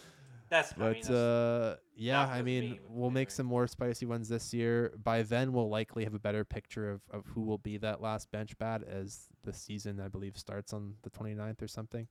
[0.48, 0.72] that's.
[0.72, 4.54] But I mean, that's uh, yeah, I mean, we'll make some more spicy ones this
[4.54, 4.92] year.
[5.02, 8.30] By then, we'll likely have a better picture of, of who will be that last
[8.30, 12.06] bench bat as the season, I believe, starts on the 29th or something.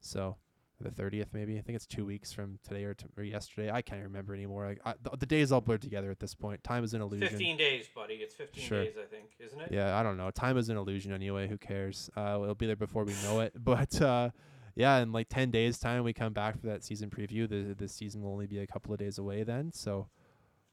[0.00, 0.36] So
[0.84, 1.58] the 30th maybe.
[1.58, 3.70] I think it's two weeks from today or, t- or yesterday.
[3.70, 4.66] I can't remember anymore.
[4.66, 6.62] I, I, the, the, days all blurred together at this point.
[6.62, 7.28] Time is an illusion.
[7.28, 8.14] 15 days, buddy.
[8.14, 8.84] It's 15 sure.
[8.84, 9.72] days, I think, isn't it?
[9.72, 10.30] Yeah, I don't know.
[10.30, 11.48] Time is an illusion anyway.
[11.48, 12.10] Who cares?
[12.16, 13.52] Uh, it'll be there before we know it.
[13.64, 14.30] But uh,
[14.76, 17.48] yeah, in like 10 days time, we come back for that season preview.
[17.48, 19.72] The the season will only be a couple of days away then.
[19.72, 20.08] So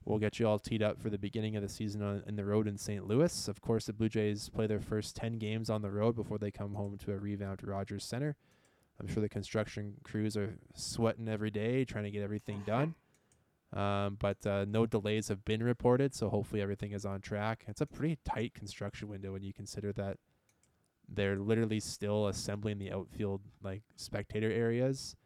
[0.04, 2.44] we'll get you all teed up for the beginning of the season on in the
[2.44, 3.06] road in St.
[3.06, 3.48] Louis.
[3.48, 6.50] Of course, the Blue Jays play their first 10 games on the road before they
[6.50, 8.36] come home to a revamped Rogers Center.
[9.02, 12.94] I'm sure the construction crews are sweating every day trying to get everything done.
[13.72, 17.64] Um, but uh, no delays have been reported, so hopefully everything is on track.
[17.66, 20.18] It's a pretty tight construction window when you consider that
[21.08, 25.16] they're literally still assembling the outfield like spectator areas,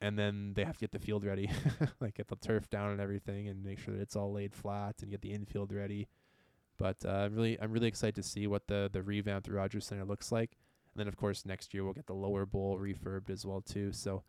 [0.00, 1.48] and then they have to get the field ready,
[2.00, 4.96] like get the turf down and everything, and make sure that it's all laid flat
[5.00, 6.08] and get the infield ready.
[6.76, 10.04] But uh, I'm really I'm really excited to see what the the revamped Rogers Center
[10.04, 10.58] looks like.
[10.96, 13.92] And then of course next year we'll get the lower bowl refurbed as well too.
[13.92, 14.22] So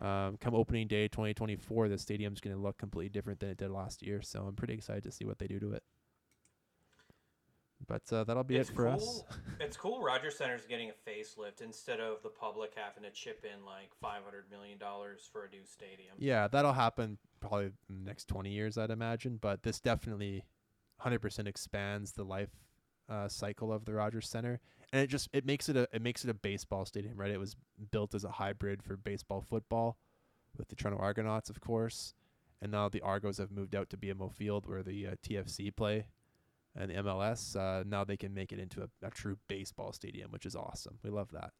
[0.00, 3.70] um, come opening day 2024, the stadium's going to look completely different than it did
[3.70, 4.22] last year.
[4.22, 5.82] So I'm pretty excited to see what they do to it.
[7.86, 8.94] But uh, that'll be it's it for cool.
[8.94, 9.22] us.
[9.60, 10.02] it's cool.
[10.02, 14.24] Rogers Center's getting a facelift instead of the public having to chip in like five
[14.24, 16.14] hundred million dollars for a new stadium.
[16.18, 19.38] Yeah, that'll happen probably in the next twenty years, I'd imagine.
[19.40, 20.44] But this definitely,
[20.98, 22.50] hundred percent expands the life
[23.08, 24.60] uh, cycle of the Rogers Center,
[24.92, 27.30] and it just it makes it a it makes it a baseball stadium, right?
[27.30, 27.56] It was
[27.90, 29.98] built as a hybrid for baseball football,
[30.56, 32.14] with the Toronto Argonauts, of course,
[32.60, 36.06] and now the Argos have moved out to BMO Field where the uh, TFC play,
[36.78, 37.56] and the MLS.
[37.56, 40.98] Uh, now they can make it into a, a true baseball stadium, which is awesome.
[41.02, 41.52] We love that.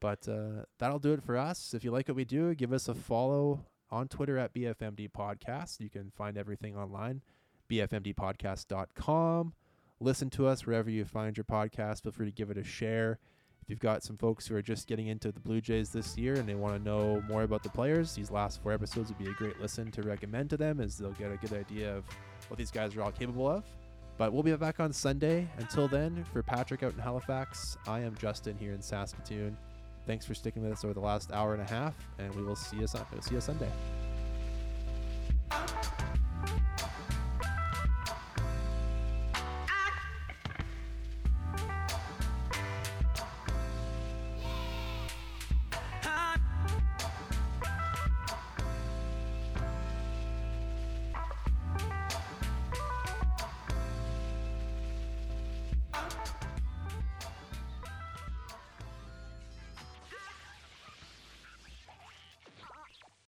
[0.00, 1.74] But uh, that'll do it for us.
[1.74, 5.80] If you like what we do, give us a follow on Twitter at BFMD Podcast.
[5.80, 7.22] You can find everything online,
[7.70, 9.54] bfmdpodcast.com.
[10.00, 12.02] Listen to us wherever you find your podcast.
[12.02, 13.18] Feel free to give it a share.
[13.62, 16.34] If you've got some folks who are just getting into the Blue Jays this year
[16.34, 19.28] and they want to know more about the players, these last four episodes would be
[19.28, 22.04] a great listen to recommend to them as they'll get a good idea of
[22.48, 23.64] what these guys are all capable of.
[24.16, 25.48] But we'll be back on Sunday.
[25.58, 29.56] Until then, for Patrick out in Halifax, I am Justin here in Saskatoon.
[30.06, 32.56] Thanks for sticking with us over the last hour and a half, and we will
[32.56, 33.70] see you, see you Sunday.